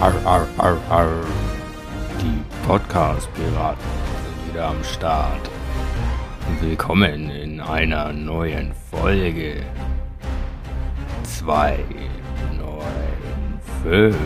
Arr, 0.00 0.14
arr, 0.24 0.46
arr, 0.56 0.78
arr. 0.88 1.26
Die 2.22 2.42
Podcast-Piraten 2.66 3.84
sind 4.24 4.48
wieder 4.48 4.68
am 4.68 4.82
Start. 4.82 5.50
Willkommen 6.62 7.28
in 7.28 7.60
einer 7.60 8.10
neuen 8.10 8.72
Folge. 8.90 9.62
2, 11.24 11.84
9, 12.56 13.60
5. 13.82 14.16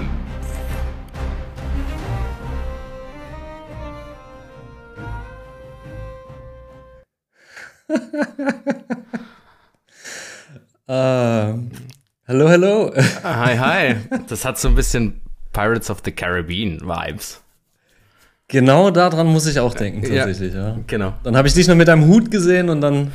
Ähm, 10.87 11.71
hallo, 12.29 12.49
hallo. 12.49 12.93
Hi, 13.25 13.57
hi. 13.59 13.97
Das 14.29 14.45
hat 14.45 14.59
so 14.59 14.69
ein 14.69 14.75
bisschen 14.75 15.24
Pirates 15.55 15.89
of 15.89 16.03
the 16.05 16.13
Caribbean 16.13 16.83
Vibes. 16.83 17.41
Genau 18.49 18.91
daran 18.91 19.29
muss 19.29 19.47
ich 19.47 19.59
auch 19.59 19.73
denken, 19.73 20.03
tatsächlich, 20.03 20.53
ja. 20.53 20.79
Genau. 20.87 21.15
Dann 21.23 21.35
habe 21.35 21.49
ich 21.49 21.55
dich 21.55 21.67
noch 21.67 21.77
mit 21.77 21.89
deinem 21.89 22.07
Hut 22.07 22.31
gesehen 22.31 22.69
und 22.69 22.83
dann. 22.83 23.13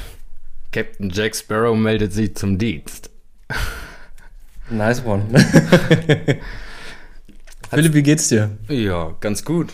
Captain 0.71 1.11
Jack 1.11 1.35
Sparrow 1.35 1.77
meldet 1.77 2.13
sich 2.13 2.35
zum 2.35 2.57
Dienst. 2.57 3.11
Nice 4.71 5.03
one. 5.05 5.23
Philipp, 7.69 7.93
wie 7.93 8.03
geht's 8.03 8.29
dir? 8.29 8.57
Ja, 8.67 9.15
ganz 9.19 9.45
gut. 9.45 9.73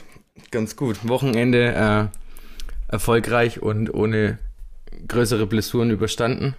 Ganz 0.52 0.75
gut. 0.75 1.08
Wochenende 1.08 2.11
äh, 2.11 2.91
erfolgreich 2.91 3.61
und 3.61 3.93
ohne 3.93 4.38
größere 5.08 5.45
Blessuren 5.47 5.91
überstanden. 5.91 6.55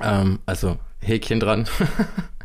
Ähm, 0.00 0.38
also 0.46 0.78
Häkchen 1.00 1.40
dran. 1.40 1.68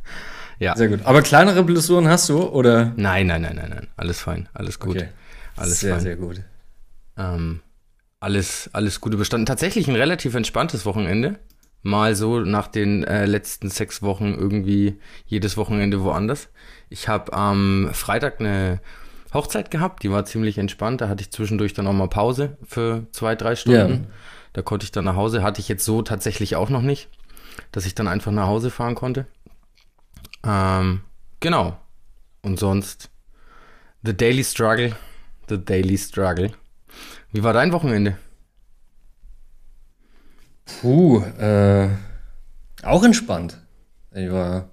ja. 0.61 0.75
Sehr 0.75 0.87
gut. 0.87 0.99
Aber 1.03 1.21
kleinere 1.21 1.63
Blessuren 1.63 2.07
hast 2.07 2.29
du, 2.29 2.43
oder? 2.43 2.93
Nein, 2.95 3.27
nein, 3.27 3.41
nein, 3.41 3.55
nein, 3.55 3.69
nein. 3.69 3.87
Alles 3.97 4.21
fein. 4.21 4.47
Alles 4.53 4.79
gut. 4.79 4.97
Okay. 4.97 5.09
Alles 5.57 5.79
sehr, 5.79 5.95
fein. 5.95 6.03
sehr 6.03 6.15
gut. 6.15 6.41
Ähm, 7.17 7.61
alles, 8.19 8.69
alles 8.71 9.01
gut 9.01 9.13
überstanden. 9.13 9.47
Tatsächlich 9.47 9.87
ein 9.87 9.95
relativ 9.95 10.35
entspanntes 10.35 10.85
Wochenende. 10.85 11.39
Mal 11.81 12.15
so 12.15 12.39
nach 12.41 12.67
den 12.67 13.03
äh, 13.03 13.25
letzten 13.25 13.69
sechs 13.71 14.03
Wochen 14.03 14.35
irgendwie 14.35 14.99
jedes 15.25 15.57
Wochenende 15.57 16.03
woanders. 16.03 16.49
Ich 16.89 17.07
habe 17.07 17.33
am 17.33 17.89
Freitag 17.91 18.39
eine 18.39 18.79
Hochzeit 19.33 19.71
gehabt, 19.71 20.03
die 20.03 20.11
war 20.11 20.25
ziemlich 20.25 20.59
entspannt. 20.59 21.01
Da 21.01 21.09
hatte 21.09 21.21
ich 21.23 21.31
zwischendurch 21.31 21.73
dann 21.73 21.87
auch 21.87 21.93
mal 21.93 22.07
Pause 22.07 22.57
für 22.63 23.07
zwei, 23.11 23.35
drei 23.35 23.55
Stunden. 23.55 24.07
Da 24.53 24.61
konnte 24.61 24.83
ich 24.83 24.91
dann 24.91 25.05
nach 25.05 25.15
Hause. 25.15 25.41
Hatte 25.41 25.59
ich 25.59 25.69
jetzt 25.69 25.85
so 25.85 26.03
tatsächlich 26.03 26.55
auch 26.55 26.69
noch 26.69 26.81
nicht, 26.81 27.09
dass 27.71 27.87
ich 27.87 27.95
dann 27.95 28.07
einfach 28.07 28.31
nach 28.31 28.47
Hause 28.47 28.69
fahren 28.69 28.93
konnte. 28.93 29.25
Ähm, 30.43 31.01
genau. 31.39 31.77
Und 32.41 32.59
sonst 32.59 33.09
The 34.03 34.15
Daily 34.15 34.43
Struggle. 34.43 34.95
The 35.49 35.63
Daily 35.63 35.97
Struggle. 35.97 36.51
Wie 37.31 37.43
war 37.43 37.53
dein 37.53 37.71
Wochenende? 37.71 38.17
Puh, 40.65 41.19
äh, 41.37 41.89
auch 42.83 43.03
entspannt. 43.03 43.57
Ich 44.13 44.31
war, 44.31 44.69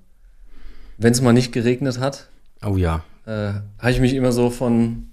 wenn 0.97 1.12
es 1.12 1.20
mal 1.20 1.33
nicht 1.33 1.52
geregnet 1.52 1.98
hat, 2.00 2.28
Oh 2.64 2.77
ja. 2.77 3.05
äh, 3.27 3.53
habe 3.78 3.91
ich 3.91 4.00
mich 4.00 4.14
immer 4.14 4.32
so 4.32 4.50
von, 4.50 5.10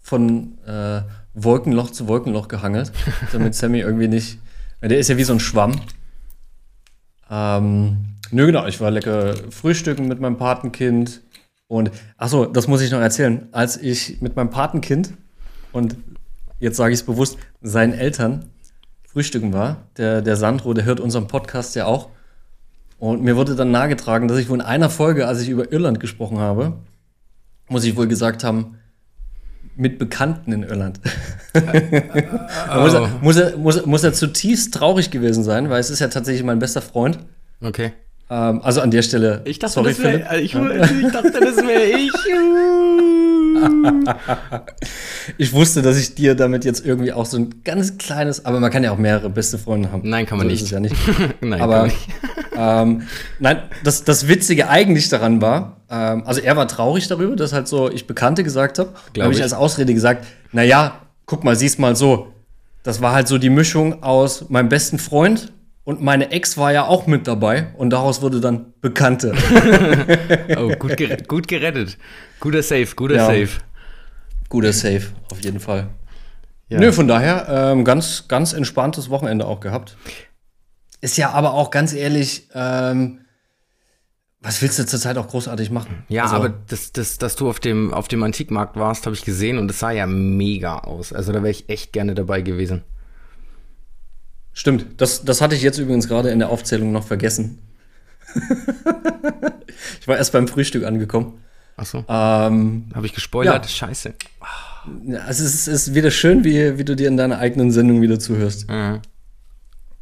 von 0.00 0.58
äh, 0.66 1.02
Wolkenloch 1.34 1.90
zu 1.90 2.08
Wolkenloch 2.08 2.48
gehangelt, 2.48 2.92
damit 3.32 3.54
Sammy 3.54 3.80
irgendwie 3.80 4.08
nicht. 4.08 4.38
weil 4.80 4.88
Der 4.90 4.98
ist 4.98 5.08
ja 5.08 5.16
wie 5.16 5.24
so 5.24 5.32
ein 5.32 5.40
Schwamm. 5.40 5.80
Ähm, 7.30 8.16
nö, 8.32 8.46
genau, 8.46 8.66
ich 8.66 8.80
war 8.80 8.90
lecker 8.90 9.34
frühstücken 9.50 10.08
mit 10.08 10.20
meinem 10.20 10.36
Patenkind. 10.36 11.22
Und, 11.68 11.90
achso, 12.16 12.46
das 12.46 12.68
muss 12.68 12.82
ich 12.82 12.90
noch 12.90 13.00
erzählen. 13.00 13.48
Als 13.52 13.76
ich 13.76 14.20
mit 14.20 14.36
meinem 14.36 14.50
Patenkind 14.50 15.14
und 15.72 15.96
jetzt 16.58 16.76
sage 16.76 16.92
ich 16.92 17.00
es 17.00 17.06
bewusst, 17.06 17.38
seinen 17.60 17.94
Eltern 17.94 18.46
frühstücken 19.04 19.52
war, 19.52 19.88
der, 19.96 20.22
der 20.22 20.36
Sandro, 20.36 20.74
der 20.74 20.84
hört 20.84 21.00
unseren 21.00 21.26
Podcast 21.26 21.74
ja 21.74 21.86
auch. 21.86 22.10
Und 22.98 23.22
mir 23.22 23.36
wurde 23.36 23.56
dann 23.56 23.70
nahegetragen, 23.70 24.28
dass 24.28 24.38
ich 24.38 24.48
wohl 24.48 24.58
in 24.58 24.64
einer 24.64 24.88
Folge, 24.88 25.26
als 25.26 25.40
ich 25.40 25.48
über 25.48 25.72
Irland 25.72 25.98
gesprochen 25.98 26.38
habe, 26.38 26.74
muss 27.68 27.84
ich 27.84 27.96
wohl 27.96 28.06
gesagt 28.06 28.44
haben, 28.44 28.78
mit 29.74 29.98
Bekannten 29.98 30.52
in 30.52 30.62
Irland. 30.62 31.00
muss, 31.54 32.94
er, 32.94 33.08
muss, 33.22 33.36
er, 33.36 33.56
muss, 33.56 33.76
er, 33.76 33.86
muss 33.86 34.04
er 34.04 34.12
zutiefst 34.12 34.74
traurig 34.74 35.10
gewesen 35.10 35.42
sein, 35.42 35.70
weil 35.70 35.80
es 35.80 35.90
ist 35.90 36.00
ja 36.00 36.08
tatsächlich 36.08 36.44
mein 36.44 36.58
bester 36.58 36.82
Freund. 36.82 37.18
Okay. 37.60 37.92
Ähm, 38.32 38.62
also 38.62 38.80
an 38.80 38.90
der 38.90 39.02
Stelle. 39.02 39.42
Ich 39.44 39.58
dachte, 39.58 39.74
sorry, 39.74 39.90
das 39.90 40.02
wäre 40.02 40.40
ich, 40.40 40.54
ich 40.54 41.12
dachte, 41.12 41.32
das 41.32 41.56
wäre 41.58 41.82
ich. 41.82 42.12
Ich 45.38 45.52
wusste, 45.52 45.82
dass 45.82 45.96
ich 45.98 46.16
dir 46.16 46.34
damit 46.34 46.64
jetzt 46.64 46.84
irgendwie 46.84 47.12
auch 47.12 47.26
so 47.26 47.36
ein 47.36 47.62
ganz 47.62 47.96
kleines, 47.96 48.44
aber 48.44 48.58
man 48.58 48.72
kann 48.72 48.82
ja 48.82 48.90
auch 48.90 48.98
mehrere 48.98 49.30
beste 49.30 49.56
Freunde 49.56 49.92
haben. 49.92 50.08
Nein, 50.08 50.26
kann 50.26 50.38
man 50.38 50.48
so 50.48 50.50
nicht. 50.50 50.62
Ist 50.62 50.66
es 50.66 50.70
ja 50.72 50.80
nicht. 50.80 50.96
Nein, 51.40 51.60
aber 51.60 51.84
nicht. 51.84 52.08
ähm, 52.56 53.02
nein, 53.38 53.58
das, 53.84 54.02
das 54.02 54.26
Witzige 54.26 54.68
eigentlich 54.68 55.08
daran 55.10 55.40
war, 55.40 55.76
ähm, 55.90 56.24
also 56.26 56.40
er 56.40 56.56
war 56.56 56.66
traurig 56.66 57.06
darüber, 57.06 57.36
dass 57.36 57.52
halt 57.52 57.68
so 57.68 57.88
ich 57.88 58.06
Bekannte 58.08 58.42
gesagt 58.42 58.80
habe. 58.80 58.94
Glaub 59.12 59.24
habe 59.24 59.32
ich 59.32 59.38
ich. 59.38 59.44
als 59.44 59.52
Ausrede 59.52 59.94
gesagt, 59.94 60.26
naja, 60.50 61.00
guck 61.26 61.44
mal, 61.44 61.54
siehst 61.54 61.78
mal 61.78 61.94
so. 61.94 62.32
Das 62.82 63.00
war 63.00 63.12
halt 63.12 63.28
so 63.28 63.38
die 63.38 63.50
Mischung 63.50 64.02
aus 64.02 64.48
meinem 64.48 64.70
besten 64.70 64.98
Freund 64.98 65.52
und 65.84 66.00
meine 66.00 66.30
Ex 66.30 66.56
war 66.58 66.72
ja 66.72 66.86
auch 66.86 67.06
mit 67.06 67.26
dabei 67.26 67.68
und 67.76 67.90
daraus 67.90 68.22
wurde 68.22 68.40
dann 68.40 68.72
Bekannte. 68.80 69.34
Oh, 70.56 70.68
gut, 70.78 70.96
gerettet, 70.96 71.28
gut 71.28 71.48
gerettet. 71.48 71.98
Guter 72.40 72.62
Safe, 72.62 72.86
guter 72.94 73.16
Ja. 73.16 73.26
Safe. 73.26 73.48
Guter 74.48 74.72
Safe, 74.72 75.02
auf 75.30 75.40
jeden 75.42 75.60
Fall. 75.60 75.88
Ja. 76.68 76.78
Nö, 76.78 76.92
von 76.92 77.08
daher 77.08 77.46
ähm, 77.48 77.84
ganz, 77.84 78.28
ganz 78.28 78.52
entspanntes 78.52 79.10
Wochenende 79.10 79.46
auch 79.46 79.60
gehabt. 79.60 79.96
Ist 81.00 81.16
ja 81.16 81.30
aber 81.30 81.54
auch 81.54 81.70
ganz 81.70 81.92
ehrlich, 81.92 82.48
ähm, 82.54 83.20
was 84.40 84.60
willst 84.62 84.78
du 84.78 84.86
zurzeit 84.86 85.16
auch 85.18 85.28
großartig 85.28 85.70
machen? 85.70 86.04
Ja, 86.08 86.24
Also, 86.24 86.36
aber 86.36 86.48
das, 86.68 86.92
das, 86.92 87.18
dass 87.18 87.36
du 87.36 87.48
auf 87.48 87.60
dem, 87.60 87.92
auf 87.94 88.08
dem 88.08 88.22
Antikmarkt 88.22 88.76
warst, 88.76 89.06
habe 89.06 89.14
ich 89.16 89.24
gesehen 89.24 89.58
und 89.58 89.70
es 89.70 89.78
sah 89.78 89.90
ja 89.90 90.06
mega 90.06 90.78
aus. 90.78 91.12
Also 91.12 91.32
da 91.32 91.38
wäre 91.42 91.50
ich 91.50 91.68
echt 91.68 91.92
gerne 91.92 92.14
dabei 92.14 92.42
gewesen. 92.42 92.82
Stimmt, 94.52 95.00
das, 95.00 95.24
das 95.24 95.40
hatte 95.40 95.54
ich 95.54 95.62
jetzt 95.62 95.78
übrigens 95.78 96.08
gerade 96.08 96.30
in 96.30 96.38
der 96.38 96.50
Aufzählung 96.50 96.92
noch 96.92 97.04
vergessen. 97.04 97.58
ich 100.00 100.08
war 100.08 100.16
erst 100.16 100.32
beim 100.32 100.48
Frühstück 100.48 100.84
angekommen. 100.84 101.40
Achso, 101.76 102.04
Ähm, 102.08 102.86
habe 102.94 103.06
ich 103.06 103.14
gespoilert? 103.14 103.64
Ja. 103.64 103.68
Scheiße. 103.68 104.14
ja, 105.06 105.20
es 105.28 105.40
ist, 105.40 105.68
ist 105.68 105.94
wieder 105.94 106.10
schön, 106.10 106.44
wie, 106.44 106.78
wie 106.78 106.84
du 106.84 106.94
dir 106.94 107.08
in 107.08 107.16
deiner 107.16 107.38
eigenen 107.38 107.70
Sendung 107.70 108.02
wieder 108.02 108.18
zuhörst. 108.18 108.68
Mhm. 108.68 109.00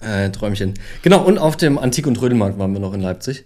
Äh, 0.01 0.31
Träumchen. 0.31 0.75
Genau, 1.03 1.23
und 1.23 1.39
auf 1.39 1.57
dem 1.57 1.79
Antik- 1.79 2.07
und 2.07 2.15
Trödelmarkt 2.15 2.59
waren 2.59 2.73
wir 2.73 2.81
noch 2.81 2.95
in 2.95 3.01
Leipzig. 3.01 3.45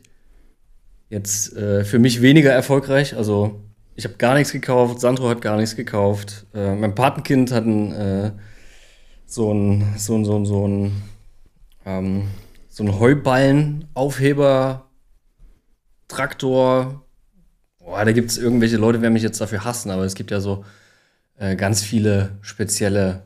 Jetzt 1.11 1.55
äh, 1.57 1.85
für 1.85 1.99
mich 1.99 2.23
weniger 2.23 2.53
erfolgreich. 2.53 3.17
Also, 3.17 3.61
ich 3.95 4.05
habe 4.05 4.15
gar 4.17 4.35
nichts 4.35 4.53
gekauft, 4.53 5.01
Sandro 5.01 5.29
hat 5.29 5.43
gar 5.43 5.57
nichts 5.57 5.77
gekauft. 5.77 6.47
Äh, 6.55 6.75
mein 6.75 6.95
Patenkind 6.95 7.53
hat 7.53 7.67
ein, 7.67 7.93
äh, 7.93 8.31
so 9.35 9.53
ein, 9.53 9.95
so 9.97 10.15
ein, 10.15 10.25
so 10.25 10.37
ein, 10.37 10.47
so 10.47 10.69
ein, 10.69 11.03
ähm, 11.85 12.29
so 12.69 12.85
ein 12.85 12.99
Heuballen-Aufheber, 12.99 14.87
Traktor. 16.09 17.03
Boah, 17.79 18.05
da 18.05 18.13
gibt 18.13 18.31
es 18.31 18.39
irgendwelche 18.39 18.77
Leute, 18.77 19.03
werden 19.03 19.13
mich 19.13 19.23
jetzt 19.23 19.41
dafür 19.41 19.65
hassen, 19.65 19.91
aber 19.91 20.05
es 20.05 20.15
gibt 20.15 20.31
ja 20.31 20.41
so 20.41 20.65
äh, 21.37 21.57
ganz 21.57 21.83
viele 21.83 22.39
spezielle 22.43 23.25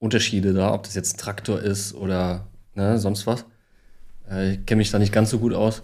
Unterschiede 0.00 0.52
da, 0.52 0.74
ob 0.74 0.82
das 0.82 0.94
jetzt 0.94 1.14
ein 1.14 1.18
Traktor 1.18 1.60
ist 1.60 1.94
oder 1.94 2.48
ne, 2.74 2.98
sonst 2.98 3.26
was. 3.26 3.44
Äh, 4.28 4.54
ich 4.54 4.66
kenne 4.66 4.78
mich 4.78 4.90
da 4.90 4.98
nicht 4.98 5.12
ganz 5.12 5.30
so 5.30 5.38
gut 5.38 5.54
aus. 5.54 5.82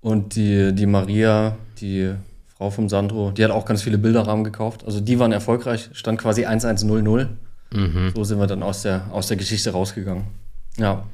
Und 0.00 0.36
die, 0.36 0.72
die 0.72 0.86
Maria, 0.86 1.56
die 1.80 2.14
Frau 2.46 2.70
vom 2.70 2.88
Sandro, 2.88 3.32
die 3.32 3.42
hat 3.42 3.50
auch 3.50 3.64
ganz 3.64 3.82
viele 3.82 3.98
Bilderrahmen 3.98 4.44
gekauft. 4.44 4.84
Also 4.84 5.00
die 5.00 5.18
waren 5.18 5.32
erfolgreich, 5.32 5.90
stand 5.94 6.20
quasi 6.20 6.44
1100. 6.44 7.30
Mhm. 7.74 8.12
So 8.14 8.24
sind 8.24 8.38
wir 8.38 8.46
dann 8.46 8.62
aus 8.62 8.82
der, 8.82 9.08
aus 9.10 9.28
der 9.28 9.36
Geschichte 9.36 9.70
rausgegangen. 9.70 10.24
Ja. 10.76 11.06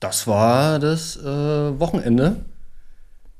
Das 0.00 0.26
war 0.26 0.78
das 0.78 1.16
äh, 1.16 1.24
Wochenende. 1.80 2.44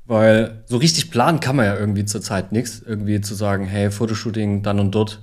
Weil 0.05 0.63
so 0.67 0.77
richtig 0.77 1.11
planen 1.11 1.41
kann 1.41 1.57
man 1.57 1.65
ja 1.65 1.77
irgendwie 1.77 2.05
zurzeit 2.05 2.53
nichts. 2.53 2.81
Irgendwie 2.81 3.19
zu 3.19 3.35
sagen, 3.35 3.65
hey, 3.65 3.91
Fotoshooting 3.91 4.63
dann 4.63 4.79
und 4.79 4.91
dort. 4.95 5.21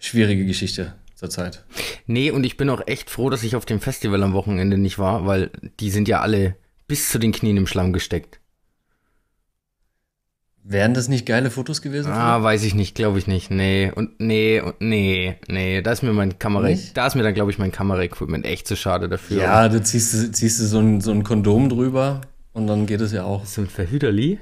Schwierige 0.00 0.44
Geschichte 0.44 0.94
zurzeit. 1.14 1.64
Nee, 2.06 2.30
und 2.30 2.44
ich 2.44 2.56
bin 2.56 2.70
auch 2.70 2.82
echt 2.86 3.10
froh, 3.10 3.30
dass 3.30 3.42
ich 3.42 3.56
auf 3.56 3.64
dem 3.64 3.80
Festival 3.80 4.22
am 4.22 4.32
Wochenende 4.32 4.78
nicht 4.78 4.98
war, 4.98 5.26
weil 5.26 5.50
die 5.80 5.90
sind 5.90 6.08
ja 6.08 6.20
alle 6.20 6.56
bis 6.86 7.10
zu 7.10 7.18
den 7.18 7.32
Knien 7.32 7.56
im 7.56 7.66
Schlamm 7.66 7.92
gesteckt. 7.92 8.40
Wären 10.70 10.92
das 10.92 11.08
nicht 11.08 11.24
geile 11.24 11.50
Fotos 11.50 11.80
gewesen? 11.80 12.12
Ah, 12.12 12.42
weiß 12.42 12.62
ich 12.64 12.74
nicht, 12.74 12.94
glaube 12.94 13.18
ich 13.18 13.26
nicht. 13.26 13.50
Nee, 13.50 13.90
und 13.94 14.20
nee, 14.20 14.60
und 14.60 14.78
nee, 14.82 15.36
nee, 15.48 15.80
da 15.80 15.92
ist 15.92 16.02
mir 16.02 16.12
mein 16.12 16.38
Kamera, 16.38 16.66
Nicht? 16.66 16.94
da 16.94 17.06
ist 17.06 17.14
mir 17.14 17.22
dann, 17.22 17.32
glaube 17.32 17.50
ich, 17.50 17.58
mein 17.58 17.72
Kameraequipment 17.72 18.44
echt 18.44 18.68
zu 18.68 18.76
schade 18.76 19.08
dafür. 19.08 19.38
ja, 19.40 19.66
du 19.70 19.82
ziehst, 19.82 20.36
ziehst 20.36 20.60
du 20.60 20.64
so 20.66 20.78
ein, 20.78 21.00
so 21.00 21.10
ein 21.10 21.24
Kondom 21.24 21.70
drüber 21.70 22.20
und 22.52 22.66
dann 22.66 22.84
geht 22.84 23.00
es 23.00 23.12
ja 23.12 23.24
auch. 23.24 23.46
So 23.46 23.62
ein 23.62 23.66
Verhüterli? 23.66 24.40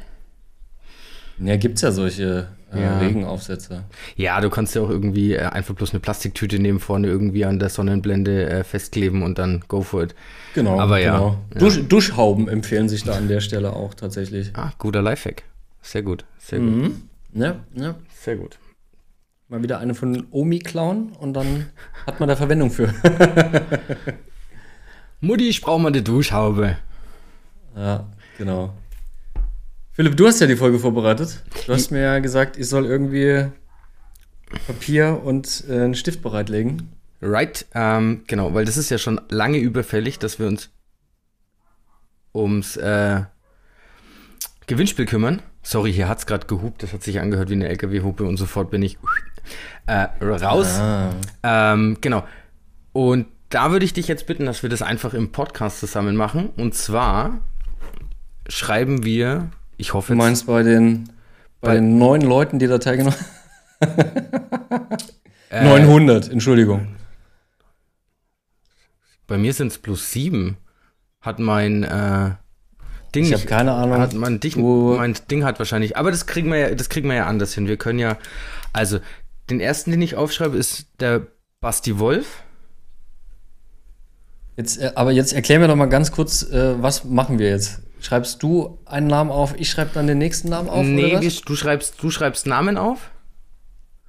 Ja, 1.39 1.57
gibt's 1.57 1.83
ja 1.83 1.93
solche 1.93 2.49
äh, 2.73 2.83
Ja. 2.83 2.99
Regenaufsätze. 2.99 3.85
Ja, 4.17 4.41
du 4.41 4.51
kannst 4.51 4.75
ja 4.75 4.83
auch 4.83 4.91
irgendwie 4.91 5.35
äh, 5.35 5.43
einfach 5.43 5.77
bloß 5.77 5.91
eine 5.91 6.01
Plastiktüte 6.01 6.59
nehmen, 6.59 6.81
vorne 6.81 7.07
irgendwie 7.07 7.45
an 7.45 7.61
der 7.61 7.69
Sonnenblende 7.69 8.51
äh, 8.51 8.65
festkleben 8.65 9.23
und 9.23 9.39
dann 9.39 9.63
go 9.69 9.83
for 9.83 10.03
it. 10.03 10.17
Genau. 10.55 10.81
Aber 10.81 10.99
ja, 10.99 11.15
genau. 11.19 11.39
ja. 11.55 11.61
Dusch, 11.61 11.81
Duschhauben 11.89 12.49
empfehlen 12.49 12.89
sich 12.89 13.05
da 13.05 13.13
an 13.13 13.29
der 13.29 13.41
Stelle 13.41 13.75
auch 13.75 13.95
tatsächlich. 13.95 14.51
Ah, 14.55 14.73
guter 14.79 15.03
Lifehack. 15.03 15.45
Sehr 15.87 16.03
gut, 16.03 16.25
sehr 16.39 16.59
gut, 16.59 16.69
Mhm. 16.69 17.09
Ja, 17.33 17.61
ja. 17.75 17.95
sehr 18.13 18.35
gut. 18.37 18.59
Mal 19.49 19.63
wieder 19.63 19.79
eine 19.79 19.95
von 19.95 20.27
Omi 20.33 20.59
klauen 20.59 21.13
und 21.13 21.35
dann 21.35 21.67
hat 22.07 22.19
man 22.19 22.29
da 22.29 22.35
Verwendung 22.35 22.73
für. 22.73 22.93
Mutti, 25.21 25.49
ich 25.49 25.61
brauche 25.61 25.81
mal 25.81 25.89
eine 25.89 26.03
Duschhaube. 26.03 26.77
ja, 27.77 28.09
genau. 28.37 28.75
Philipp, 29.93 30.17
du 30.17 30.27
hast 30.27 30.41
ja 30.41 30.49
die 30.49 30.57
Folge 30.57 30.81
vorbereitet. 30.81 31.45
Du 31.67 31.73
hast 31.73 31.91
mir 31.93 32.01
ja 32.03 32.19
gesagt, 32.19 32.57
ich 32.59 32.69
soll 32.69 32.85
irgendwie 32.85 33.47
Papier 34.67 35.23
und 35.25 35.65
äh, 35.69 35.73
einen 35.85 35.95
Stift 35.95 36.21
bereitlegen. 36.21 36.91
Right, 37.23 37.65
ähm, 37.75 38.25
genau, 38.27 38.53
weil 38.55 38.65
das 38.65 38.77
ist 38.77 38.91
ja 38.91 38.99
schon 38.99 39.21
lange 39.29 39.59
überfällig, 39.59 40.19
dass 40.19 40.39
wir 40.41 40.49
uns 40.49 40.69
ums 42.35 42.77
äh, 42.77 43.23
Gewinnspiel 44.67 45.07
kümmern. 45.07 45.41
Sorry, 45.69 45.93
hier 45.93 46.09
hat's 46.09 46.27
gerade 46.27 46.47
gehupt, 46.47 46.85
das 46.85 46.93
hat 46.93 47.03
sich 47.03 47.19
angehört 47.19 47.49
wie 47.51 47.55
eine 47.55 47.67
LKW-Hupe 47.69 48.23
und 48.23 48.37
sofort 48.37 48.71
bin 48.71 48.85
ich 48.85 48.99
äh, 49.87 50.07
raus. 50.25 50.79
Ah. 50.79 51.11
Ähm, 51.43 51.97
genau. 52.01 52.23
Und 52.93 53.27
da 53.49 53.73
würde 53.73 53.85
ich 53.85 53.93
dich 53.93 54.07
jetzt 54.07 54.29
bitten, 54.29 54.47
dass 54.47 54.63
wir 54.63 54.71
das 54.71 54.81
einfach 54.83 55.13
im 55.13 55.33
Podcast 55.33 55.81
zusammen 55.81 56.15
machen. 56.15 56.51
Und 56.57 56.77
zwar 56.77 57.41
schreiben 58.49 59.03
wir, 59.05 59.51
ich 59.77 59.93
hoffe, 59.93 60.13
Du 60.13 60.19
meinst 60.19 60.47
bei 60.47 60.63
den, 60.63 61.09
bei, 61.61 61.71
Bei- 61.71 61.75
den 61.75 61.99
neun 61.99 62.21
Leuten, 62.21 62.61
die 62.61 62.69
da 62.69 62.79
teilgenommen 62.79 63.19
äh, 65.51 65.65
900, 65.65 66.31
Entschuldigung. 66.31 66.95
bei 69.27 69.37
mir 69.37 69.53
sind 69.53 69.69
es 69.73 69.79
plus 69.79 70.13
sieben. 70.13 70.59
Hat 71.21 71.41
mein 71.41 71.83
äh, 71.83 72.35
Ding 73.15 73.25
Ich 73.25 73.33
habe 73.33 73.41
nicht- 73.43 73.49
keine 73.49 73.73
Ahnung. 73.73 73.99
Hat 73.99 74.15
mein, 74.15 74.41
Ding, 74.41 74.55
wo- 74.57 74.97
mein 74.97 75.15
Ding 75.31 75.45
hat 75.45 75.59
wahrscheinlich, 75.59 75.97
aber 75.97 76.11
das 76.11 76.27
kriegen 76.27 76.51
wir 76.51 76.59
ja, 76.59 76.75
das 76.75 76.89
kriegen 76.89 77.09
wir 77.09 77.17
ja 77.17 77.27
anders 77.27 77.55
hin. 77.55 77.67
Wir 77.69 77.77
können 77.77 77.99
ja, 77.99 78.19
also 78.73 78.99
den 79.51 79.61
ersten, 79.61 79.91
den 79.91 80.03
ich 80.03 80.17
aufschreibe, 80.17 80.57
ist 80.57 80.87
der 81.01 81.23
Basti 81.61 81.99
Wolf. 81.99 82.43
Jetzt, 84.57 84.79
äh, 84.81 84.93
aber 84.95 85.13
jetzt 85.13 85.33
erklär 85.33 85.59
mir 85.59 85.69
doch 85.69 85.77
mal 85.77 85.87
ganz 85.87 86.13
kurz, 86.13 86.43
äh, 86.51 86.81
was 86.83 87.05
machen 87.05 87.39
wir 87.39 87.49
jetzt? 87.51 87.81
Schreibst 88.01 88.43
du 88.43 88.79
einen 88.87 89.07
Namen 89.07 89.31
auf, 89.31 89.55
ich 89.59 89.71
schreibe 89.71 89.91
dann 89.95 90.07
den 90.07 90.19
nächsten 90.19 90.49
Namen 90.49 90.69
auf? 90.69 90.85
nee, 90.85 91.13
oder 91.13 91.21
wir, 91.23 91.29
was? 91.29 91.41
du 91.43 91.57
schreibst, 91.57 91.95
du 92.03 92.11
schreibst 92.11 92.47
Namen 92.47 92.77
auf. 92.79 93.11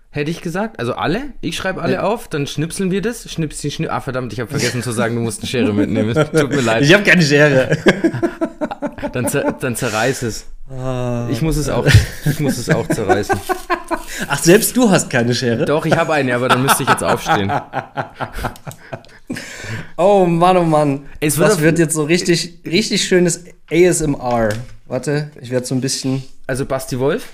Hätte 0.10 0.32
ich 0.32 0.42
gesagt. 0.42 0.80
Also 0.80 0.94
alle. 0.94 1.22
Ich 1.42 1.58
schreibe 1.58 1.82
alle 1.82 1.96
Ja. 1.96 2.04
auf, 2.04 2.28
dann 2.28 2.48
schnipseln 2.48 2.92
wir 2.92 3.02
das. 3.02 3.30
Schnips, 3.30 3.60
die 3.60 3.70
Schnipp. 3.72 3.92
Ah, 3.92 4.00
verdammt, 4.02 4.34
ich 4.34 4.40
habe 4.40 4.50
vergessen 4.50 4.82
zu 4.82 4.92
sagen, 4.92 5.16
du 5.16 5.22
musst 5.22 5.42
eine 5.42 5.48
Schere 5.48 5.74
mitnehmen. 5.74 6.10
Es 6.16 6.32
Tut 6.32 6.50
mir 6.50 6.62
leid. 6.62 6.82
Ich 6.84 6.94
habe 6.94 7.04
keine 7.04 7.22
Schere. 7.22 7.78
Dann, 9.12 9.28
zer, 9.28 9.54
dann 9.54 9.76
zerreiß 9.76 10.24
es. 10.24 10.46
Ah. 10.70 11.28
Ich 11.32 11.42
muss 11.42 11.56
es 11.56 11.70
auch, 11.70 11.88
ich 12.26 12.40
muss 12.40 12.58
es 12.58 12.70
auch 12.70 12.88
zerreißen. 12.88 13.40
Ach, 14.28 14.42
selbst 14.42 14.76
du 14.76 14.90
hast 14.90 15.10
keine 15.10 15.34
Schere? 15.34 15.66
Doch, 15.66 15.86
ich 15.86 15.96
habe 15.96 16.14
eine, 16.14 16.36
aber 16.36 16.50
dann 16.50 16.62
müsste 16.62 16.84
ich 16.84 16.90
jetzt 16.90 17.04
aufstehen. 17.04 17.52
Oh 19.98 20.26
Mann, 20.26 20.58
oh 20.58 20.64
Mann. 20.64 21.08
Es 21.20 21.38
wird 21.38 21.50
das 21.50 21.60
wird 21.60 21.80
jetzt 21.80 21.96
so 21.96 22.04
richtig, 22.04 22.60
richtig 22.66 23.04
schönes 23.04 23.44
ASMR. 23.70 24.50
Warte, 24.86 25.32
ich 25.42 25.50
werde 25.50 25.66
so 25.66 25.76
ein 25.76 25.82
bisschen. 25.82 26.24
Also 26.46 26.66
Basti 26.66 27.00
Wolf. 27.00 27.28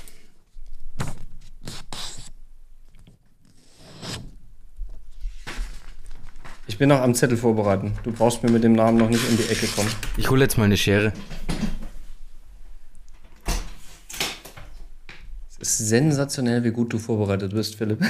Bin 6.83 6.89
noch 6.89 6.99
am 6.99 7.15
Zettel 7.15 7.37
vorbereiten. 7.37 7.93
Du 8.03 8.11
brauchst 8.11 8.43
mir 8.43 8.51
mit 8.51 8.61
dem 8.65 8.73
Namen 8.73 8.97
noch 8.97 9.07
nicht 9.07 9.25
um 9.29 9.37
die 9.37 9.47
Ecke 9.49 9.67
kommen. 9.67 9.89
Ich 10.17 10.29
hole 10.29 10.41
jetzt 10.43 10.57
mal 10.57 10.65
eine 10.65 10.75
Schere. 10.75 11.13
Es 15.61 15.79
ist 15.79 15.87
sensationell, 15.87 16.65
wie 16.65 16.71
gut 16.71 16.91
du 16.91 16.99
vorbereitet 16.99 17.53
bist, 17.53 17.75
Philipp. 17.75 18.01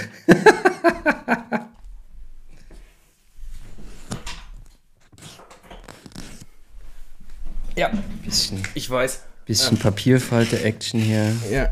Ja, 7.75 7.91
Bisschen, 8.23 8.63
ich 8.73 8.89
weiß. 8.89 9.21
bisschen 9.45 9.77
Papierfalte-Action 9.77 10.99
hier. 10.99 11.31
Ja. 11.51 11.69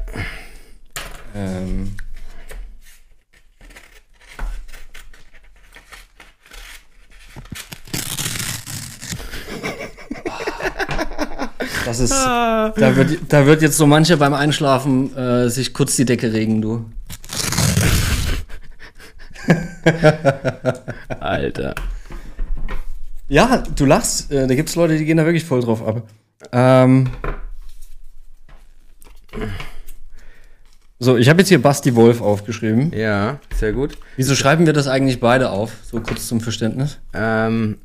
Ähm. 1.36 1.96
Das 11.92 12.00
ist, 12.00 12.14
da 12.14 12.96
wird, 12.96 13.20
da 13.28 13.46
wird 13.46 13.62
jetzt 13.62 13.76
so 13.76 13.86
mancher 13.86 14.16
beim 14.16 14.34
Einschlafen 14.34 15.14
äh, 15.14 15.50
sich 15.50 15.74
kurz 15.74 15.98
die 15.98 16.06
Decke 16.06 16.32
regen, 16.32 16.62
du. 16.62 16.90
Alter. 21.20 21.76
Ja, 23.28 23.62
du 23.76 23.84
lachst. 23.84 24.32
Äh, 24.32 24.48
da 24.48 24.56
gibt 24.56 24.70
es 24.70 24.76
Leute, 24.78 24.98
die 24.98 25.04
gehen 25.04 25.18
da 25.18 25.26
wirklich 25.26 25.44
voll 25.44 25.60
drauf 25.60 25.86
ab. 25.86 26.08
Ähm. 26.54 27.10
So, 30.98 31.18
ich 31.18 31.28
habe 31.28 31.40
jetzt 31.40 31.50
hier 31.50 31.62
Basti 31.62 31.94
Wolf 31.94 32.22
aufgeschrieben. 32.22 32.94
Ja, 32.94 33.42
sehr 33.60 33.74
gut. 33.74 33.98
Wieso 34.16 34.36
schreiben 34.36 34.66
wir 34.66 34.72
das 34.72 34.88
eigentlich 34.88 35.20
beide 35.20 35.50
auf? 35.50 35.74
So 35.84 36.00
kurz 36.00 36.26
zum 36.30 36.40
Verständnis. 36.40 37.00
Ähm, 37.14 37.80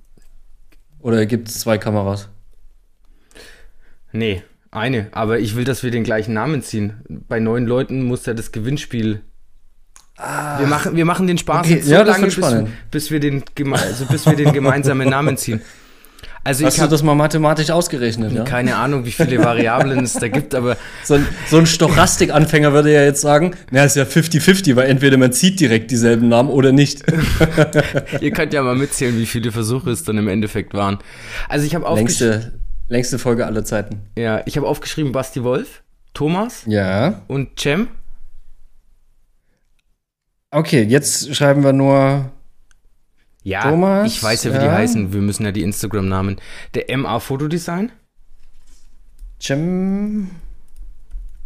Oder 1.00 1.26
gibt 1.26 1.48
es 1.48 1.58
zwei 1.58 1.76
Kameras? 1.76 2.28
Nee, 4.16 4.42
eine. 4.70 5.08
Aber 5.12 5.38
ich 5.38 5.56
will, 5.56 5.64
dass 5.64 5.82
wir 5.82 5.90
den 5.90 6.04
gleichen 6.04 6.34
Namen 6.34 6.62
ziehen. 6.62 6.94
Bei 7.08 7.40
neun 7.40 7.66
Leuten 7.66 8.04
muss 8.04 8.26
ja 8.26 8.34
das 8.34 8.52
Gewinnspiel. 8.52 9.22
wir, 10.16 10.66
machen, 10.66 10.96
wir 10.96 11.04
machen 11.04 11.26
den 11.26 11.38
Spaß 11.38 11.66
Okay, 11.66 11.74
jetzt 11.76 11.86
so 11.86 11.92
ja, 11.92 12.02
lange, 12.02 12.26
bis, 12.26 12.40
bis, 12.90 13.10
wir 13.10 13.20
den, 13.20 13.44
also 13.72 14.06
bis 14.06 14.26
wir 14.26 14.34
den 14.34 14.52
gemeinsamen 14.52 15.08
Namen 15.08 15.36
ziehen. 15.36 15.60
Also 16.46 16.64
Hast 16.64 16.74
ich 16.74 16.76
du 16.76 16.82
habe 16.82 16.92
das 16.92 17.02
mal 17.02 17.16
mathematisch 17.16 17.70
ausgerechnet, 17.70 18.32
ja? 18.32 18.44
keine 18.44 18.76
Ahnung, 18.76 19.04
wie 19.04 19.10
viele 19.10 19.42
Variablen 19.42 20.04
es 20.04 20.12
da 20.12 20.28
gibt, 20.28 20.54
aber 20.54 20.76
So 21.02 21.14
ein, 21.14 21.26
so 21.50 21.58
ein 21.58 21.66
Stochastikanfänger 21.66 22.72
würde 22.72 22.92
ja 22.92 23.02
jetzt 23.02 23.20
sagen, 23.20 23.56
na, 23.72 23.82
ist 23.82 23.96
ja 23.96 24.04
50-50, 24.04 24.76
weil 24.76 24.88
entweder 24.88 25.16
man 25.16 25.32
zieht 25.32 25.58
direkt 25.58 25.90
dieselben 25.90 26.28
Namen 26.28 26.48
oder 26.50 26.70
nicht. 26.70 27.02
ihr 28.20 28.30
könnt 28.30 28.52
ja 28.52 28.62
mal 28.62 28.76
mitzählen, 28.76 29.18
wie 29.18 29.26
viele 29.26 29.50
Versuche 29.50 29.90
es 29.90 30.04
dann 30.04 30.18
im 30.18 30.28
Endeffekt 30.28 30.72
waren. 30.72 30.98
Also 31.48 31.66
ich 31.66 31.74
habe 31.74 31.84
aufgeschrieben, 31.84 32.52
längste, 32.88 33.18
Folge 33.18 33.46
aller 33.46 33.64
Zeiten. 33.64 34.00
ja, 34.16 34.42
ich 34.46 34.56
habe 34.56 34.66
aufgeschrieben 34.66 35.12
Basti 35.12 35.42
Wolf, 35.42 35.82
Thomas 36.14 36.64
Ja. 36.66 37.22
und 37.28 37.58
Cem. 37.58 37.88
Okay, 40.50 40.82
jetzt 40.82 41.34
schreiben 41.34 41.64
wir 41.64 41.72
nur. 41.72 42.30
Ja, 43.42 43.62
Thomas, 43.62 44.06
ich 44.10 44.22
weiß 44.22 44.44
ja, 44.44 44.54
wie 44.54 44.58
die 44.58 44.64
ja. 44.64 44.72
heißen. 44.72 45.12
Wir 45.12 45.20
müssen 45.20 45.44
ja 45.44 45.52
die 45.52 45.62
Instagram-Namen. 45.62 46.36
Der 46.74 46.96
MA 46.96 47.20
Fotodesign. 47.20 47.92
Cem. 49.40 50.30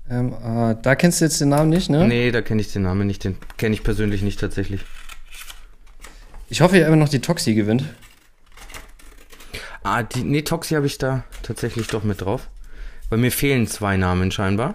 Äh, 0.09 0.77
da 0.83 0.95
kennst 0.95 1.21
du 1.21 1.25
jetzt 1.25 1.41
den 1.41 1.51
Namen 1.51 1.71
nicht, 1.71 1.91
ne? 1.91 2.07
Nee, 2.07 2.31
da 2.31 2.41
kenne 2.43 2.61
ich 2.61 2.73
den 2.73 2.83
Namen 2.83 3.07
nicht. 3.07 3.25
Den 3.25 3.37
kenne 3.59 3.75
ich 3.75 3.83
persönlich 3.83 4.23
nicht 4.23 4.41
tatsächlich. 4.41 4.81
Ich 6.49 6.63
hoffe 6.63 6.79
ja 6.79 6.87
immer 6.87 6.97
noch, 6.97 7.09
die 7.09 7.21
Toxi 7.21 7.55
gewinnt. 7.55 7.85
Ah, 9.83 10.03
die, 10.03 10.23
nee, 10.23 10.43
Toxi 10.43 10.75
habe 10.75 10.87
ich 10.87 10.99
da 10.99 11.25
tatsächlich 11.43 11.87
doch 11.89 12.05
mit 12.05 12.21
drauf. 12.21 12.49
Weil 13.09 13.19
mir 13.19 13.33
fehlen 13.33 13.67
zwei 13.67 13.97
Namen 13.97 14.31
scheinbar. 14.31 14.75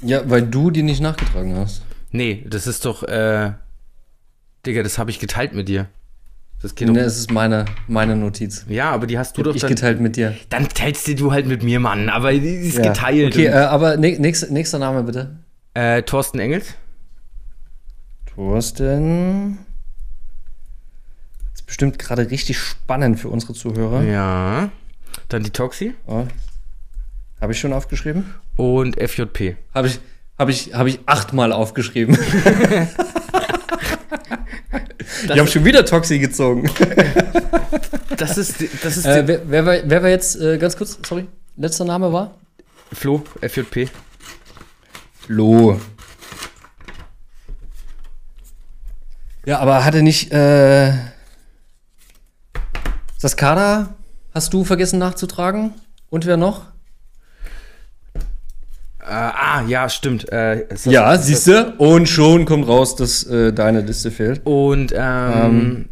Ja, 0.00 0.28
weil 0.30 0.42
du 0.42 0.70
die 0.70 0.82
nicht 0.82 1.00
nachgetragen 1.00 1.56
hast. 1.56 1.82
Nee, 2.12 2.44
das 2.48 2.66
ist 2.66 2.84
doch, 2.84 3.02
äh, 3.02 3.52
Digga, 4.66 4.82
das 4.82 4.98
habe 4.98 5.10
ich 5.10 5.18
geteilt 5.18 5.54
mit 5.54 5.68
dir. 5.68 5.86
Das 6.62 6.74
geht 6.74 6.88
Ne, 6.88 7.00
es 7.00 7.16
ist 7.18 7.30
meine, 7.30 7.66
meine 7.86 8.16
Notiz. 8.16 8.64
Ja, 8.68 8.90
aber 8.90 9.06
die 9.06 9.16
hast 9.18 9.36
du 9.36 9.40
Hab 9.40 9.44
doch 9.46 9.54
ich 9.54 9.60
dann. 9.62 9.70
geteilt 9.70 10.00
mit 10.00 10.16
dir. 10.16 10.34
Dann 10.48 10.68
teilst 10.68 11.06
die 11.06 11.14
du 11.14 11.30
halt 11.32 11.46
mit 11.46 11.62
mir, 11.62 11.78
Mann. 11.80 12.08
Aber 12.08 12.32
die 12.32 12.38
ist 12.48 12.78
Ja. 12.78 12.88
geteilt. 12.88 13.32
Okay, 13.34 13.46
äh, 13.46 13.52
aber 13.52 13.96
nächster, 13.96 14.48
nächster 14.50 14.78
Name 14.78 15.02
bitte. 15.04 15.38
äh, 15.74 16.02
Thorsten 16.02 16.38
Engels. 16.40 16.74
Thorsten. 18.34 19.58
Bestimmt 21.68 21.98
gerade 21.98 22.30
richtig 22.30 22.58
spannend 22.58 23.20
für 23.20 23.28
unsere 23.28 23.52
Zuhörer. 23.52 24.02
Ja. 24.02 24.70
Dann 25.28 25.42
die 25.42 25.50
Toxi. 25.50 25.94
Oh. 26.06 26.24
Habe 27.42 27.52
ich 27.52 27.60
schon 27.60 27.74
aufgeschrieben? 27.74 28.32
Und 28.56 28.96
FJP. 28.98 29.56
Habe 29.74 29.88
ich, 29.88 30.00
habe 30.38 30.50
ich, 30.50 30.72
habe 30.72 30.88
ich 30.88 31.00
achtmal 31.04 31.52
aufgeschrieben. 31.52 32.16
ich 35.24 35.30
habe 35.38 35.46
schon 35.46 35.66
wieder 35.66 35.84
Toxi 35.84 36.18
gezogen. 36.18 36.70
Das 38.16 38.38
ist, 38.38 38.64
das 38.82 38.96
ist 38.96 39.04
Äh, 39.04 39.28
wer, 39.28 39.42
wer, 39.50 39.66
war, 39.66 39.76
wer 39.84 40.02
war 40.02 40.08
jetzt, 40.08 40.40
äh, 40.40 40.56
ganz 40.56 40.74
kurz, 40.74 40.98
sorry, 41.06 41.26
letzter 41.58 41.84
Name 41.84 42.10
war? 42.10 42.34
Flo, 42.94 43.22
FJP. 43.42 43.90
Flo. 45.20 45.78
Ja, 49.44 49.58
aber 49.58 49.84
hatte 49.84 50.02
nicht 50.02 50.32
äh, 50.32 50.94
das 53.20 53.36
Kader 53.36 53.94
hast 54.34 54.52
du 54.52 54.64
vergessen 54.64 54.98
nachzutragen? 54.98 55.74
Und 56.10 56.26
wer 56.26 56.36
noch? 56.36 56.66
Äh, 59.00 59.04
ah, 59.10 59.62
ja, 59.66 59.88
stimmt. 59.88 60.30
Äh, 60.32 60.62
ist 60.68 60.86
das- 60.86 60.92
Ja, 60.92 61.16
siehst 61.18 61.46
du? 61.46 61.72
Und 61.78 62.08
schon 62.08 62.44
kommt 62.44 62.68
raus, 62.68 62.94
dass 62.96 63.24
äh, 63.24 63.52
deine 63.52 63.80
Liste 63.80 64.10
fehlt. 64.10 64.42
Und 64.44 64.92
ähm, 64.94 65.88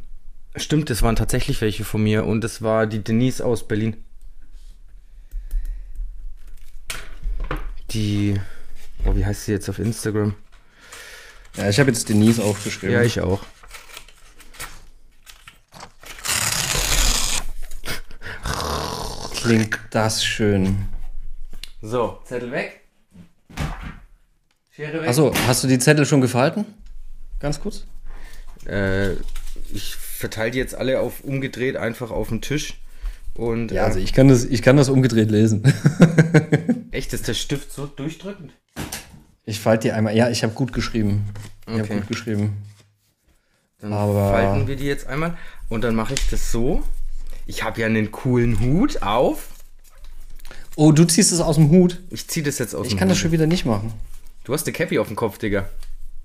stimmt, 0.55 0.91
das 0.91 1.03
waren 1.03 1.17
tatsächlich 1.17 1.61
welche 1.61 1.85
von 1.85 2.03
mir 2.03 2.25
und 2.27 2.43
das 2.43 2.63
war 2.63 2.87
die 2.87 3.03
Denise 3.03 3.41
aus 3.45 3.67
Berlin. 3.67 3.97
Die, 7.91 8.39
oh, 9.05 9.15
wie 9.15 9.25
heißt 9.25 9.45
sie 9.47 9.53
jetzt 9.53 9.69
auf 9.69 9.79
Instagram? 9.79 10.35
Ja, 11.57 11.69
ich 11.69 11.79
habe 11.81 11.91
jetzt 11.91 12.09
Denise 12.09 12.43
aufgeschrieben. 12.43 12.95
Ja, 12.95 13.03
ich 13.03 13.21
auch. 13.21 13.41
Klingt 19.47 19.79
das 19.91 20.25
schön. 20.25 20.87
So, 21.81 22.19
Zettel 22.25 22.51
weg. 22.51 22.81
Schere 24.75 25.01
weg. 25.03 25.09
Achso, 25.09 25.33
hast 25.47 25.63
du 25.63 25.69
die 25.69 25.79
Zettel 25.79 26.05
schon 26.05 26.21
gefalten? 26.21 26.65
Ganz 27.39 27.61
kurz. 27.61 27.87
Äh, 28.67 29.13
ich 29.73 29.95
verteile 29.95 30.51
die 30.51 30.59
jetzt 30.59 30.75
alle 30.75 30.99
auf 30.99 31.21
umgedreht 31.23 31.77
einfach 31.77 32.11
auf 32.11 32.29
den 32.31 32.41
Tisch. 32.43 32.75
Und 33.35 33.71
Ja, 33.71 33.83
äh, 33.83 33.85
also 33.87 34.01
ich 34.01 34.13
kann 34.13 34.27
das, 34.27 34.45
ich 34.45 34.63
kann 34.63 34.77
das 34.77 34.89
umgedreht 34.89 35.31
lesen. 35.31 35.63
echt, 36.91 37.13
ist 37.13 37.29
der 37.29 37.35
Stift 37.35 37.73
so 37.73 37.87
durchdrückend? 37.87 38.53
Ich 39.45 39.61
falte 39.61 39.87
die 39.89 39.93
einmal. 39.93 40.17
Ja, 40.17 40.29
ich 40.29 40.43
habe 40.43 40.55
gut 40.55 40.73
geschrieben. 40.73 41.25
Ich 41.69 41.75
habe 41.75 41.83
Okay. 41.85 41.95
gut 41.99 42.09
geschrieben. 42.09 42.57
Dann 43.79 43.93
Aber- 43.93 44.31
falten 44.33 44.67
wir 44.67 44.75
die 44.75 44.87
jetzt 44.87 45.07
einmal 45.07 45.39
und 45.69 45.83
dann 45.85 45.95
mache 45.95 46.15
ich 46.15 46.29
das 46.31 46.51
so. 46.51 46.83
Ich 47.47 47.63
habe 47.63 47.81
ja 47.81 47.87
einen 47.87 48.11
coolen 48.13 48.61
Hut 48.61 49.03
auf. 49.03 49.49
Oh, 50.75 50.93
du 50.93 51.05
ziehst 51.05 51.33
es 51.33 51.41
aus 51.41 51.57
dem 51.57 51.71
Hut. 51.71 52.03
Ich 52.11 52.27
ziehe 52.29 52.45
das 52.45 52.59
jetzt 52.59 52.75
aus 52.75 52.87
Ich 52.87 52.93
dem 52.93 52.99
kann 52.99 53.09
das 53.09 53.17
Hut. 53.19 53.23
schon 53.23 53.33
wieder 53.33 53.47
nicht 53.47 53.65
machen. 53.65 53.93
Du 54.45 54.53
hast 54.53 54.67
eine 54.67 54.73
Cappy 54.75 54.99
auf 54.99 55.07
dem 55.07 55.17
Kopf, 55.17 55.39
Digga. 55.39 55.69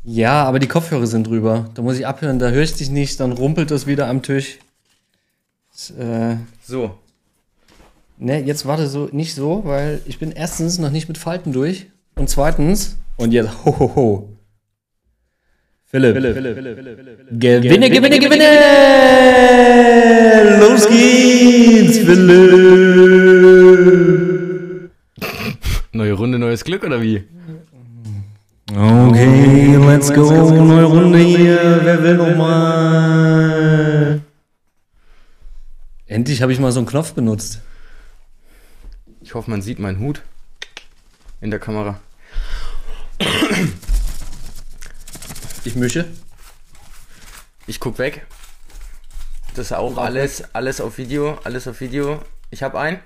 Ja, 0.04 0.44
aber 0.46 0.60
die 0.60 0.68
Kopfhörer 0.68 1.06
sind 1.08 1.28
drüber. 1.28 1.70
Da 1.76 1.82
muss 1.84 1.98
ich 1.98 2.08
abhören, 2.08 2.40
da 2.40 2.50
höre 2.50 2.64
ich 2.64 2.74
dich 2.74 2.90
nicht, 2.90 3.20
dann 3.20 3.32
rumpelt 3.32 3.70
das 3.72 3.86
wieder 3.88 4.08
am 4.08 4.24
Tisch. 4.24 4.58
Das, 5.72 5.92
äh, 5.92 6.38
So. 6.66 6.98
ne, 8.18 8.40
jetzt 8.44 8.66
warte 8.66 8.88
so 8.88 9.10
nicht 9.12 9.36
so, 9.36 9.62
weil 9.64 10.02
ich 10.06 10.18
bin 10.20 10.32
erstens 10.32 10.80
noch 10.80 10.90
nicht 10.92 11.08
mit 11.08 11.18
Falten 11.18 11.54
durch 11.54 11.88
und 12.16 12.30
zweitens 12.30 12.98
und 13.18 13.32
jetzt 13.32 13.64
ho 13.64 13.78
ho 13.80 13.96
ho. 13.96 14.30
Philipp. 15.92 16.16
Gewinne, 17.32 17.90
gewinne, 17.90 18.18
gewinne! 18.18 18.50
Los 20.62 20.88
geht's, 20.88 21.98
Philipp! 21.98 23.42
Neue 25.92 26.14
Runde, 26.14 26.40
neues 26.40 26.64
Glück 26.64 26.86
oder 26.86 27.02
wie? 27.02 27.26
Okay, 28.74 29.76
let's 29.86 30.14
go, 30.14 30.50
neue 30.50 30.86
Runde 30.86 31.20
hier. 31.20 31.82
Wer 31.84 32.02
will 32.02 32.16
noch 32.16 32.38
mal? 32.38 34.22
Endlich 36.08 36.42
habe 36.42 36.54
ich 36.54 36.60
mal 36.62 36.72
so 36.72 36.80
einen 36.80 36.88
Knopf 36.88 37.12
benutzt. 37.12 37.60
Ich 39.22 39.34
hoffe, 39.34 39.52
man 39.52 39.62
sieht 39.62 39.80
meinen 39.80 40.00
Hut 40.00 40.22
in 41.42 41.50
der 41.52 41.60
Kamera. 41.60 42.00
Ich 45.64 45.76
mische. 45.76 46.08
Ich 47.68 47.80
guck 47.80 47.98
weg. 48.00 48.26
Das 49.54 49.68
ist 49.68 49.74
auch 49.74 49.98
alles, 49.98 50.44
alles 50.56 50.82
auf 50.82 50.98
Video, 50.98 51.38
alles 51.44 51.68
auf 51.68 51.80
Video. 51.82 52.22
Ich 52.50 52.64
habe 52.64 52.80
einen. 52.80 53.00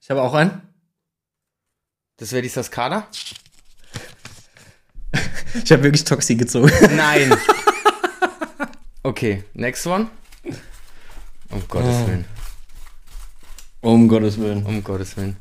Ich 0.00 0.10
habe 0.10 0.22
auch 0.22 0.34
einen. 0.34 0.62
Das 2.16 2.32
wäre 2.32 2.42
die 2.42 2.48
Saskada. 2.48 3.06
Ich 5.64 5.72
habe 5.72 5.82
wirklich 5.82 6.04
Toxi 6.04 6.34
gezogen. 6.36 6.70
Nein. 6.94 7.34
Okay, 9.02 9.44
next 9.54 9.86
one. 9.86 10.08
Um 11.48 11.66
Gottes 11.68 11.94
Oh. 12.02 12.06
Willen. 12.08 12.24
Um 13.80 14.08
Gottes 14.08 14.38
Willen. 14.38 14.66
Um 14.66 14.84
Gottes 14.84 15.16
Willen. 15.16 15.36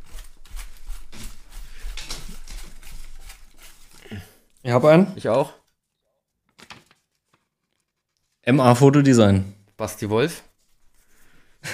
Ich 4.68 4.74
habe 4.74 4.90
einen. 4.90 5.08
Ich 5.16 5.30
auch. 5.30 5.54
MA 8.46 8.76
Fotodesign. 8.76 9.46
Basti 9.78 10.10
Wolf. 10.10 10.44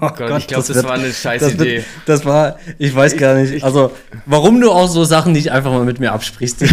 Oh 0.00 0.08
Gott, 0.16 0.38
ich 0.38 0.46
glaube, 0.48 0.64
das, 0.66 0.74
wird- 0.74 0.84
war 0.86 0.94
eine 0.94 1.12
scheiß 1.12 1.40
das, 1.42 1.52
Idee. 1.54 1.76
wird, 1.78 1.84
das 2.06 2.24
war, 2.24 2.58
ich 2.78 2.92
weiß 2.94 3.16
gar 3.16 3.34
nicht, 3.34 3.52
Ich- 3.52 3.64
also 3.64 3.92
warum 4.26 4.60
du 4.60 4.70
auch 4.72 4.88
so 4.88 5.04
Sachen 5.04 5.32
nicht 5.32 5.50
einfach 5.52 5.70
mal 5.72 5.84
mit 5.84 5.98
mir 6.00 6.12
absprichst. 6.12 6.64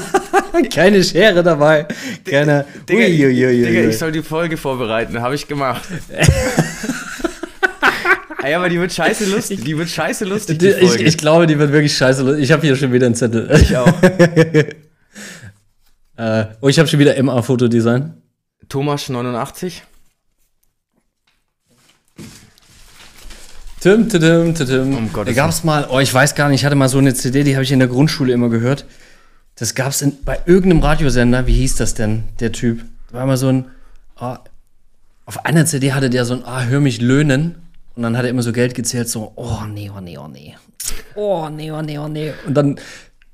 Keine 0.72 1.02
Schere 1.04 1.42
dabei, 1.42 1.86
keine. 2.24 2.64
Digga, 2.88 3.00
ich- 3.02 3.20
Uiuiuiui. 3.20 3.64
Digga, 3.66 3.88
ich 3.88 3.98
soll 3.98 4.10
die 4.12 4.22
Folge 4.22 4.56
vorbereiten, 4.56 5.20
habe 5.20 5.34
ich 5.36 5.46
gemacht. 5.48 5.82
Ey, 8.42 8.54
aber 8.54 8.68
die 8.68 8.80
wird 8.80 8.92
scheiße 8.92 9.26
lustig. 9.26 9.62
Die 9.64 9.76
wird 9.78 9.88
scheiße 9.88 10.24
lustig, 10.24 10.58
die 10.58 10.68
ich, 10.68 10.88
Folge. 10.88 11.04
ich 11.04 11.18
glaube, 11.18 11.46
die 11.46 11.58
wird 11.58 11.70
wirklich 11.72 11.96
scheiße. 11.96 12.22
lustig. 12.22 12.42
Ich 12.44 12.52
habe 12.52 12.62
hier 12.66 12.74
schon 12.74 12.92
wieder 12.92 13.06
einen 13.06 13.14
Zettel. 13.14 13.48
Ich 13.60 13.76
auch. 13.76 13.92
Äh, 16.20 16.48
oh, 16.60 16.68
ich 16.68 16.78
habe 16.78 16.86
schon 16.86 17.00
wieder 17.00 17.20
MA 17.22 17.40
Fotodesign. 17.40 18.12
Thomas 18.68 19.08
89. 19.08 19.82
Tim, 23.80 24.06
tim, 24.10 24.20
tim, 24.20 24.54
tim. 24.54 24.96
Um 24.98 25.10
Gottes 25.14 25.34
da 25.34 25.42
gab's 25.42 25.64
mal, 25.64 25.88
oh, 25.90 25.98
ich 25.98 26.12
weiß 26.12 26.34
gar 26.34 26.50
nicht, 26.50 26.60
ich 26.60 26.64
hatte 26.66 26.76
mal 26.76 26.90
so 26.90 26.98
eine 26.98 27.14
CD, 27.14 27.42
die 27.42 27.54
habe 27.54 27.64
ich 27.64 27.72
in 27.72 27.78
der 27.78 27.88
Grundschule 27.88 28.34
immer 28.34 28.50
gehört. 28.50 28.84
Das 29.54 29.74
gab's 29.74 30.02
in, 30.02 30.22
bei 30.22 30.38
irgendeinem 30.44 30.82
Radiosender, 30.82 31.46
wie 31.46 31.54
hieß 31.54 31.76
das 31.76 31.94
denn, 31.94 32.24
der 32.38 32.52
Typ? 32.52 32.84
Da 33.08 33.14
war 33.14 33.22
immer 33.22 33.38
so 33.38 33.48
ein, 33.48 33.70
ah, 34.16 34.40
auf 35.24 35.46
einer 35.46 35.64
CD 35.64 35.94
hatte 35.94 36.10
der 36.10 36.26
so 36.26 36.34
ein, 36.34 36.44
ah, 36.44 36.64
hör 36.64 36.80
mich 36.80 37.00
löhnen. 37.00 37.62
Und 37.96 38.02
dann 38.02 38.18
hat 38.18 38.24
er 38.24 38.30
immer 38.30 38.42
so 38.42 38.52
Geld 38.52 38.74
gezählt, 38.74 39.08
so, 39.08 39.32
oh 39.36 39.62
nee, 39.66 39.90
oh 39.90 40.02
nee, 40.02 40.18
oh 40.18 40.28
nee. 40.28 40.54
Oh 41.14 41.48
nee, 41.48 41.70
oh 41.70 41.80
nee, 41.80 41.96
oh 41.96 42.08
nee. 42.08 42.34
Und 42.46 42.52
dann 42.52 42.78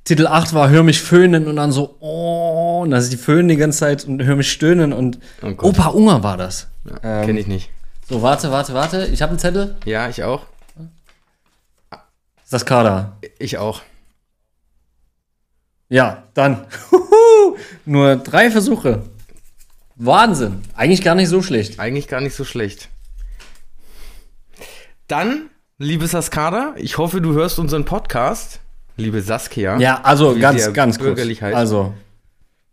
Titel 0.06 0.28
8 0.28 0.54
war 0.54 0.70
Hör 0.70 0.84
mich 0.84 1.02
föhnen 1.02 1.48
und 1.48 1.56
dann 1.56 1.72
so, 1.72 1.96
oh, 2.00 2.80
und 2.84 2.92
dann 2.92 3.00
ist 3.00 3.12
die 3.12 3.16
Föhnen 3.16 3.48
die 3.48 3.56
ganze 3.56 3.80
Zeit 3.80 4.04
und 4.04 4.22
Hör 4.22 4.36
mich 4.36 4.50
stöhnen 4.50 4.92
und 4.92 5.18
Oh. 5.42 5.48
Opa 5.58 5.88
Unger 5.88 6.22
war 6.22 6.36
das. 6.36 6.68
Ja, 6.84 7.20
Ähm, 7.20 7.26
Kenne 7.26 7.40
ich 7.40 7.48
nicht. 7.48 7.70
So, 8.08 8.22
warte, 8.22 8.52
warte, 8.52 8.72
warte, 8.72 9.04
ich 9.06 9.20
habe 9.20 9.30
einen 9.30 9.40
Zettel. 9.40 9.76
Ja, 9.84 10.08
ich 10.08 10.22
auch. 10.22 10.42
Ist 12.44 12.52
das 12.52 12.64
Kader? 12.64 13.16
Ich 13.40 13.58
auch. 13.58 13.82
Ja, 15.88 16.22
dann. 16.34 16.66
Huhu, 16.92 17.56
Nur 17.84 18.14
drei 18.14 18.52
Versuche. 18.52 19.02
Wahnsinn. 19.96 20.62
Eigentlich 20.76 21.02
gar 21.02 21.16
nicht 21.16 21.28
so 21.28 21.42
schlecht. 21.42 21.80
Eigentlich 21.80 22.06
gar 22.06 22.20
nicht 22.20 22.36
so 22.36 22.44
schlecht. 22.44 22.88
Dann, 25.08 25.50
liebe 25.78 26.06
Saskada, 26.06 26.74
ich 26.76 26.98
hoffe, 26.98 27.20
du 27.20 27.32
hörst 27.32 27.58
unseren 27.58 27.84
Podcast. 27.84 28.60
Liebe 28.96 29.20
Saskia. 29.20 29.78
Ja, 29.78 30.00
also 30.02 30.36
Wie 30.36 30.40
ganz, 30.40 30.72
ganz 30.72 30.96
kurz. 30.98 31.06
bürgerlich 31.08 31.42
heißt. 31.42 31.56
Also, 31.56 31.92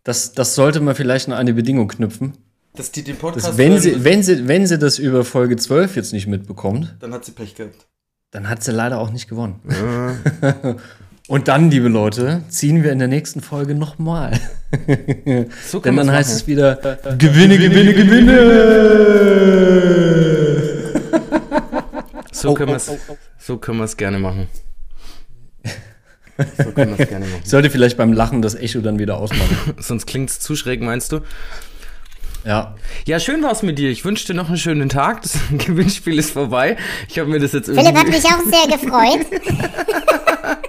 das, 0.04 0.32
das 0.34 0.56
sollte 0.56 0.80
man 0.80 0.96
vielleicht 0.96 1.28
noch 1.28 1.36
an 1.36 1.42
eine 1.42 1.54
Bedingung 1.54 1.88
knüpfen. 1.88 2.34
Dass 2.76 2.92
die 2.92 3.04
den 3.04 3.18
Podcast 3.18 3.48
Dass 3.48 3.58
wenn, 3.58 3.78
sie, 3.80 4.04
wenn, 4.04 4.24
sie, 4.24 4.48
wenn 4.48 4.66
sie 4.66 4.78
das 4.80 4.98
über 5.00 5.24
Folge 5.26 5.56
12 5.58 5.96
jetzt 5.96 6.14
nicht 6.14 6.28
mitbekommt, 6.28 6.96
dann 7.00 7.14
hat 7.14 7.24
sie 7.26 7.32
Pech 7.34 7.56
gehabt. 7.56 7.86
dann 8.32 8.50
hat 8.50 8.64
sie 8.64 8.72
leider 8.72 9.00
auch 9.00 9.12
nicht 9.12 9.28
gewonnen. 9.30 9.60
Und 11.30 11.48
dann, 11.48 11.72
liebe 11.72 11.88
Leute, 11.88 12.42
ziehen 12.50 12.84
wir 12.84 12.92
in 12.92 13.00
der 13.00 13.08
nächsten 13.08 13.42
Folge 13.42 13.76
nochmal. 13.76 14.40
So 15.68 15.80
Denn 15.80 15.96
dann 15.96 16.12
heißt 16.12 16.32
es 16.32 16.40
machen. 16.42 16.48
wieder 16.48 16.76
Gewinne, 17.18 17.58
Gewinne, 17.60 17.94
Gewinne. 17.94 18.40
So 22.32 22.50
Oh, 22.50 22.54
können 22.56 22.70
wir 22.70 22.74
oh, 22.74 22.78
es 22.78 22.90
oh, 22.90 22.98
oh. 23.08 23.18
so 23.38 23.58
können 23.58 23.78
wir 23.78 23.84
es 23.86 23.96
gerne 23.96 24.18
machen. 24.20 24.48
So 26.58 26.72
können 26.72 26.98
wir 26.98 27.04
es 27.04 27.10
gerne 27.10 27.26
machen. 27.26 27.42
Ich 27.44 27.50
sollte 27.50 27.70
vielleicht 27.70 27.98
beim 27.98 28.12
Lachen 28.14 28.42
das 28.42 28.56
Echo 28.56 28.82
dann 28.82 28.98
wieder 29.00 29.18
ausmachen. 29.18 29.74
Sonst 29.80 30.06
klingt 30.08 30.30
es 30.30 30.40
zu 30.40 30.56
schräg, 30.56 30.82
meinst 30.82 31.12
du? 31.12 31.20
Ja. 32.46 32.76
Ja, 33.06 33.20
schön 33.20 33.42
war's 33.44 33.64
mit 33.64 33.78
dir. 33.78 33.90
Ich 33.90 34.04
wünsche 34.04 34.28
dir 34.28 34.34
noch 34.34 34.48
einen 34.50 34.58
schönen 34.58 34.90
Tag. 34.90 35.22
Das 35.22 35.38
Gewinnspiel 35.58 36.18
ist 36.20 36.32
vorbei. 36.32 36.76
Ich 37.08 37.18
habe 37.20 37.30
mir 37.30 37.40
das 37.40 37.54
jetzt 37.54 37.68
Philipp 37.68 37.96
hat 37.96 38.08
mich 38.08 38.26
auch 38.26 38.42
sehr 38.46 38.68
gefreut. 38.78 39.26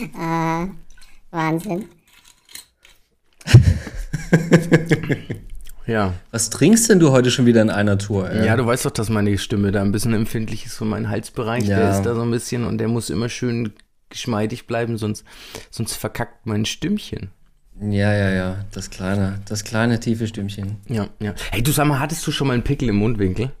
äh, 0.00 0.66
Wahnsinn. 1.30 1.84
Ja. 5.86 6.14
Was 6.30 6.50
trinkst 6.50 6.90
denn 6.90 6.98
du 7.00 7.12
heute 7.12 7.30
schon 7.30 7.46
wieder 7.46 7.62
in 7.62 7.70
einer 7.70 7.96
Tour? 7.96 8.30
Ey? 8.30 8.46
ja, 8.46 8.56
du 8.56 8.66
weißt 8.66 8.84
doch, 8.84 8.90
dass 8.90 9.08
meine 9.08 9.36
Stimme 9.38 9.72
da 9.72 9.80
ein 9.82 9.92
bisschen 9.92 10.12
empfindlich 10.14 10.66
ist 10.66 10.76
für 10.76 10.84
meinen 10.84 11.08
Halsbereich. 11.08 11.64
Der 11.64 11.78
Ja. 11.78 11.90
ist 11.96 12.02
da 12.02 12.14
so 12.14 12.22
ein 12.22 12.30
bisschen 12.30 12.64
und 12.64 12.78
der 12.78 12.88
muss 12.88 13.08
immer 13.08 13.28
schön 13.28 13.72
geschmeidig 14.10 14.66
bleiben, 14.66 14.98
sonst, 14.98 15.24
sonst 15.70 15.94
verkackt 15.94 16.46
mein 16.46 16.64
Stimmchen. 16.64 17.30
Ja, 17.80 18.12
ja, 18.12 18.30
ja. 18.30 18.64
Das 18.72 18.90
kleine, 18.90 19.40
das 19.44 19.62
kleine 19.64 20.00
tiefe 20.00 20.26
Stimmchen. 20.26 20.78
Ja, 20.88 21.08
ja. 21.20 21.34
Hey, 21.52 21.62
du 21.62 21.70
sag 21.70 21.86
mal, 21.86 22.00
hattest 22.00 22.26
du 22.26 22.32
schon 22.32 22.48
mal 22.48 22.54
einen 22.54 22.64
Pickel 22.64 22.88
im 22.88 22.96
Mundwinkel? 22.96 23.52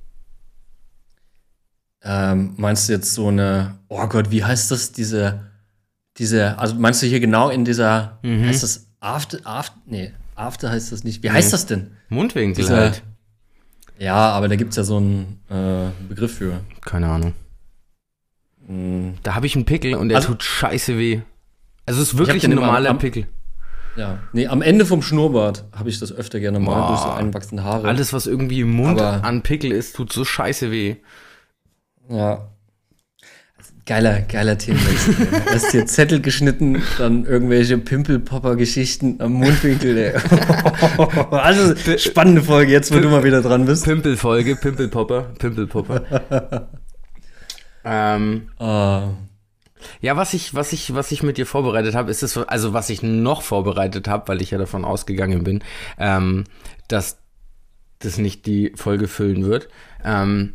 Ähm, 2.02 2.54
meinst 2.56 2.88
du 2.88 2.92
jetzt 2.92 3.14
so 3.14 3.28
eine, 3.28 3.78
oh 3.88 4.06
Gott, 4.06 4.30
wie 4.30 4.44
heißt 4.44 4.70
das, 4.70 4.92
diese, 4.92 5.50
diese, 6.16 6.58
also 6.58 6.74
meinst 6.76 7.02
du 7.02 7.06
hier 7.06 7.20
genau 7.20 7.50
in 7.50 7.64
dieser, 7.64 8.18
heißt 8.24 8.62
das 8.62 8.86
After, 9.00 9.38
After, 9.44 9.76
nee, 9.86 10.12
After 10.34 10.70
heißt 10.70 10.92
das 10.92 11.02
nicht. 11.04 11.22
Wie 11.22 11.30
heißt 11.30 11.52
das 11.52 11.66
denn? 11.66 11.92
Mundwinkel 12.08 12.64
Diese- 12.64 12.76
halt. 12.76 13.02
Ja, 13.98 14.30
aber 14.30 14.46
da 14.48 14.54
gibt's 14.54 14.76
ja 14.76 14.84
so 14.84 14.98
einen 14.98 15.40
äh, 15.50 15.88
Begriff 16.08 16.36
für. 16.36 16.60
Keine 16.82 17.08
Ahnung. 17.08 17.34
Mm, 18.68 19.14
Da 19.22 19.34
habe 19.34 19.46
ich 19.46 19.56
einen 19.56 19.64
Pickel 19.64 19.94
und 19.94 20.08
der 20.10 20.18
Also- 20.18 20.28
tut 20.28 20.42
scheiße 20.44 20.96
weh. 20.98 21.20
Also 21.86 22.02
es 22.02 22.12
ist 22.12 22.18
wirklich 22.18 22.44
ein 22.44 22.50
normaler 22.54 22.90
am- 22.90 22.98
Pickel. 22.98 23.26
Ja, 23.96 24.18
nee, 24.32 24.46
am 24.46 24.62
Ende 24.62 24.86
vom 24.86 25.02
Schnurrbart 25.02 25.64
habe 25.76 25.88
ich 25.88 25.98
das 25.98 26.12
öfter 26.12 26.38
gerne 26.38 26.60
mal 26.60 26.74
Boah. 26.82 26.88
durch 26.88 27.00
so 27.00 27.10
einwachsende 27.10 27.64
Haare. 27.64 27.88
Alles, 27.88 28.12
was 28.12 28.26
irgendwie 28.28 28.60
im 28.60 28.70
Mund 28.70 29.00
Aber- 29.00 29.24
an 29.24 29.42
Pickel 29.42 29.72
ist, 29.72 29.96
tut 29.96 30.12
so 30.12 30.24
scheiße 30.24 30.70
weh. 30.70 30.96
Ja. 32.08 32.48
Geiler, 33.86 34.20
geiler 34.20 34.58
Themenwechsel. 34.58 35.14
ey. 35.32 35.40
Hast 35.54 35.72
dir 35.72 35.86
Zettel 35.86 36.20
geschnitten, 36.20 36.82
dann 36.98 37.24
irgendwelche 37.24 37.78
Pimpelpopper-Geschichten 37.78 39.16
am 39.20 39.32
Mundwinkel. 39.32 39.96
Ey. 39.96 40.12
Also, 41.30 41.74
spannende 41.96 42.42
Folge 42.42 42.70
jetzt, 42.70 42.94
wo 42.94 43.00
du 43.00 43.08
mal 43.08 43.24
wieder 43.24 43.40
dran 43.40 43.64
bist. 43.64 43.84
Pimpelfolge, 43.84 44.56
Pimpelpopper, 44.56 45.32
Pimpelpopper. 45.38 46.68
Ähm, 47.88 48.48
Ah, 48.58 49.08
ja, 50.00 50.16
was 50.16 50.34
ich, 50.34 50.54
was 50.54 50.72
ich, 50.72 50.94
was 50.94 51.12
ich 51.12 51.22
mit 51.22 51.38
dir 51.38 51.46
vorbereitet 51.46 51.94
habe, 51.94 52.10
ist 52.10 52.22
das, 52.22 52.36
also 52.36 52.72
was 52.72 52.90
ich 52.90 53.02
noch 53.02 53.42
vorbereitet 53.42 54.08
habe, 54.08 54.28
weil 54.28 54.42
ich 54.42 54.50
ja 54.50 54.58
davon 54.58 54.84
ausgegangen 54.84 55.44
bin, 55.44 55.62
ähm, 55.98 56.44
dass 56.88 57.18
das 58.00 58.18
nicht 58.18 58.46
die 58.46 58.72
Folge 58.76 59.08
füllen 59.08 59.44
wird. 59.44 59.68
Ähm, 60.04 60.54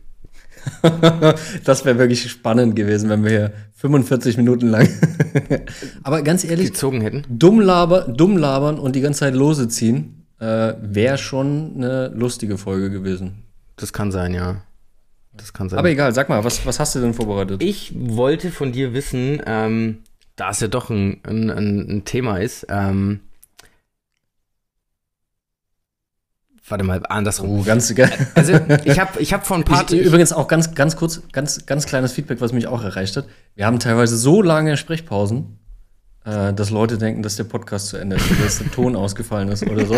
das 1.65 1.83
wäre 1.83 1.97
wirklich 1.97 2.29
spannend 2.31 2.75
gewesen, 2.75 3.09
wenn 3.09 3.23
wir 3.23 3.29
hier 3.29 3.53
45 3.75 4.37
Minuten 4.37 4.67
lang. 4.67 4.87
Aber 6.03 6.21
ganz 6.21 6.45
ehrlich, 6.45 6.67
gezogen 6.67 7.01
hätten. 7.01 7.25
dumm, 7.27 7.59
laber, 7.59 8.01
dumm 8.01 8.37
labern 8.37 8.79
und 8.79 8.95
die 8.95 9.01
ganze 9.01 9.21
Zeit 9.21 9.35
Lose 9.35 9.67
ziehen, 9.67 10.25
äh, 10.39 10.73
wäre 10.81 11.17
schon 11.17 11.73
eine 11.75 12.07
lustige 12.09 12.57
Folge 12.57 12.89
gewesen. 12.89 13.43
Das 13.75 13.91
kann 13.91 14.11
sein, 14.11 14.33
ja. 14.33 14.61
Das 15.35 15.53
kann 15.53 15.69
sein. 15.69 15.79
Aber 15.79 15.89
egal, 15.89 16.13
sag 16.13 16.29
mal, 16.29 16.43
was, 16.43 16.65
was 16.65 16.79
hast 16.79 16.95
du 16.95 16.99
denn 16.99 17.13
vorbereitet? 17.13 17.63
Ich 17.63 17.93
wollte 17.95 18.51
von 18.51 18.71
dir 18.71 18.93
wissen, 18.93 19.41
ähm, 19.45 20.03
da 20.35 20.51
es 20.51 20.59
ja 20.59 20.67
doch 20.67 20.89
ein, 20.89 21.21
ein, 21.25 21.49
ein 21.49 22.05
Thema 22.05 22.37
ist, 22.37 22.67
ähm, 22.69 23.21
warte 26.67 26.83
mal, 26.83 27.01
andersrum. 27.07 27.59
Oh, 27.59 27.63
ganz 27.63 27.93
geil. 27.93 28.11
Also 28.35 28.53
ich 28.85 28.99
habe 28.99 29.19
ich 29.21 29.33
hab 29.33 29.45
vor 29.45 29.57
ein 29.57 29.63
paar 29.63 29.91
Ich, 29.91 29.99
übrigens 29.99 30.33
auch 30.33 30.47
ganz, 30.47 30.73
ganz 30.75 30.95
kurz, 30.95 31.21
ganz, 31.31 31.65
ganz 31.65 31.85
kleines 31.85 32.13
Feedback, 32.13 32.41
was 32.41 32.53
mich 32.53 32.67
auch 32.67 32.83
erreicht 32.83 33.17
hat. 33.17 33.27
Wir 33.55 33.65
haben 33.65 33.79
teilweise 33.79 34.17
so 34.17 34.41
lange 34.41 34.77
Sprechpausen, 34.77 35.59
äh, 36.25 36.53
dass 36.53 36.69
Leute 36.69 36.97
denken, 36.97 37.21
dass 37.21 37.35
der 37.35 37.43
Podcast 37.43 37.87
zu 37.87 37.97
Ende 37.97 38.15
ist, 38.15 38.25
dass 38.43 38.59
der 38.59 38.71
Ton 38.71 38.95
ausgefallen 38.95 39.49
ist 39.49 39.67
oder 39.67 39.85
so. 39.85 39.95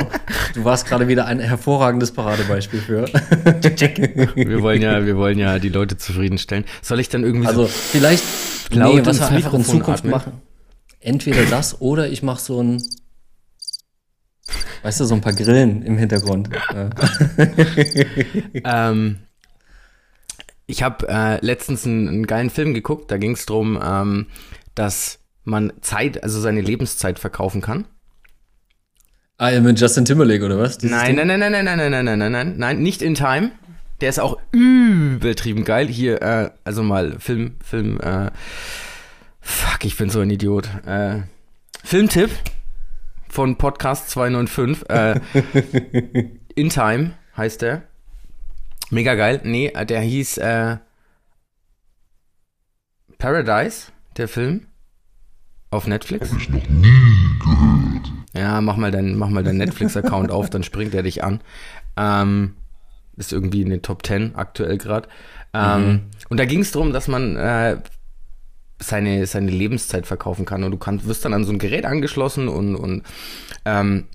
Du 0.54 0.64
warst 0.64 0.88
gerade 0.88 1.08
wieder 1.08 1.26
ein 1.26 1.40
hervorragendes 1.40 2.12
Paradebeispiel 2.12 2.80
für. 2.80 3.06
wir 3.06 4.62
wollen 4.62 4.82
ja, 4.82 5.06
wir 5.06 5.18
wollen 5.18 5.38
ja 5.38 5.60
die 5.60 5.70
Leute 5.70 5.98
zufriedenstellen. 5.98 6.66
Soll 6.82 7.00
ich 7.00 7.10
dann 7.10 7.24
irgendwie 7.24 7.48
Also 7.48 7.64
so 7.64 7.68
vielleicht, 7.68 8.24
Laut 8.72 8.96
nee, 8.96 9.06
was 9.06 9.20
wir 9.20 9.28
einfach 9.30 9.54
in 9.54 9.64
Zukunft 9.64 10.00
atmen. 10.00 10.12
machen. 10.12 10.42
Entweder 11.00 11.46
das 11.46 11.80
oder 11.82 12.10
ich 12.10 12.24
mache 12.24 12.42
so 12.42 12.62
ein, 12.64 12.82
weißt 14.82 15.02
du, 15.02 15.06
so 15.06 15.14
ein 15.14 15.22
paar 15.22 15.34
Grillen 15.34 15.84
im 15.84 15.98
Hintergrund. 16.00 16.50
Ähm, 18.64 19.18
ich 20.66 20.82
habe 20.82 21.08
äh, 21.08 21.46
letztens 21.46 21.86
einen, 21.86 22.08
einen 22.08 22.28
geilen 22.28 22.50
Film 22.50 22.74
geguckt, 22.74 23.12
da 23.12 23.18
ging 23.18 23.34
es 23.34 23.46
darum, 23.46 23.80
ähm, 23.84 24.28
dass 24.74 25.20
man 25.46 25.72
Zeit, 25.82 26.22
also 26.24 26.42
seine 26.42 26.62
Lebenszeit 26.62 27.20
verkaufen 27.20 27.62
kann. 27.62 27.86
Ah, 29.38 29.50
ja, 29.50 29.62
mit 29.62 29.80
Justin 29.80 30.06
Timberlake 30.06 30.46
oder 30.46 30.60
was? 30.60 30.82
Nein, 30.82 31.16
nein, 31.16 31.28
nein, 31.28 31.40
nein, 31.40 31.52
nein, 31.52 31.66
nein, 31.66 31.78
nein, 31.78 32.06
nein, 32.06 32.20
nein, 32.20 32.32
nein, 32.32 32.54
nein, 32.58 32.82
nicht 32.82 33.02
in 33.02 33.16
Time. 33.16 33.52
Der 34.02 34.10
ist 34.10 34.20
auch 34.20 34.38
übertrieben 34.52 35.64
geil. 35.64 35.88
Hier, 35.88 36.22
äh, 36.22 36.52
also 36.64 36.84
mal 36.84 37.20
Film, 37.20 37.56
Film, 37.64 38.00
äh, 38.02 38.32
fuck, 39.40 39.86
ich 39.86 39.98
bin 39.98 40.10
so 40.10 40.20
ein 40.20 40.30
Idiot. 40.30 40.70
Äh, 40.86 41.24
Filmtipp 41.84 42.32
von 43.30 43.58
Podcast 43.58 44.10
295. 44.10 44.90
Äh, 44.90 45.20
in 46.56 46.70
Time 46.70 47.14
heißt 47.38 47.62
der. 47.62 47.84
Mega 48.90 49.16
geil. 49.16 49.42
Nee, 49.44 49.68
äh, 49.68 49.86
der 49.86 50.02
hieß 50.02 50.38
äh, 50.38 50.78
Paradise, 53.18 53.92
der 54.18 54.28
Film. 54.28 54.68
Auf 55.71 55.88
Netflix. 55.88 56.32
Hab 56.32 56.39
ich 56.39 56.49
noch 56.49 56.67
nie 56.69 57.39
gehört. 57.39 58.12
Ja, 58.34 58.62
mach 58.62 58.78
mal 58.78 58.91
deinen 58.91 59.17
mach 59.17 59.30
mal 59.30 59.43
deinen 59.43 59.58
Netflix-Account 59.58 60.32
auf, 60.32 60.49
dann 60.49 60.63
springt 60.63 60.93
er 60.93 61.04
dich 61.04 61.23
an. 61.23 61.41
Ähm, 61.97 62.54
ist 63.17 63.32
irgendwie 63.34 63.62
in 63.62 63.69
den 63.69 63.82
Top 63.82 64.06
10 64.06 64.36
aktuell 64.36 64.78
gerade. 64.78 65.08
Ähm, 65.54 66.01
Und 66.30 66.38
da 66.39 66.45
ging 66.45 66.60
es 66.60 66.71
darum, 66.71 66.91
dass 66.91 67.08
man 67.08 67.38
äh, 67.38 67.78
seine, 68.82 69.25
seine 69.25 69.51
Lebenszeit 69.51 70.06
verkaufen 70.06 70.45
kann. 70.45 70.63
Und 70.65 70.71
du 70.71 70.78
kannst, 70.78 71.08
wirst 71.08 71.23
dann 71.23 71.34
an 71.34 71.45
so 71.45 71.51
ein 71.54 71.60
Gerät 71.60 71.86
angeschlossen 71.86 72.49
und, 72.49 72.75
und 72.75 73.04
ähm, 73.63 74.08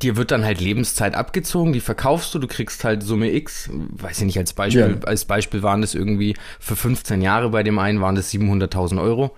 dir 0.00 0.16
wird 0.16 0.30
dann 0.30 0.44
halt 0.44 0.60
Lebenszeit 0.60 1.14
abgezogen, 1.14 1.72
die 1.72 1.80
verkaufst 1.80 2.34
du, 2.34 2.38
du 2.38 2.46
kriegst 2.46 2.84
halt 2.84 3.02
Summe 3.02 3.30
X, 3.32 3.68
weiß 3.72 4.18
ich 4.20 4.24
nicht, 4.24 4.38
als 4.38 4.52
Beispiel, 4.52 4.98
Ja. 5.02 5.06
als 5.06 5.24
Beispiel 5.26 5.62
waren 5.62 5.80
das 5.82 5.94
irgendwie 5.94 6.34
für 6.60 6.76
15 6.76 7.20
Jahre 7.22 7.50
bei 7.50 7.62
dem 7.62 7.78
einen 7.78 8.00
waren 8.00 8.14
das 8.14 8.32
700.000 8.32 9.00
Euro. 9.02 9.36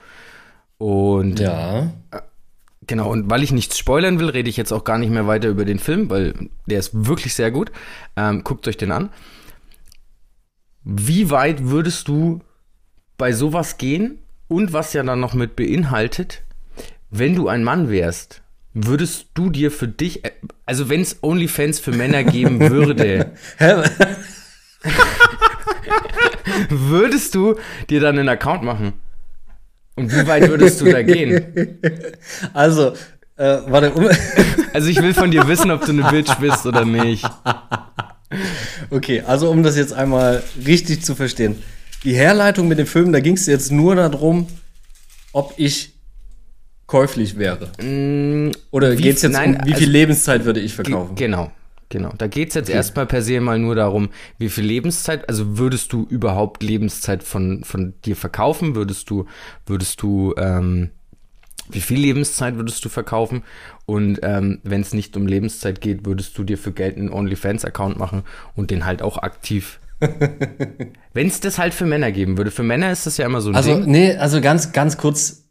Und 0.78 1.40
Ja. 1.40 1.92
Genau, 2.88 3.10
und 3.10 3.28
weil 3.28 3.42
ich 3.42 3.50
nichts 3.50 3.78
spoilern 3.78 4.20
will, 4.20 4.28
rede 4.28 4.48
ich 4.48 4.56
jetzt 4.56 4.72
auch 4.72 4.84
gar 4.84 4.98
nicht 4.98 5.10
mehr 5.10 5.26
weiter 5.26 5.48
über 5.48 5.64
den 5.64 5.80
Film, 5.80 6.08
weil 6.08 6.34
der 6.66 6.78
ist 6.78 6.90
wirklich 6.92 7.34
sehr 7.34 7.50
gut. 7.50 7.72
Ähm, 8.16 8.44
guckt 8.44 8.68
euch 8.68 8.76
den 8.76 8.92
an. 8.92 9.10
Wie 10.84 11.30
weit 11.30 11.64
würdest 11.64 12.06
du 12.06 12.42
bei 13.18 13.32
sowas 13.32 13.76
gehen? 13.78 14.18
Und 14.46 14.72
was 14.72 14.92
ja 14.92 15.02
dann 15.02 15.18
noch 15.18 15.34
mit 15.34 15.56
beinhaltet, 15.56 16.44
wenn 17.10 17.34
du 17.34 17.48
ein 17.48 17.64
Mann 17.64 17.90
wärst, 17.90 18.42
würdest 18.72 19.26
du 19.34 19.50
dir 19.50 19.72
für 19.72 19.88
dich, 19.88 20.24
äh, 20.24 20.30
also 20.64 20.88
wenn 20.88 21.00
es 21.00 21.24
OnlyFans 21.24 21.80
für 21.80 21.90
Männer 21.90 22.22
geben 22.22 22.60
würde, 22.70 23.32
würdest 26.68 27.34
du 27.34 27.56
dir 27.90 28.00
dann 28.00 28.18
einen 28.18 28.28
Account 28.28 28.62
machen? 28.62 28.92
Und 29.96 30.12
wie 30.12 30.26
weit 30.26 30.48
würdest 30.48 30.80
du 30.80 30.84
da 30.90 31.02
gehen? 31.02 31.44
Also, 32.54 32.92
äh, 33.36 33.58
warte, 33.66 33.92
um, 33.92 34.08
Also 34.72 34.88
ich 34.88 35.00
will 35.00 35.14
von 35.14 35.30
dir 35.30 35.46
wissen, 35.48 35.70
ob 35.70 35.84
du 35.84 35.92
eine 35.92 36.04
Bitch 36.10 36.34
bist 36.38 36.64
oder 36.66 36.84
nicht. 36.84 37.24
okay, 38.90 39.22
also 39.26 39.50
um 39.50 39.62
das 39.62 39.76
jetzt 39.76 39.92
einmal 39.92 40.42
richtig 40.66 41.02
zu 41.04 41.14
verstehen. 41.14 41.56
Die 42.04 42.14
Herleitung 42.14 42.68
mit 42.68 42.78
dem 42.78 42.86
Film, 42.86 43.12
da 43.12 43.20
ging 43.20 43.34
es 43.34 43.46
jetzt 43.46 43.72
nur 43.72 43.96
darum, 43.96 44.46
ob 45.32 45.54
ich 45.56 45.94
käuflich 46.86 47.38
wäre. 47.38 47.68
Mm, 47.82 48.52
Oder 48.70 48.92
Wie- 48.96 49.02
geht 49.02 49.16
es 49.16 49.22
jetzt 49.22 49.32
nein, 49.32 49.56
um, 49.56 49.66
wie 49.66 49.72
also- 49.72 49.82
viel 49.84 49.90
Lebenszeit 49.90 50.44
würde 50.44 50.60
ich 50.60 50.74
verkaufen? 50.74 51.14
Genau, 51.16 51.50
genau. 51.88 52.12
Da 52.18 52.26
geht's 52.26 52.54
jetzt 52.54 52.70
erstmal 52.70 53.06
per 53.06 53.22
se 53.22 53.40
mal 53.40 53.58
nur 53.58 53.74
darum, 53.74 54.10
wie 54.38 54.48
viel 54.48 54.64
Lebenszeit, 54.64 55.28
also 55.28 55.58
würdest 55.58 55.92
du 55.92 56.06
überhaupt 56.08 56.62
Lebenszeit 56.62 57.22
von, 57.22 57.64
von 57.64 57.94
dir 58.04 58.16
verkaufen? 58.16 58.74
Würdest 58.74 59.10
du, 59.10 59.26
würdest 59.66 60.02
du, 60.02 60.34
ähm, 60.36 60.90
wie 61.68 61.80
viel 61.80 61.98
Lebenszeit 61.98 62.56
würdest 62.56 62.84
du 62.84 62.88
verkaufen? 62.88 63.42
Und 63.86 64.20
ähm, 64.22 64.60
wenn 64.62 64.80
es 64.80 64.94
nicht 64.94 65.16
um 65.16 65.26
Lebenszeit 65.26 65.80
geht, 65.80 66.06
würdest 66.06 66.36
du 66.38 66.44
dir 66.44 66.58
für 66.58 66.72
Geld 66.72 66.96
einen 66.96 67.12
OnlyFans-Account 67.12 67.98
machen 67.98 68.22
und 68.54 68.70
den 68.70 68.84
halt 68.84 69.02
auch 69.02 69.18
aktiv. 69.18 69.80
wenn 71.14 71.26
es 71.26 71.40
das 71.40 71.58
halt 71.58 71.72
für 71.72 71.86
Männer 71.86 72.12
geben 72.12 72.36
würde. 72.36 72.50
Für 72.50 72.62
Männer 72.62 72.92
ist 72.92 73.06
das 73.06 73.16
ja 73.16 73.26
immer 73.26 73.40
so 73.40 73.48
ein 73.50 73.56
Also, 73.56 73.74
Ding. 73.74 73.90
nee, 73.90 74.14
also 74.16 74.40
ganz, 74.40 74.72
ganz 74.72 74.96
kurz. 74.98 75.44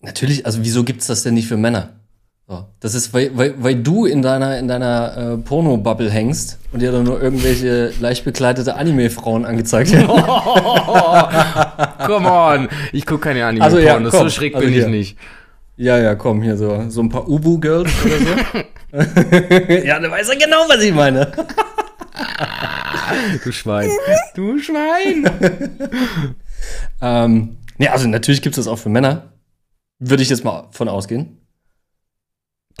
Natürlich, 0.00 0.46
also 0.46 0.62
wieso 0.62 0.84
gibt's 0.84 1.06
das 1.06 1.22
denn 1.22 1.34
nicht 1.34 1.48
für 1.48 1.56
Männer? 1.56 2.00
So, 2.50 2.64
das 2.80 2.94
ist, 2.94 3.12
weil, 3.12 3.30
weil, 3.36 3.62
weil 3.62 3.74
du 3.74 4.06
in 4.06 4.22
deiner, 4.22 4.58
in 4.58 4.68
deiner 4.68 5.34
äh, 5.34 5.36
Porno-Bubble 5.36 6.10
hängst 6.10 6.58
und 6.72 6.80
dir 6.80 6.92
dann 6.92 7.04
nur 7.04 7.20
irgendwelche 7.20 7.92
leicht 8.00 8.24
bekleidete 8.24 8.74
Anime-Frauen 8.74 9.44
angezeigt 9.44 9.92
werden. 9.92 10.08
Come 12.06 12.30
on! 12.32 12.68
Ich 12.92 13.04
gucke 13.04 13.20
keine 13.28 13.44
anime 13.44 13.62
Also, 13.62 13.78
ja, 13.78 14.02
so 14.10 14.30
schräg 14.30 14.54
Also 14.54 14.66
bin 14.66 14.74
ich 14.74 14.80
hier. 14.80 14.88
nicht. 14.88 15.18
ja, 15.76 15.98
ja, 15.98 16.14
komm, 16.14 16.40
hier 16.40 16.56
so, 16.56 16.88
so 16.88 17.02
ein 17.02 17.10
paar 17.10 17.28
Ubu-Girls 17.28 17.92
oder 18.02 18.16
so. 18.16 18.24
ja, 19.86 19.98
du 20.00 20.10
weißt 20.10 20.32
ja 20.32 20.38
genau, 20.38 20.64
was 20.68 20.82
ich 20.82 20.94
meine. 20.94 21.30
Du 23.44 23.52
Schwein. 23.52 23.88
Du 24.34 24.58
Schwein. 24.58 25.30
Ähm, 27.00 27.56
Nee, 27.78 27.88
also 27.88 28.08
natürlich 28.08 28.42
gibt 28.42 28.58
es 28.58 28.64
das 28.64 28.72
auch 28.72 28.78
für 28.78 28.88
Männer. 28.88 29.32
Würde 29.98 30.22
ich 30.22 30.28
jetzt 30.30 30.44
mal 30.44 30.68
von 30.72 30.88
ausgehen. 30.88 31.37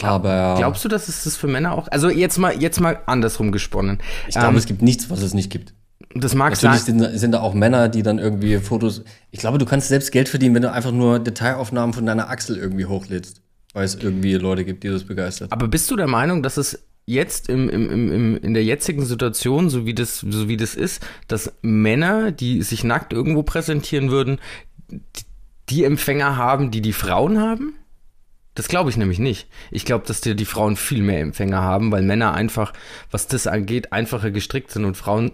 Aber 0.02 0.54
Glaubst 0.58 0.84
du, 0.84 0.88
dass 0.88 1.08
es 1.08 1.24
das 1.24 1.36
für 1.36 1.48
Männer 1.48 1.72
auch? 1.72 1.88
Also 1.90 2.08
jetzt 2.08 2.38
mal, 2.38 2.60
jetzt 2.60 2.80
mal 2.80 3.00
andersrum 3.06 3.50
gesponnen. 3.52 3.98
ich 4.28 4.34
glaube, 4.34 4.48
Ähm, 4.50 4.56
es 4.56 4.66
gibt 4.66 4.82
nichts, 4.82 5.10
was 5.10 5.22
es 5.22 5.34
nicht 5.34 5.50
gibt. 5.50 5.74
das 6.14 6.34
mag 6.34 6.52
Natürlich 6.52 6.80
sein. 6.80 6.98
sind, 7.00 7.18
sind 7.18 7.32
da 7.32 7.40
auch 7.40 7.54
Männer, 7.54 7.88
die 7.88 8.02
dann 8.02 8.18
irgendwie 8.18 8.58
Fotos. 8.58 9.02
Ich 9.30 9.40
glaube, 9.40 9.58
du 9.58 9.66
kannst 9.66 9.88
selbst 9.88 10.12
Geld 10.12 10.28
verdienen, 10.28 10.54
wenn 10.54 10.62
du 10.62 10.70
einfach 10.72 10.92
nur 10.92 11.18
Detailaufnahmen 11.18 11.92
von 11.92 12.06
deiner 12.06 12.30
Achsel 12.30 12.56
irgendwie 12.56 12.86
hochlädst. 12.86 13.40
Weil 13.74 13.84
es 13.84 13.96
irgendwie 13.96 14.34
Leute 14.34 14.64
gibt, 14.64 14.82
die 14.84 14.88
das 14.88 15.04
begeistert. 15.04 15.52
Aber 15.52 15.68
bist 15.68 15.90
du 15.90 15.96
der 15.96 16.06
Meinung, 16.06 16.42
dass 16.42 16.56
es 16.56 16.82
jetzt 17.04 17.48
im, 17.48 17.68
im, 17.68 17.90
im, 18.12 18.36
in 18.38 18.54
der 18.54 18.64
jetzigen 18.64 19.04
Situation, 19.04 19.68
so 19.70 19.84
wie, 19.84 19.94
das, 19.94 20.20
so 20.20 20.48
wie 20.48 20.56
das 20.56 20.74
ist, 20.74 21.04
dass 21.26 21.52
Männer, 21.62 22.32
die 22.32 22.62
sich 22.62 22.84
nackt 22.84 23.12
irgendwo 23.12 23.42
präsentieren 23.42 24.10
würden, 24.10 24.38
die 25.68 25.84
Empfänger 25.84 26.36
haben, 26.36 26.70
die 26.70 26.80
die 26.80 26.92
Frauen 26.92 27.38
haben? 27.40 27.74
Das 28.58 28.66
glaube 28.66 28.90
ich 28.90 28.96
nämlich 28.96 29.20
nicht. 29.20 29.46
Ich 29.70 29.84
glaube, 29.84 30.04
dass 30.04 30.20
die, 30.20 30.34
die 30.34 30.44
Frauen 30.44 30.74
viel 30.74 31.00
mehr 31.00 31.20
Empfänger 31.20 31.62
haben, 31.62 31.92
weil 31.92 32.02
Männer 32.02 32.34
einfach, 32.34 32.72
was 33.08 33.28
das 33.28 33.46
angeht, 33.46 33.92
einfacher 33.92 34.32
gestrickt 34.32 34.72
sind 34.72 34.84
und 34.84 34.96
Frauen 34.96 35.30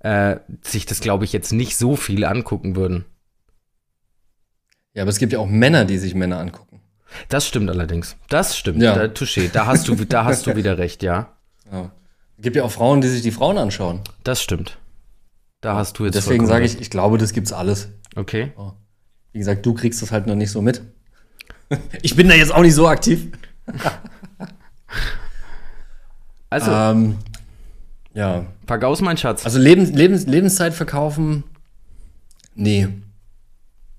äh, 0.00 0.36
sich 0.60 0.84
das, 0.84 1.00
glaube 1.00 1.24
ich, 1.24 1.32
jetzt 1.32 1.50
nicht 1.50 1.78
so 1.78 1.96
viel 1.96 2.26
angucken 2.26 2.76
würden. 2.76 3.06
Ja, 4.92 5.04
aber 5.04 5.08
es 5.08 5.18
gibt 5.18 5.32
ja 5.32 5.38
auch 5.38 5.46
Männer, 5.46 5.86
die 5.86 5.96
sich 5.96 6.14
Männer 6.14 6.40
angucken. 6.40 6.82
Das 7.30 7.46
stimmt 7.48 7.70
allerdings. 7.70 8.16
Das 8.28 8.58
stimmt. 8.58 8.82
Ja. 8.82 8.94
Da, 8.94 9.04
touché. 9.04 9.50
Da 9.50 9.64
hast 9.64 9.88
du, 9.88 9.94
da 9.94 10.26
hast 10.26 10.46
du 10.46 10.54
wieder 10.54 10.76
recht, 10.76 11.02
ja. 11.02 11.38
Ja. 11.72 11.90
Es 12.36 12.42
gibt 12.42 12.56
ja 12.56 12.64
auch 12.64 12.70
Frauen, 12.70 13.00
die 13.00 13.08
sich 13.08 13.22
die 13.22 13.30
Frauen 13.30 13.56
anschauen. 13.56 14.02
Das 14.24 14.42
stimmt. 14.42 14.76
Da 15.62 15.74
hast 15.74 15.98
du 15.98 16.04
jetzt 16.04 16.16
Deswegen 16.16 16.46
sage 16.46 16.66
ich, 16.66 16.78
ich 16.78 16.90
glaube, 16.90 17.16
das 17.16 17.32
gibt's 17.32 17.52
alles. 17.54 17.88
Okay. 18.14 18.52
Wie 19.32 19.38
gesagt, 19.38 19.64
du 19.64 19.72
kriegst 19.72 20.02
das 20.02 20.12
halt 20.12 20.26
noch 20.26 20.34
nicht 20.34 20.50
so 20.50 20.60
mit. 20.60 20.82
Ich 22.02 22.16
bin 22.16 22.28
da 22.28 22.34
jetzt 22.34 22.52
auch 22.54 22.62
nicht 22.62 22.74
so 22.74 22.88
aktiv. 22.88 23.28
Also, 26.50 26.70
Ähm, 26.70 27.16
ja. 28.14 28.46
pack 28.66 28.82
aus, 28.84 29.02
mein 29.02 29.18
Schatz. 29.18 29.44
Also 29.44 29.58
Lebens, 29.58 29.90
Lebens, 29.90 30.24
Lebenszeit 30.26 30.72
verkaufen? 30.72 31.44
Nee. 32.54 32.88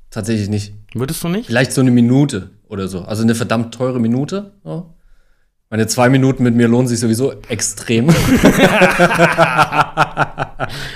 Tatsächlich 0.10 0.49
nicht. 0.49 0.73
Würdest 0.95 1.23
du 1.23 1.27
nicht? 1.29 1.45
Vielleicht 1.45 1.71
so 1.71 1.82
eine 1.82 1.91
Minute 1.91 2.49
oder 2.67 2.88
so. 2.88 3.03
Also 3.03 3.21
eine 3.21 3.36
verdammt 3.36 3.75
teure 3.75 3.99
Minute. 3.99 4.53
Ja. 4.65 4.86
Meine 5.69 5.86
zwei 5.86 6.10
Minuten 6.10 6.41
mit 6.41 6.55
mir 6.55 6.67
lohnen 6.67 6.88
sich 6.88 6.99
sowieso 6.99 7.34
extrem. 7.49 8.10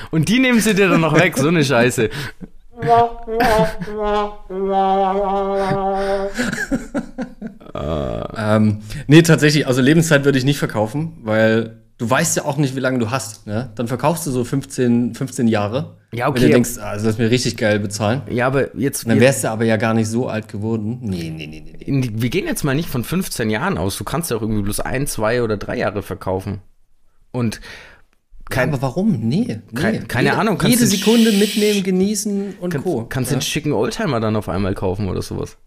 Und 0.09 0.27
die 0.29 0.39
nehmen 0.39 0.59
sie 0.59 0.73
dir 0.73 0.89
dann 0.89 1.01
noch 1.01 1.13
weg, 1.13 1.37
so 1.37 1.49
eine 1.49 1.63
Scheiße. 1.63 2.09
Ähm, 8.37 8.81
nee, 9.07 9.21
tatsächlich, 9.21 9.67
also 9.67 9.81
Lebenszeit 9.81 10.25
würde 10.25 10.37
ich 10.37 10.45
nicht 10.45 10.59
verkaufen, 10.59 11.17
weil 11.23 11.83
du 11.97 12.09
weißt 12.09 12.35
ja 12.37 12.45
auch 12.45 12.57
nicht, 12.57 12.75
wie 12.75 12.79
lange 12.79 12.99
du 12.99 13.11
hast. 13.11 13.47
Ne? 13.47 13.71
Dann 13.75 13.87
verkaufst 13.87 14.27
du 14.27 14.31
so 14.31 14.43
15, 14.43 15.15
15 15.15 15.47
Jahre. 15.47 15.97
Ja, 16.11 16.27
okay. 16.27 16.41
Wenn 16.41 16.47
du 16.47 16.53
denkst, 16.53 16.77
ah, 16.79 16.93
das 16.93 17.03
ist 17.03 17.19
mir 17.19 17.31
richtig 17.31 17.57
geil 17.57 17.79
bezahlen. 17.79 18.21
Ja, 18.29 18.47
aber 18.47 18.75
jetzt, 18.77 19.07
Dann 19.07 19.19
wärst 19.19 19.43
du 19.43 19.49
aber 19.49 19.65
ja 19.65 19.77
gar 19.77 19.93
nicht 19.93 20.07
so 20.07 20.27
alt 20.27 20.47
geworden. 20.47 20.99
Nee, 21.01 21.33
nee, 21.35 21.47
nee, 21.47 21.63
nee. 21.65 21.91
nee. 21.91 22.09
wir 22.13 22.29
gehen 22.29 22.45
jetzt 22.45 22.63
mal 22.63 22.75
nicht 22.75 22.89
von 22.89 23.03
15 23.03 23.49
Jahren 23.49 23.77
aus. 23.77 23.97
Du 23.97 24.03
kannst 24.03 24.29
ja 24.29 24.37
auch 24.37 24.41
irgendwie 24.41 24.61
bloß 24.61 24.81
ein, 24.81 25.07
zwei 25.07 25.41
oder 25.41 25.57
drei 25.57 25.77
Jahre 25.77 26.03
verkaufen. 26.03 26.61
Und 27.31 27.61
kein, 28.53 28.69
aber 28.69 28.81
warum? 28.81 29.19
Nee. 29.27 29.45
nee. 29.47 29.59
Kein- 29.75 30.07
keine 30.07 30.29
jede, 30.29 30.39
Ahnung, 30.39 30.57
kannst 30.57 30.79
Jede 30.79 30.89
Sekunde 30.89 31.31
mitnehmen, 31.33 31.83
genießen 31.83 32.55
und 32.59 32.69
kannst, 32.71 32.85
Co. 32.85 33.05
kannst 33.05 33.31
ja? 33.31 33.37
den 33.37 33.41
schicken 33.41 33.71
Oldtimer 33.73 34.19
dann 34.19 34.35
auf 34.35 34.49
einmal 34.49 34.73
kaufen 34.73 35.09
oder 35.09 35.21
sowas. 35.21 35.57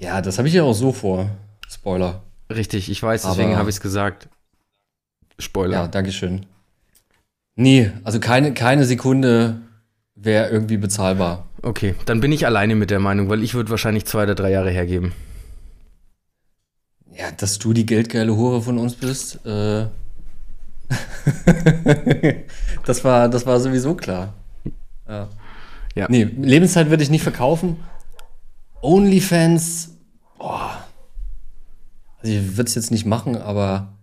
ja, 0.00 0.20
das 0.22 0.38
habe 0.38 0.48
ich 0.48 0.54
ja 0.54 0.62
auch 0.62 0.74
so 0.74 0.92
vor. 0.92 1.30
Spoiler. 1.68 2.22
Richtig, 2.50 2.90
ich 2.90 3.02
weiß, 3.02 3.22
deswegen 3.22 3.56
habe 3.56 3.68
ich 3.70 3.76
es 3.76 3.80
gesagt. 3.80 4.28
Spoiler. 5.38 5.72
Ja, 5.72 5.88
Dankeschön. 5.88 6.46
Nee, 7.56 7.90
also 8.04 8.20
keine, 8.20 8.54
keine 8.54 8.84
Sekunde 8.84 9.60
wäre 10.14 10.48
irgendwie 10.50 10.76
bezahlbar. 10.76 11.46
Okay, 11.62 11.94
dann 12.04 12.20
bin 12.20 12.30
ich 12.32 12.46
alleine 12.46 12.76
mit 12.76 12.90
der 12.90 13.00
Meinung, 13.00 13.28
weil 13.28 13.42
ich 13.42 13.54
würde 13.54 13.70
wahrscheinlich 13.70 14.04
zwei 14.04 14.22
oder 14.24 14.34
drei 14.34 14.50
Jahre 14.50 14.70
hergeben. 14.70 15.12
Ja, 17.12 17.30
dass 17.32 17.58
du 17.58 17.72
die 17.72 17.86
geldgeile 17.86 18.36
Hure 18.36 18.60
von 18.62 18.78
uns 18.78 18.94
bist, 18.94 19.44
äh, 19.46 19.86
das, 22.84 23.04
war, 23.04 23.28
das 23.28 23.46
war 23.46 23.60
sowieso 23.60 23.94
klar. 23.94 24.34
Ja. 25.08 25.28
Ja. 25.94 26.06
Nee, 26.08 26.24
Lebenszeit 26.24 26.90
würde 26.90 27.02
ich 27.02 27.10
nicht 27.10 27.22
verkaufen. 27.22 27.78
Onlyfans, 28.82 29.96
boah. 30.38 30.84
Also 32.20 32.32
ich 32.32 32.56
würde 32.56 32.68
es 32.68 32.74
jetzt 32.74 32.90
nicht 32.90 33.06
machen, 33.06 33.36
aber 33.36 33.96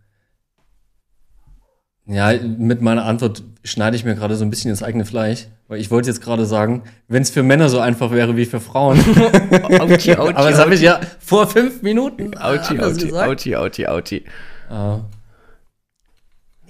ja, 2.06 2.34
mit 2.34 2.82
meiner 2.82 3.06
Antwort 3.06 3.43
schneide 3.63 3.96
ich 3.96 4.04
mir 4.04 4.15
gerade 4.15 4.36
so 4.36 4.43
ein 4.43 4.50
bisschen 4.50 4.69
ins 4.69 4.84
eigene 4.84 5.06
Fleisch, 5.06 5.48
weil 5.67 5.80
ich 5.80 5.89
wollte 5.89 6.10
jetzt 6.10 6.22
gerade 6.22 6.46
sagen, 6.46 6.84
wenn 7.08 7.22
es 7.22 7.30
für 7.30 7.43
Männer 7.43 7.69
so 7.69 7.80
einfach 7.80 8.12
wäre 8.12 8.36
wie 8.36 8.46
für 8.46 8.60
Frauen. 8.60 9.00
Auti, 9.80 10.15
auti, 10.15 10.34
aber 10.34 10.50
das 10.50 10.60
habe 10.60 10.74
ich 10.74 10.82
ja 10.82 11.00
vor 11.19 11.48
fünf 11.48 11.82
Minuten 11.82 12.36
Auti, 12.38 12.72
anders 12.72 12.96
auti, 12.96 13.06
gesagt. 13.06 13.30
auti, 13.30 13.56
auti, 13.56 13.88
auti. 13.88 14.26
Ah. 14.69 15.00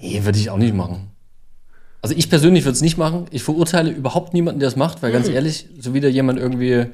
Nee, 0.03 0.25
würde 0.25 0.37
ich 0.37 0.49
auch 0.49 0.57
nicht 0.57 0.73
machen. 0.73 1.09
Also 2.01 2.13
ich 2.15 2.29
persönlich 2.29 2.65
würde 2.65 2.75
es 2.75 2.81
nicht 2.81 2.97
machen. 2.97 3.25
Ich 3.31 3.43
verurteile 3.43 3.89
überhaupt 3.89 4.33
niemanden, 4.33 4.59
der 4.59 4.67
es 4.67 4.75
macht, 4.75 5.01
weil 5.01 5.13
ganz 5.13 5.29
ehrlich, 5.29 5.67
so 5.79 5.93
wie 5.93 6.01
da 6.01 6.09
jemand 6.09 6.37
irgendwie. 6.37 6.87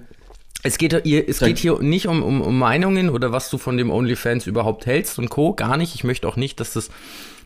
Es 0.62 0.78
geht, 0.78 1.02
hier, 1.04 1.28
es 1.28 1.40
geht 1.40 1.58
hier 1.58 1.80
nicht 1.82 2.08
um, 2.08 2.22
um, 2.22 2.42
um 2.42 2.60
Meinungen 2.60 3.10
oder 3.10 3.32
was 3.32 3.50
du 3.50 3.58
von 3.58 3.78
dem 3.78 3.90
OnlyFans 3.90 4.46
überhaupt 4.46 4.86
hältst 4.86 5.18
und 5.18 5.30
Co. 5.30 5.54
Gar 5.54 5.78
nicht. 5.78 5.96
Ich 5.96 6.04
möchte 6.04 6.28
auch 6.28 6.36
nicht, 6.36 6.60
dass 6.60 6.74
das, 6.74 6.90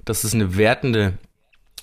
dass 0.04 0.23
das 0.23 0.34
eine 0.34 0.58
wertende 0.58 1.13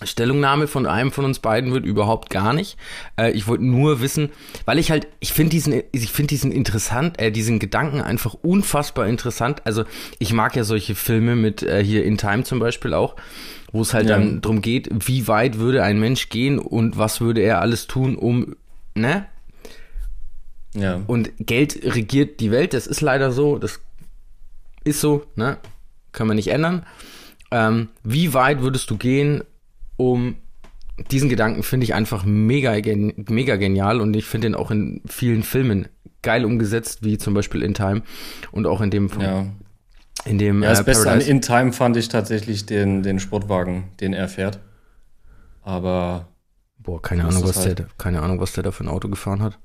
Stellungnahme 0.02 0.66
von 0.66 0.86
einem 0.86 1.12
von 1.12 1.24
uns 1.24 1.40
beiden 1.40 1.72
wird, 1.72 1.84
überhaupt 1.84 2.30
gar 2.30 2.52
nicht. 2.52 2.76
Äh, 3.18 3.32
ich 3.32 3.46
wollte 3.46 3.64
nur 3.64 4.00
wissen, 4.00 4.30
weil 4.64 4.78
ich 4.78 4.90
halt, 4.90 5.06
ich 5.20 5.32
finde 5.32 5.50
diesen, 5.50 5.82
ich 5.92 6.10
finde 6.10 6.28
diesen 6.28 6.52
interessant, 6.52 7.20
äh, 7.20 7.30
diesen 7.30 7.58
Gedanken 7.58 8.00
einfach 8.00 8.34
unfassbar 8.34 9.06
interessant. 9.06 9.62
Also 9.66 9.84
ich 10.18 10.32
mag 10.32 10.56
ja 10.56 10.64
solche 10.64 10.94
Filme 10.94 11.36
mit 11.36 11.62
äh, 11.62 11.84
hier 11.84 12.04
In 12.04 12.16
Time 12.18 12.44
zum 12.44 12.58
Beispiel 12.58 12.94
auch, 12.94 13.16
wo 13.72 13.82
es 13.82 13.92
halt 13.94 14.08
Ja. 14.08 14.16
dann 14.16 14.40
drum 14.40 14.62
geht, 14.62 14.88
wie 15.06 15.28
weit 15.28 15.58
würde 15.58 15.82
ein 15.82 16.00
Mensch 16.00 16.28
gehen 16.28 16.58
und 16.58 16.96
was 16.96 17.20
würde 17.20 17.40
er 17.42 17.60
alles 17.60 17.86
tun, 17.86 18.16
um, 18.16 18.56
ne? 18.94 19.26
Ja. 20.74 21.00
Und 21.06 21.30
Geld 21.38 21.80
regiert 21.84 22.40
die 22.40 22.50
Welt, 22.50 22.74
das 22.74 22.86
ist 22.86 23.00
leider 23.00 23.32
so, 23.32 23.58
das 23.58 23.80
ist 24.84 25.00
so, 25.00 25.24
ne? 25.36 25.58
Können 26.12 26.30
wir 26.30 26.34
nicht 26.34 26.48
ändern. 26.48 26.86
Ähm, 27.50 27.88
wie 28.04 28.32
weit 28.32 28.60
würdest 28.62 28.88
du 28.90 28.96
gehen, 28.96 29.42
um 30.08 30.36
diesen 31.10 31.28
Gedanken 31.28 31.62
finde 31.62 31.84
ich 31.84 31.94
einfach 31.94 32.24
mega, 32.24 32.78
gen 32.80 33.12
mega 33.28 33.56
genial 33.56 34.00
und 34.00 34.14
ich 34.14 34.24
finde 34.26 34.48
ihn 34.48 34.54
auch 34.54 34.70
in 34.70 35.00
vielen 35.06 35.42
Filmen 35.42 35.88
geil 36.22 36.44
umgesetzt, 36.44 37.02
wie 37.02 37.16
zum 37.18 37.34
Beispiel 37.34 37.62
In 37.62 37.74
Time 37.74 38.02
und 38.52 38.66
auch 38.66 38.80
in 38.80 38.90
dem, 38.90 39.08
Ja. 39.20 39.46
in 40.26 40.38
dem 40.38 40.62
ja 40.62 40.70
das 40.70 40.80
äh, 40.80 40.84
Beste 40.84 41.10
an. 41.10 41.20
In 41.20 41.40
Time 41.40 41.72
fand 41.72 41.96
ich 41.96 42.08
tatsächlich 42.08 42.66
den, 42.66 43.02
den 43.02 43.18
Sportwagen, 43.18 43.84
den 44.00 44.12
er 44.12 44.28
fährt. 44.28 44.58
Aber 45.62 46.28
Boah, 46.78 47.00
keine 47.00 47.24
Ahnung, 47.26 47.44
was 47.44 47.56
halt- 47.58 47.78
der, 47.78 47.86
keine 47.98 48.20
Ahnung, 48.22 48.40
was 48.40 48.52
der 48.52 48.62
da 48.62 48.70
für 48.70 48.84
ein 48.84 48.88
Auto 48.88 49.08
gefahren 49.08 49.42
hat. 49.42 49.58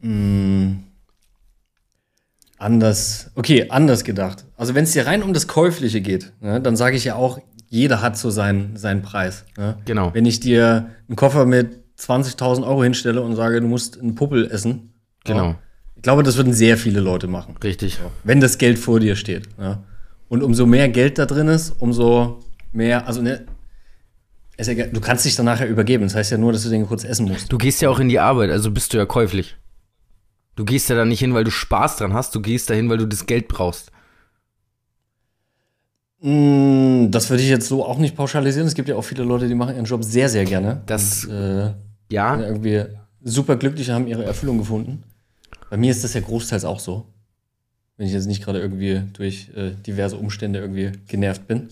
mh, 0.00 0.76
anders. 2.58 3.30
Okay, 3.34 3.66
anders 3.70 4.04
gedacht. 4.04 4.44
Also 4.56 4.74
wenn 4.74 4.84
es 4.84 4.92
dir 4.92 5.06
rein 5.06 5.22
um 5.22 5.32
das 5.32 5.48
Käufliche 5.48 6.00
geht, 6.00 6.32
ne, 6.40 6.60
dann 6.60 6.76
sage 6.76 6.96
ich 6.96 7.04
ja 7.04 7.14
auch, 7.14 7.38
jeder 7.74 8.00
hat 8.00 8.16
so 8.16 8.30
seinen, 8.30 8.76
seinen 8.76 9.02
Preis. 9.02 9.44
Ne? 9.58 9.76
Genau. 9.84 10.14
Wenn 10.14 10.26
ich 10.26 10.40
dir 10.40 10.90
einen 11.08 11.16
Koffer 11.16 11.44
mit 11.44 11.80
20.000 11.98 12.64
Euro 12.66 12.82
hinstelle 12.84 13.20
und 13.20 13.36
sage, 13.36 13.60
du 13.60 13.66
musst 13.66 14.00
einen 14.00 14.14
Puppel 14.14 14.50
essen. 14.50 14.92
Genau. 15.24 15.44
Ja, 15.48 15.58
ich 15.96 16.02
glaube, 16.02 16.22
das 16.22 16.36
würden 16.36 16.52
sehr 16.52 16.76
viele 16.76 17.00
Leute 17.00 17.26
machen. 17.26 17.56
Richtig. 17.62 17.98
wenn 18.24 18.40
das 18.40 18.58
Geld 18.58 18.78
vor 18.78 19.00
dir 19.00 19.16
steht. 19.16 19.48
Ja. 19.58 19.82
Und 20.28 20.42
umso 20.42 20.66
mehr 20.66 20.88
Geld 20.88 21.18
da 21.18 21.26
drin 21.26 21.48
ist, 21.48 21.70
umso 21.78 22.40
mehr, 22.72 23.06
also 23.06 23.22
ne, 23.22 23.44
ist 24.56 24.68
ge- 24.68 24.90
du 24.92 25.00
kannst 25.00 25.24
dich 25.24 25.34
dann 25.36 25.46
nachher 25.46 25.68
übergeben. 25.68 26.04
Das 26.04 26.14
heißt 26.14 26.30
ja 26.32 26.38
nur, 26.38 26.52
dass 26.52 26.62
du 26.62 26.68
den 26.70 26.86
kurz 26.86 27.04
essen 27.04 27.26
musst. 27.28 27.52
Du 27.52 27.58
gehst 27.58 27.80
ja 27.82 27.90
auch 27.90 27.98
in 28.00 28.08
die 28.08 28.20
Arbeit, 28.20 28.50
also 28.50 28.70
bist 28.70 28.92
du 28.92 28.98
ja 28.98 29.06
käuflich. 29.06 29.56
Du 30.56 30.64
gehst 30.64 30.88
ja 30.88 30.94
da 30.96 31.04
nicht 31.04 31.18
hin, 31.18 31.34
weil 31.34 31.42
du 31.44 31.50
Spaß 31.50 31.96
dran 31.96 32.12
hast, 32.12 32.34
du 32.34 32.40
gehst 32.40 32.70
da 32.70 32.74
hin, 32.74 32.88
weil 32.88 32.98
du 32.98 33.06
das 33.06 33.26
Geld 33.26 33.48
brauchst. 33.48 33.90
Mm, 36.26 37.10
das 37.10 37.28
würde 37.28 37.42
ich 37.42 37.50
jetzt 37.50 37.68
so 37.68 37.84
auch 37.84 37.98
nicht 37.98 38.16
pauschalisieren. 38.16 38.66
Es 38.66 38.74
gibt 38.74 38.88
ja 38.88 38.96
auch 38.96 39.02
viele 39.02 39.24
Leute, 39.24 39.46
die 39.46 39.54
machen 39.54 39.74
ihren 39.74 39.84
Job 39.84 40.02
sehr, 40.02 40.30
sehr 40.30 40.46
gerne. 40.46 40.80
Das- 40.86 41.26
Und, 41.26 41.32
äh, 41.34 41.72
Ja, 42.10 42.34
sind 42.36 42.44
irgendwie 42.46 42.84
super 43.22 43.56
glücklich 43.56 43.88
und 43.88 43.94
haben 43.94 44.06
ihre 44.06 44.24
Erfüllung 44.24 44.56
gefunden. 44.58 45.02
Bei 45.70 45.76
mir 45.76 45.90
ist 45.90 46.02
das 46.04 46.14
ja 46.14 46.20
großteils 46.22 46.64
auch 46.64 46.78
so. 46.80 47.06
Wenn 47.96 48.06
ich 48.06 48.12
jetzt 48.12 48.26
nicht 48.26 48.42
gerade 48.42 48.58
irgendwie 48.60 49.02
durch 49.12 49.50
äh, 49.54 49.72
diverse 49.86 50.16
Umstände 50.16 50.60
irgendwie 50.60 50.92
genervt 51.08 51.46
bin. 51.46 51.68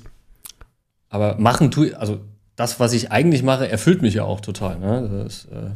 Aber 1.09 1.39
machen 1.39 1.71
tue 1.71 1.97
also 1.99 2.21
das, 2.57 2.79
was 2.81 2.93
ich 2.93 3.11
eigentlich 3.11 3.43
mache, 3.43 3.69
erfüllt 3.69 4.03
mich 4.03 4.15
ja 4.15 4.25
auch 4.25 4.41
total. 4.41 4.79
Ne? 4.79 5.23
Das, 5.25 5.47
äh, 5.47 5.71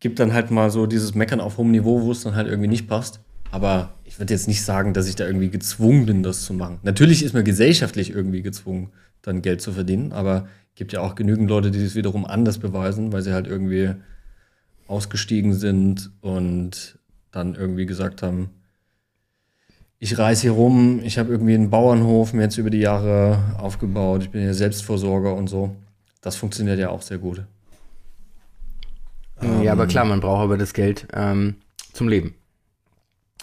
gibt 0.00 0.18
dann 0.20 0.32
halt 0.32 0.50
mal 0.52 0.70
so 0.70 0.86
dieses 0.86 1.14
Meckern 1.14 1.40
auf 1.40 1.56
hohem 1.58 1.70
Niveau, 1.72 2.02
wo 2.02 2.12
es 2.12 2.22
dann 2.22 2.36
halt 2.36 2.46
irgendwie 2.46 2.68
nicht 2.68 2.86
passt. 2.88 3.20
Aber 3.50 3.94
ich 4.04 4.18
würde 4.18 4.34
jetzt 4.34 4.48
nicht 4.48 4.62
sagen, 4.62 4.94
dass 4.94 5.08
ich 5.08 5.16
da 5.16 5.26
irgendwie 5.26 5.50
gezwungen 5.50 6.06
bin, 6.06 6.22
das 6.22 6.42
zu 6.42 6.52
machen. 6.52 6.78
Natürlich 6.82 7.22
ist 7.22 7.34
man 7.34 7.44
gesellschaftlich 7.44 8.10
irgendwie 8.10 8.42
gezwungen, 8.42 8.90
dann 9.22 9.42
Geld 9.42 9.60
zu 9.60 9.72
verdienen, 9.72 10.12
aber 10.12 10.48
gibt 10.74 10.92
ja 10.92 11.00
auch 11.00 11.14
genügend 11.14 11.48
Leute, 11.48 11.70
die 11.70 11.82
es 11.82 11.94
wiederum 11.94 12.24
anders 12.24 12.58
beweisen, 12.58 13.12
weil 13.12 13.22
sie 13.22 13.32
halt 13.32 13.46
irgendwie 13.46 13.94
ausgestiegen 14.86 15.52
sind 15.52 16.10
und 16.20 16.98
dann 17.30 17.54
irgendwie 17.54 17.86
gesagt 17.86 18.22
haben, 18.22 18.50
ich 19.98 20.16
reise 20.16 20.42
hier 20.42 20.52
rum, 20.52 21.00
ich 21.02 21.18
habe 21.18 21.32
irgendwie 21.32 21.54
einen 21.54 21.70
Bauernhof 21.70 22.32
mir 22.32 22.42
jetzt 22.42 22.58
über 22.58 22.70
die 22.70 22.78
Jahre 22.78 23.56
aufgebaut, 23.58 24.22
ich 24.22 24.30
bin 24.30 24.44
ja 24.44 24.54
Selbstversorger 24.54 25.34
und 25.34 25.48
so. 25.48 25.74
Das 26.20 26.36
funktioniert 26.36 26.78
ja 26.78 26.90
auch 26.90 27.02
sehr 27.02 27.18
gut. 27.18 27.42
ja, 29.62 29.72
aber 29.72 29.86
klar, 29.86 30.04
man 30.04 30.20
braucht 30.20 30.42
aber 30.42 30.58
das 30.58 30.72
Geld 30.72 31.08
ähm, 31.12 31.56
zum 31.92 32.08
Leben. 32.08 32.34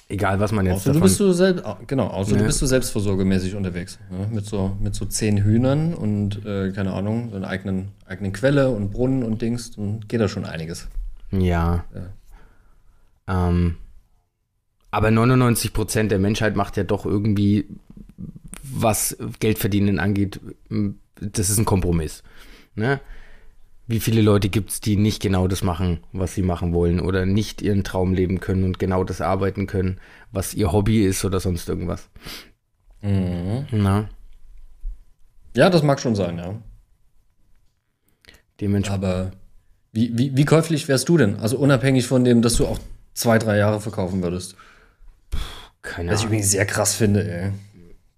Egal, 0.08 0.40
was 0.40 0.52
man 0.52 0.66
jetzt 0.68 0.76
Außer 0.76 0.90
du 0.92 1.00
davon... 1.00 1.02
bist 1.08 1.20
du 1.20 1.32
selbst, 1.34 1.64
genau, 1.88 2.08
außer 2.08 2.34
Ja. 2.34 2.38
du 2.38 2.46
bist 2.46 2.62
du 2.62 2.68
selbstversorgemäßig 2.68 3.56
unterwegs. 3.56 3.98
Ja, 4.12 4.28
mit, 4.28 4.46
so, 4.46 4.78
mit 4.80 4.94
so 4.94 5.06
zehn 5.06 5.44
Hühnern 5.44 5.96
und, 5.96 6.46
äh, 6.46 6.72
keine 6.72 6.94
Ahnung, 6.94 7.30
so 7.32 7.38
einer 7.38 7.48
eigenen, 7.48 7.90
eigenen 8.06 8.32
Quelle 8.32 8.70
und 8.70 8.92
Brunnen 8.92 9.24
und 9.24 9.42
Dings, 9.42 9.72
dann 9.72 10.02
geht 10.08 10.22
da 10.22 10.28
schon 10.28 10.46
einiges. 10.46 10.88
Ja. 11.32 11.86
Ähm, 13.28 13.78
aber 14.92 15.10
99% 15.10 16.08
der 16.08 16.20
Menschheit 16.20 16.56
macht 16.56 16.78
ja 16.78 16.84
doch 16.84 17.06
irgendwie, 17.06 17.66
was 18.62 19.18
Geldverdienen 19.40 20.00
angeht, 20.00 20.40
das 21.20 21.50
ist 21.50 21.58
ein 21.58 21.66
Kompromiss. 21.66 22.22
Ne? 22.76 23.00
Wie 23.88 24.00
viele 24.00 24.22
Leute 24.22 24.50
gibt 24.50 24.72
es, 24.72 24.82
die 24.82 24.98
nicht 24.98 25.22
genau 25.22 25.48
das 25.48 25.62
machen, 25.62 26.00
was 26.12 26.34
sie 26.34 26.42
machen 26.42 26.74
wollen 26.74 27.00
oder 27.00 27.26
nicht 27.28 27.62
ihren 27.62 27.84
Traum 27.84 28.14
leben 28.14 28.40
können 28.40 28.64
und 28.64 28.80
genau 28.80 29.04
das 29.04 29.22
arbeiten 29.22 29.68
können, 29.68 30.00
was 30.32 30.56
ihr 30.56 30.72
Hobby 30.72 31.04
ist 31.06 31.24
oder 31.24 31.40
sonst 31.40 31.70
irgendwas. 31.70 32.10
Na, 33.02 34.10
Ja, 35.56 35.70
das 35.70 35.84
mag 35.84 36.00
schon 36.00 36.16
sein, 36.16 36.38
ja. 36.40 36.56
dementsprechend. 38.60 39.04
Aber 39.04 39.32
wie, 39.92 40.18
wie, 40.18 40.36
wie 40.36 40.46
käuflich 40.46 40.88
wärst 40.88 41.08
du 41.08 41.18
denn? 41.18 41.36
Also 41.38 41.58
unabhängig 41.60 42.08
von 42.08 42.24
dem, 42.24 42.42
dass 42.42 42.56
du 42.56 42.66
auch 42.66 42.80
zwei, 43.14 43.38
drei 43.38 43.58
Jahre 43.58 43.80
verkaufen 43.82 44.24
würdest. 44.24 44.56
Keine 45.84 46.10
Was 46.12 46.16
ich 46.22 46.26
Ahnung. 46.26 46.34
übrigens 46.34 46.52
sehr 46.52 46.66
krass 46.66 46.96
finde, 46.96 47.32
ey. 47.32 47.52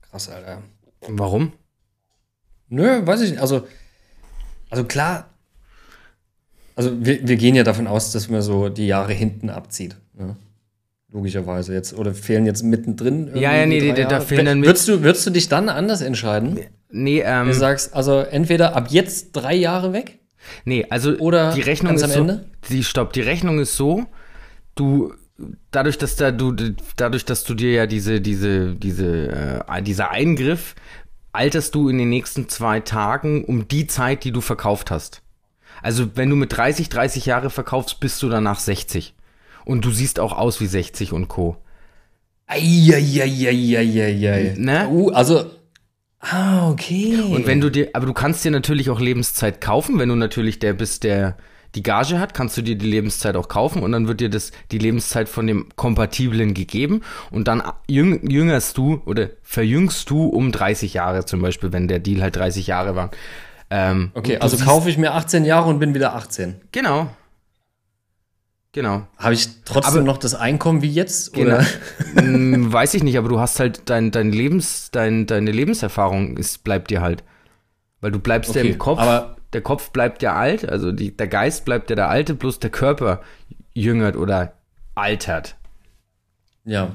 Krass, 0.10 0.30
Alter. 0.30 0.62
Warum? 1.10 1.51
Nö, 2.69 3.06
weiß 3.06 3.21
ich 3.21 3.32
nicht. 3.32 3.41
Also, 3.41 3.67
also 4.69 4.86
klar. 4.86 5.30
Also 6.77 6.91
wir, 6.99 7.27
wir 7.27 7.35
gehen 7.35 7.55
ja 7.55 7.63
davon 7.63 7.87
aus, 7.87 8.11
dass 8.11 8.29
man 8.29 8.41
so 8.41 8.69
die 8.69 8.87
Jahre 8.87 9.11
hinten 9.11 9.49
abzieht. 9.49 9.95
Ne? 10.17 10.35
Logischerweise 11.11 11.73
jetzt. 11.73 11.93
Oder 11.97 12.13
fehlen 12.13 12.45
jetzt 12.45 12.63
mittendrin. 12.63 13.31
Ja, 13.35 13.55
ja, 13.55 13.65
nee, 13.65 13.79
da 13.93 13.97
Jahre? 14.01 14.21
fehlen 14.21 14.45
dann 14.45 14.59
mit- 14.59 14.69
Würdest 14.69 14.87
du, 14.87 15.01
würdest 15.03 15.25
du 15.25 15.31
dich 15.31 15.49
dann 15.49 15.69
anders 15.69 16.01
entscheiden? 16.01 16.59
Nee, 16.91 17.21
ähm, 17.25 17.47
Du 17.47 17.53
sagst, 17.53 17.93
also 17.93 18.19
entweder 18.19 18.75
ab 18.75 18.87
jetzt 18.91 19.31
drei 19.33 19.55
Jahre 19.55 19.91
weg? 19.91 20.19
Nee, 20.65 20.85
also 20.89 21.11
Oder 21.17 21.53
die 21.53 21.61
Rechnung 21.61 21.95
ist 21.95 22.03
am 22.03 22.11
so, 22.11 22.19
Ende? 22.21 22.45
Die, 22.69 22.83
stopp, 22.83 23.11
die 23.13 23.21
Rechnung 23.21 23.59
ist 23.59 23.75
so, 23.75 24.05
du 24.75 25.13
dadurch, 25.71 25.97
dass 25.97 26.15
da 26.15 26.31
du 26.31 26.53
dadurch, 26.95 27.25
dass 27.25 27.43
du 27.43 27.53
dir 27.53 27.71
ja 27.71 27.85
diese 27.87 28.21
diese 28.21 28.73
diese 28.75 29.63
äh, 29.67 29.81
dieser 29.81 30.11
Eingriff 30.11 30.75
alterst 31.33 31.75
du 31.75 31.89
in 31.89 31.97
den 31.97 32.09
nächsten 32.09 32.47
zwei 32.49 32.79
Tagen 32.79 33.43
um 33.43 33.67
die 33.67 33.87
Zeit, 33.87 34.23
die 34.23 34.31
du 34.31 34.41
verkauft 34.41 34.89
hast. 34.91 35.21
Also 35.88 36.10
wenn 36.15 36.30
du 36.30 36.36
mit 36.36 36.58
30, 36.58 36.89
30 36.89 37.28
Jahre 37.28 37.50
verkaufst, 37.50 38.02
bist 38.02 38.21
du 38.21 38.28
danach 38.28 38.60
60. 38.60 39.13
Und 39.63 39.86
du 39.86 39.91
siehst 39.91 40.19
auch 40.19 40.38
aus 40.38 40.60
wie 40.60 40.65
60 40.65 41.13
und 41.13 41.30
Co. 41.30 41.56
Eieieiei. 42.45 44.56
Ne? 44.58 44.89
Uh, 44.89 45.12
also. 45.12 45.45
Ah, 46.19 46.69
okay. 46.69 47.17
Und 47.21 47.47
wenn 47.47 47.62
du 47.62 47.71
dir, 47.71 47.91
aber 47.93 48.06
du 48.06 48.12
kannst 48.12 48.43
dir 48.43 48.52
natürlich 48.52 48.89
auch 48.89 49.00
Lebenszeit 49.00 49.62
kaufen, 49.62 49.97
wenn 49.97 50.10
du 50.10 50.15
natürlich 50.15 50.60
der 50.60 50.73
bist, 50.73 51.06
der 51.06 51.38
die 51.73 51.84
Gage 51.84 52.19
hat, 52.19 52.34
kannst 52.34 52.58
du 52.58 52.63
dir 52.63 52.76
die 52.76 52.89
Lebenszeit 52.89 53.38
auch 53.38 53.47
kaufen 53.47 53.82
und 53.82 53.93
dann 53.93 54.10
wird 54.10 54.19
dir 54.19 54.30
das 54.30 54.52
die 54.71 54.80
Lebenszeit 54.80 55.30
von 55.30 55.47
dem 55.47 55.69
Kompatiblen 55.78 56.54
gegeben 56.54 57.02
und 57.32 57.47
dann 57.47 57.63
jüng, 57.88 58.30
jüngerst 58.30 58.78
du 58.78 59.02
oder 59.06 59.30
verjüngst 59.41 60.10
du 60.10 60.26
um 60.26 60.52
30 60.52 60.95
Jahre 60.95 61.23
zum 61.23 61.41
Beispiel, 61.41 61.71
wenn 61.71 61.88
der 61.88 62.00
Deal 62.00 62.21
halt 62.21 62.36
30 62.36 62.67
Jahre 62.67 62.97
war. 62.97 63.12
Ähm, 63.69 64.12
Okay, 64.13 64.38
also 64.38 64.58
kaufe 64.63 64.89
ich 64.89 64.97
mir 64.97 65.13
18 65.13 65.43
Jahre 65.45 65.69
und 65.69 65.80
bin 65.80 65.93
wieder 65.93 66.15
18. 66.15 66.62
Genau. 66.71 67.10
Genau. 68.73 69.08
Habe 69.17 69.34
ich 69.34 69.47
trotzdem 69.65 69.93
Aber- 69.95 70.03
noch 70.03 70.17
das 70.17 70.36
Einkommen 70.36 70.82
wie 70.82 70.89
jetzt? 70.91 71.34
Genau. 71.34 71.56
Oder? 71.56 71.65
Hm, 72.15 72.71
Weiß 72.71 72.93
ich 72.93 73.03
nicht, 73.03 73.17
aber 73.17 73.30
du 73.30 73.39
hast 73.39 73.60
halt 73.60 73.89
dein, 73.89 74.12
dein 74.12 74.32
Lebens, 74.32 74.89
dein, 74.91 75.25
deine 75.25 75.51
Lebenserfahrung 75.51 76.38
ist, 76.38 76.63
bleibt 76.63 76.91
dir 76.91 77.01
halt. 77.01 77.23
Weil 78.01 78.12
du 78.12 78.19
bleibst 78.19 78.53
ja 78.56 78.62
Okay, 78.62 78.71
im 78.71 78.77
Kopf, 78.77 78.99
aber- 78.99 79.36
der 79.53 79.62
Kopf 79.62 79.91
bleibt 79.91 80.21
ja 80.21 80.36
alt, 80.36 80.67
also 80.67 80.91
die, 80.91 81.15
der 81.15 81.27
Geist 81.27 81.63
bleibt 81.65 81.89
ja 81.89 81.95
der 81.95 82.10
alte, 82.10 82.34
bloß 82.36 82.60
der 82.60 82.69
Körper 82.69 83.21
jüngert 83.73 84.15
oder 84.17 84.53
altert. 84.93 85.56
Ja. 86.65 86.91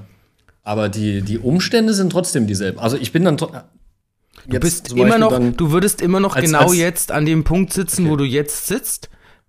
Aber 0.63 0.89
die, 0.91 1.23
die 1.23 1.39
Umstände 1.39 1.95
sind 1.95 2.11
trotzdem 2.13 2.47
dieselben. 2.47 2.79
Also 2.79 2.97
ich 2.97 3.11
bin 3.11 3.25
dann. 3.25 3.37
Du 4.47 4.59
bist 4.61 4.93
immer 4.93 5.19
noch, 5.19 5.39
du 5.57 5.71
würdest 5.71 6.01
immer 6.01 6.21
noch 6.21 6.37
als- 6.37 6.47
genau 6.47 6.61
als- 6.69 6.77
jetzt 6.77 7.13
an 7.13 7.27
dem 7.27 7.45
Punkt 7.45 7.73
sitzen, 7.73 8.03
Okay. 8.03 8.11
wo 8.11 8.17
du 8.17 8.25
jetzt 8.25 8.67
sitzt 8.67 9.09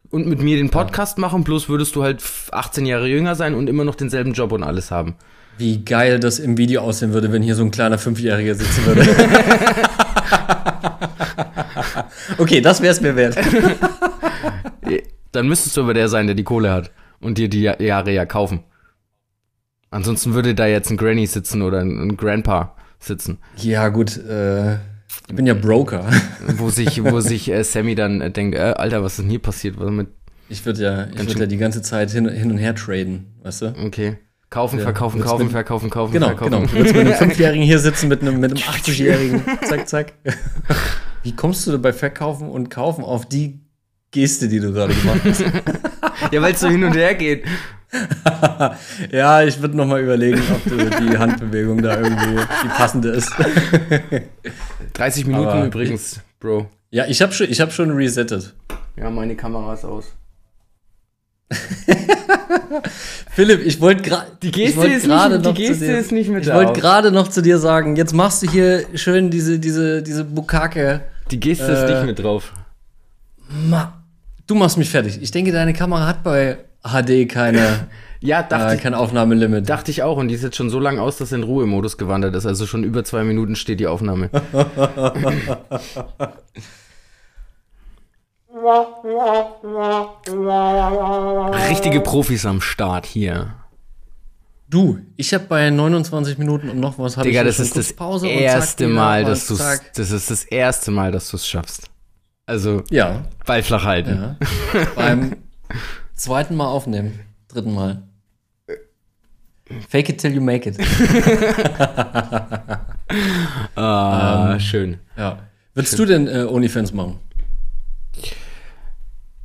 und 0.09 0.27
mit 0.27 0.41
mir 0.41 0.57
den 0.57 0.69
Podcast 0.69 1.17
machen, 1.17 1.43
bloß 1.43 1.69
würdest 1.69 1.95
du 1.95 2.03
halt 2.03 2.21
18 2.51 2.85
Jahre 2.85 3.07
jünger 3.07 3.35
sein 3.35 3.55
und 3.55 3.67
immer 3.67 3.83
noch 3.85 3.95
denselben 3.95 4.33
Job 4.33 4.51
und 4.51 4.63
alles 4.63 4.91
haben. 4.91 5.15
Wie 5.57 5.83
geil 5.83 6.19
das 6.19 6.39
im 6.39 6.57
Video 6.57 6.81
aussehen 6.81 7.13
würde, 7.13 7.31
wenn 7.31 7.41
hier 7.43 7.55
so 7.55 7.63
ein 7.63 7.71
kleiner 7.71 7.97
Fünfjähriger 7.97 8.55
sitzen 8.55 8.85
würde. 8.85 9.07
okay, 12.37 12.61
das 12.61 12.81
wäre 12.81 12.91
es 12.93 13.01
mir 13.01 13.15
wert. 13.15 13.37
Dann 15.31 15.47
müsstest 15.47 15.75
du 15.77 15.81
aber 15.81 15.93
der 15.95 16.09
sein, 16.09 16.27
der 16.27 16.35
die 16.35 16.43
Kohle 16.43 16.71
hat 16.71 16.91
und 17.19 17.37
dir 17.37 17.49
die 17.49 17.61
Ja- 17.61 17.81
Jahre 17.81 18.11
ja 18.11 18.25
kaufen. 18.25 18.63
Ansonsten 19.89 20.33
würde 20.33 20.53
da 20.55 20.65
jetzt 20.67 20.89
ein 20.91 20.97
Granny 20.97 21.25
sitzen 21.27 21.61
oder 21.61 21.79
ein 21.79 22.17
Grandpa 22.17 22.75
sitzen, 23.03 23.37
Ja, 23.57 23.89
gut. 23.89 24.17
Äh, 24.17 24.73
ich 25.27 25.35
bin 25.35 25.45
ja 25.45 25.53
Broker. 25.53 26.05
wo 26.57 26.69
sich, 26.69 27.03
wo 27.03 27.19
sich 27.21 27.49
äh, 27.51 27.63
Sammy 27.63 27.95
dann 27.95 28.21
äh, 28.21 28.31
denkt, 28.31 28.55
äh, 28.57 28.59
Alter, 28.77 29.03
was 29.03 29.13
ist 29.13 29.19
denn 29.23 29.29
hier 29.29 29.39
passiert? 29.39 29.75
Was 29.79 29.91
mit, 29.91 30.07
Ich 30.49 30.65
würde 30.65 30.81
ja, 30.81 31.07
ich 31.07 31.27
würd 31.27 31.39
ja 31.39 31.45
die 31.45 31.57
ganze 31.57 31.81
Zeit 31.81 32.11
hin, 32.11 32.27
hin 32.29 32.51
und 32.51 32.57
her 32.57 32.73
traden, 32.75 33.27
weißt 33.43 33.61
du? 33.63 33.73
okay. 33.85 34.17
Kaufen, 34.49 34.77
Ja, 34.77 34.83
verkaufen, 34.83 35.19
kaufen, 35.19 35.43
mit- 35.45 35.51
verkaufen, 35.51 35.89
kaufen, 35.89 36.13
Genau, 36.13 36.27
verkaufen. 36.27 36.51
genau. 36.51 36.65
Du 36.67 36.73
würdest 36.77 36.95
mit 36.95 37.05
einem 37.07 37.15
Fünfjährigen 37.15 37.65
hier 37.65 37.79
sitzen, 37.79 38.07
mit 38.07 38.21
einem, 38.21 38.39
mit 38.39 38.51
einem 38.51 38.61
80-Jährigen. 38.61 39.41
Zack, 39.67 39.89
zack. 39.89 40.13
Wie 41.23 41.35
kommst 41.35 41.65
du 41.65 41.75
bei 41.79 41.91
Verkaufen 41.91 42.49
und 42.49 42.69
Kaufen 42.69 43.03
auf 43.03 43.27
die 43.27 43.61
Geste, 44.11 44.47
die 44.47 44.59
du 44.59 44.71
gerade 44.71 44.93
gemacht 44.93 45.21
hast? 45.25 45.43
Ja, 46.31 46.39
weil 46.43 46.53
es 46.53 46.59
so 46.59 46.67
hin 46.69 46.83
und 46.83 46.93
her 46.95 47.15
geht. 47.15 47.45
ja, 49.11 49.43
ich 49.43 49.61
würde 49.61 49.77
noch 49.77 49.85
mal 49.85 50.01
überlegen, 50.01 50.41
ob 50.51 50.63
du 50.65 50.77
die 50.77 51.17
Handbewegung 51.17 51.81
da 51.81 51.97
irgendwie 51.99 52.39
die 52.63 52.67
passende 52.69 53.09
ist. 53.09 53.31
30 54.93 55.25
Minuten 55.27 55.47
Aber- 55.47 55.65
übrigens, 55.65 56.19
Bro. 56.39 56.67
ja, 56.91 57.05
ich 57.07 57.21
habe 57.21 57.31
schon, 57.33 57.47
ich 57.49 57.61
hab 57.61 57.71
schon 57.71 57.91
resettet. 57.91 58.53
Ja, 58.95 59.09
meine 59.09 59.35
Kamera 59.35 59.73
ist 59.73 59.85
aus. 59.85 60.13
Philipp, 63.31 63.65
ich 63.65 63.79
wollte 63.81 64.01
gerade. 64.03 64.27
Die 64.41 64.51
Geste 64.51 64.77
wollt 64.77 64.91
ist 64.91 65.07
nicht- 65.07 65.25
die 65.25 65.29
noch 65.37 65.43
zu 65.43 65.53
Geste 65.53 65.85
dir- 65.85 65.97
ist 65.97 66.11
nicht 66.11 66.29
mit 66.29 66.45
Ich 66.47 66.53
wollte 66.53 66.79
gerade 66.79 67.11
noch 67.11 67.27
zu 67.27 67.41
dir 67.41 67.57
sagen, 67.59 67.95
jetzt 67.95 68.13
machst 68.13 68.43
du 68.43 68.49
hier 68.49 68.85
schön 68.95 69.29
diese, 69.29 69.59
diese, 69.59 70.01
diese 70.03 70.23
Bukake. 70.23 71.01
Die 71.31 71.39
Geste 71.39 71.65
ist 71.71 71.79
Äh, 71.89 71.95
nicht 71.95 72.05
mit 72.05 72.19
drauf. 72.19 72.53
Ma 73.49 74.01
du 74.47 74.55
machst 74.55 74.77
mich 74.77 74.89
fertig. 74.89 75.19
Ich 75.21 75.31
denke, 75.31 75.51
deine 75.51 75.73
Kamera 75.73 76.05
hat 76.07 76.23
bei 76.23 76.57
HD 76.83 77.27
keine, 77.29 77.87
Ja, 78.23 78.41
dachte, 78.41 78.75
äh, 78.75 78.77
kein 78.77 78.93
Aufnahmelimit. 78.93 79.67
Dachte 79.67 79.91
ich 79.91 80.01
auch, 80.01 80.15
und 80.15 80.29
die 80.29 80.35
ist 80.35 80.43
jetzt 80.43 80.55
schon 80.55 80.69
so 80.69 80.79
lang 80.79 80.97
aus, 80.97 81.17
dass 81.17 81.29
sie 81.29 81.35
in 81.35 81.43
Ruhemodus 81.43 81.97
gewandert 81.97 82.33
ist. 82.35 82.45
Also 82.45 82.65
schon 82.65 82.85
über 82.85 83.03
zwei 83.03 83.25
Minuten 83.25 83.57
steht 83.57 83.81
die 83.81 83.87
Aufnahme. 83.87 84.29
Richtige 91.69 91.99
Profis 92.01 92.45
am 92.45 92.61
Start 92.61 93.05
hier. 93.05 93.55
Du, 94.69 94.99
ich 95.17 95.33
habe 95.33 95.43
bei 95.45 95.69
29 95.69 96.37
Minuten 96.37 96.69
und 96.69 96.79
noch 96.79 96.97
was 96.97 97.17
ich 97.17 97.23
Digga, 97.23 97.41
hier 97.41 97.43
das 97.43 97.59
ist 97.59 97.75
das 97.75 97.93
Pause 97.93 98.27
zack, 98.27 98.35
erste 98.39 98.87
Mal, 98.87 99.25
dass 99.25 99.47
du 99.47 99.55
das 99.55 100.11
ist 100.11 100.31
das 100.31 100.45
erste 100.45 100.91
Mal, 100.91 101.11
dass 101.11 101.29
du 101.29 101.37
es 101.37 101.47
schaffst. 101.47 101.89
Also 102.45 102.83
Ja, 102.89 103.23
Ball 103.45 103.63
flach 103.63 103.83
halten. 103.83 104.35
ja. 104.73 104.85
Beim 104.95 105.35
zweiten 106.15 106.55
Mal 106.55 106.67
aufnehmen. 106.67 107.19
Dritten 107.47 107.73
Mal. 107.73 108.03
Fake 109.89 110.09
it 110.09 110.19
till 110.19 110.33
you 110.33 110.41
make 110.41 110.69
it. 110.69 110.77
Ah, 113.75 114.59
schön. 114.59 114.99
Ja. 115.15 115.39
Würdest 115.73 115.97
du 115.99 116.05
denn 116.05 116.27
äh, 116.27 116.45
OnlyFans 116.49 116.93
machen? 116.93 117.19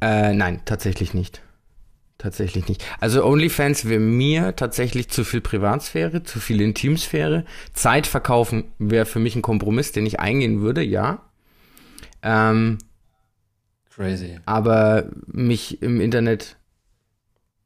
Äh, 0.00 0.32
nein, 0.32 0.62
tatsächlich 0.64 1.14
nicht. 1.14 1.42
Tatsächlich 2.18 2.68
nicht. 2.68 2.84
Also 3.00 3.24
OnlyFans 3.24 3.88
wäre 3.88 4.00
mir 4.00 4.56
tatsächlich 4.56 5.08
zu 5.08 5.24
viel 5.24 5.40
Privatsphäre, 5.40 6.22
zu 6.22 6.40
viel 6.40 6.60
Intimsphäre. 6.60 7.44
Zeit 7.74 8.06
verkaufen 8.06 8.64
wäre 8.78 9.06
für 9.06 9.20
mich 9.20 9.36
ein 9.36 9.42
Kompromiss, 9.42 9.92
den 9.92 10.06
ich 10.06 10.18
eingehen 10.18 10.60
würde, 10.60 10.82
ja. 10.82 11.22
Ähm, 12.22 12.78
Crazy. 13.90 14.38
aber 14.46 15.10
mich 15.26 15.82
im 15.82 16.00
Internet 16.00 16.56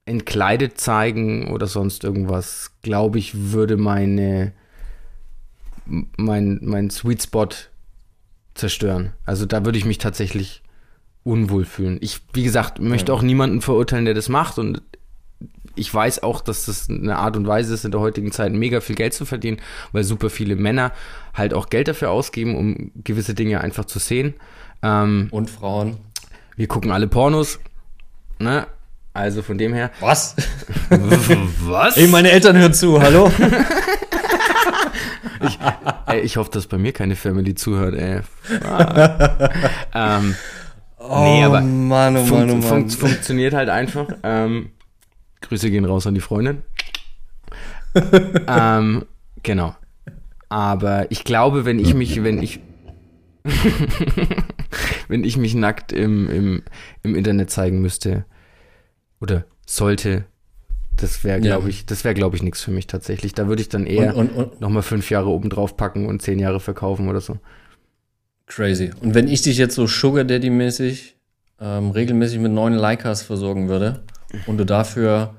entkleidet 0.05 0.79
zeigen 0.79 1.53
oder 1.53 1.67
sonst 1.67 2.05
irgendwas, 2.05 2.73
glaube 2.83 3.19
ich, 3.19 3.53
würde 3.53 3.77
meine 3.77 4.53
mein, 6.17 6.59
mein 6.63 6.91
Sweet 6.91 7.23
Spot 7.23 7.49
zerstören. 8.55 9.13
Also 9.25 9.47
da 9.47 9.65
würde 9.65 9.79
ich 9.79 9.85
mich 9.85 9.99
tatsächlich 9.99 10.63
unwohl 11.25 11.65
fühlen. 11.65 11.99
Ich, 12.01 12.21
wie 12.33 12.43
gesagt, 12.43 12.81
möchte 12.81 13.13
auch 13.13 13.23
niemanden 13.23 13.61
verurteilen, 13.61 14.05
der 14.05 14.15
das 14.15 14.29
macht 14.29 14.59
und 14.59 14.83
ich 15.75 15.93
weiß 15.93 16.23
auch, 16.23 16.43
dass 16.43 16.67
das 16.67 16.91
eine 16.91 17.17
Art 17.17 17.37
und 17.37 17.47
Weise 17.47 17.73
ist, 17.73 17.85
in 17.85 17.93
der 17.93 18.01
heutigen 18.01 18.31
Zeit 18.31 18.53
mega 18.53 18.81
viel 18.81 18.95
Geld 18.95 19.15
zu 19.15 19.25
verdienen, 19.25 19.59
weil 19.93 20.05
super 20.05 20.29
viele 20.29 20.55
Männer 20.55 20.93
halt 21.33 21.55
auch 21.55 21.71
Geld 21.71 21.89
dafür 21.89 22.11
ausgeben, 22.11 22.57
um 22.57 22.91
gewisse 23.03 23.35
Dinge 23.35 23.61
einfach 23.63 23.87
zu 23.87 23.99
sehen. 23.99 24.35
Ähm, 24.83 25.29
Und 25.31 25.51
Frauen. 25.51 25.97
wir 26.57 26.67
gucken 26.67 26.91
alle 26.91 27.09
Pornos, 27.09 27.59
ne? 28.39 28.67
Also 29.15 29.43
von 29.43 29.59
dem 29.59 29.75
her. 29.75 29.91
Was? 30.01 30.37
Was? 31.61 31.97
Ey, 31.97 32.07
meine 32.07 32.31
Eltern 32.31 32.57
hören 32.57 32.73
zu, 32.73 33.01
hallo? 33.01 33.31
Ey, 36.07 36.21
ich 36.21 36.37
hoffe, 36.37 36.51
dass 36.53 36.67
bei 36.67 36.79
mir 36.79 36.93
keine 36.93 37.17
Family 37.17 37.55
zuhört, 37.55 37.95
ey. 37.95 38.21
Ähm, 39.95 40.35
Nee, 41.09 41.43
aber 41.45 41.59
oh 41.59 41.65
Mann, 41.67 42.17
oh 42.17 42.25
fun 42.25 42.39
Mann, 42.39 42.51
oh 42.51 42.55
Mann. 42.55 42.63
fun 42.63 42.91
funktioniert 42.91 43.55
halt 43.55 43.69
einfach. 43.69 44.07
Ähm, 44.23 44.71
Grüße 45.41 45.69
gehen 45.71 45.85
raus 45.85 46.07
an 46.07 46.15
die 46.15 46.21
Freundin. 46.21 46.63
ähm, 48.47 49.05
genau. 49.43 49.75
Aber 50.49 51.11
ich 51.11 51.25
glaube, 51.25 51.65
wenn 51.65 51.79
ich 51.79 51.95
mich, 51.95 52.23
wenn 52.23 52.41
ich, 52.43 52.61
wenn 55.09 55.25
ich 55.25 55.37
mich 55.37 55.55
nackt 55.55 55.93
im, 55.93 56.31
im, 56.31 56.63
im 57.03 57.15
Internet 57.17 57.51
zeigen 57.51 57.83
müsste 57.83 58.25
oder 59.23 59.45
sollte, 59.67 60.25
das 60.97 61.25
wäre, 61.25 61.39
Ja. 61.39 61.57
glaube 61.57 61.71
ich, 61.71 61.87
das 61.87 62.05
wäre, 62.05 62.15
glaube 62.15 62.37
ich, 62.37 62.43
nichts 62.43 62.61
für 62.63 62.71
mich 62.71 62.87
tatsächlich. 62.87 63.33
Da 63.33 63.49
würde 63.49 63.63
ich 63.63 63.69
dann 63.71 63.87
eher 63.87 64.15
und, 64.17 64.31
und, 64.31 64.37
und 64.37 64.61
nochmal 64.61 64.83
fünf 64.83 65.09
Jahre 65.09 65.29
oben 65.31 65.49
drauf 65.49 65.77
packen 65.77 66.05
und 66.07 66.21
zehn 66.21 66.39
Jahre 66.39 66.61
verkaufen 66.61 67.09
oder 67.09 67.21
so. 67.21 67.39
crazy. 68.47 68.91
Und 69.01 69.15
wenn 69.15 69.29
ich 69.29 69.43
dich 69.43 69.57
jetzt 69.57 69.75
so 69.75 69.87
Sugar 69.87 70.25
Daddy-mäßig 70.25 71.17
ähm, 71.61 71.91
regelmäßig 71.93 72.39
mit 72.41 72.53
neuen 72.53 72.75
Likers 72.75 73.23
versorgen 73.23 73.69
würde 73.69 74.03
und 74.47 74.59
du 74.59 74.67
dafür 74.67 75.37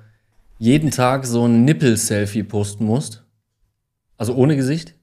jeden 0.57 0.89
Tag 0.91 1.25
so 1.25 1.45
ein 1.45 1.65
Nippel-Selfie 1.65 2.43
posten 2.43 2.85
musst, 2.85 3.23
also 4.17 4.33
ohne 4.35 4.55
Gesicht, 4.55 4.95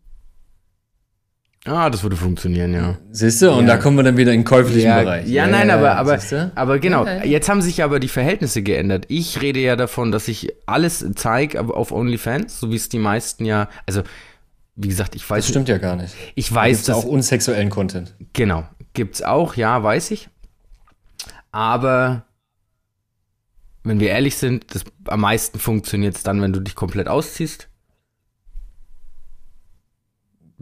Ah, 1.66 1.90
das 1.90 2.02
würde 2.02 2.16
funktionieren, 2.16 2.72
ja. 2.72 2.96
siehst 3.10 3.42
du? 3.42 3.50
Und 3.52 3.66
Ja. 3.68 3.76
da 3.76 3.82
kommen 3.82 3.96
wir 3.98 4.02
dann 4.02 4.16
wieder 4.16 4.32
in 4.32 4.40
den 4.40 4.44
käuflichen 4.46 4.88
Ja, 4.88 5.02
Bereich. 5.02 5.28
ja, 5.28 5.46
nein, 5.46 5.70
aber, 5.70 5.96
aber, 5.96 6.18
aber 6.54 6.78
genau. 6.78 7.04
Ja, 7.04 7.16
ja. 7.18 7.24
Jetzt 7.24 7.50
haben 7.50 7.60
sich 7.60 7.82
aber 7.82 8.00
die 8.00 8.08
Verhältnisse 8.08 8.62
geändert. 8.62 9.04
Ich 9.08 9.42
rede 9.42 9.60
ja 9.60 9.76
davon, 9.76 10.10
dass 10.10 10.26
ich 10.28 10.54
alles 10.64 11.04
zeige 11.16 11.60
auf 11.60 11.92
OnlyFans, 11.92 12.60
so 12.60 12.70
wie 12.70 12.76
es 12.76 12.88
die 12.88 12.98
meisten 12.98 13.44
ja, 13.44 13.68
also, 13.86 14.02
wie 14.74 14.88
gesagt, 14.88 15.14
ich 15.14 15.28
weiß, 15.28 15.44
Das 15.44 15.50
stimmt 15.50 15.68
ja 15.68 15.76
gar 15.76 15.96
nicht. 15.96 16.14
ich 16.34 16.48
Da 16.48 16.54
weiß, 16.54 16.78
gibt's 16.78 16.86
ja 16.88 16.94
dass, 16.94 17.04
auch 17.04 17.08
unsexuellen 17.08 17.68
Content. 17.68 18.14
genau, 18.32 18.64
gibt's 18.94 19.20
auch, 19.22 19.54
ja, 19.54 19.82
weiß 19.82 20.12
ich. 20.12 20.30
Aber, 21.52 22.22
wenn 23.84 24.00
wir 24.00 24.08
ehrlich 24.08 24.36
sind, 24.36 24.74
das, 24.74 24.84
am 25.08 25.20
meisten 25.20 25.58
funktioniert's 25.58 26.22
dann, 26.22 26.40
wenn 26.40 26.54
du 26.54 26.60
dich 26.60 26.74
komplett 26.74 27.08
ausziehst. 27.08 27.68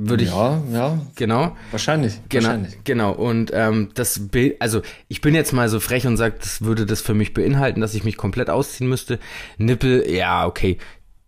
Würde 0.00 0.22
ich, 0.22 0.30
Ja, 0.30 0.62
ja, 0.72 0.98
genau. 1.16 1.56
wahrscheinlich. 1.72 2.20
Genau, 2.28 2.46
wahrscheinlich. 2.46 2.78
genau. 2.84 3.12
Und 3.12 3.50
ähm, 3.52 3.90
das 3.94 4.28
Bild, 4.28 4.54
also 4.62 4.80
ich 5.08 5.20
bin 5.20 5.34
jetzt 5.34 5.52
mal 5.52 5.68
so 5.68 5.80
frech 5.80 6.06
und 6.06 6.16
sage, 6.16 6.36
das 6.40 6.62
würde 6.62 6.86
das 6.86 7.00
für 7.00 7.14
mich 7.14 7.34
beinhalten, 7.34 7.80
dass 7.80 7.94
ich 7.94 8.04
mich 8.04 8.16
komplett 8.16 8.48
ausziehen 8.48 8.88
müsste. 8.88 9.18
Nippel, 9.58 10.08
ja, 10.08 10.46
okay. 10.46 10.78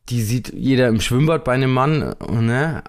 Die 0.09 0.23
sieht 0.23 0.53
jeder 0.55 0.87
im 0.87 1.01
Schwimmbad 1.01 1.43
bei 1.43 1.53
einem 1.53 1.73
Mann, 1.73 2.15
äh, 2.29 2.33
ne? 2.41 2.85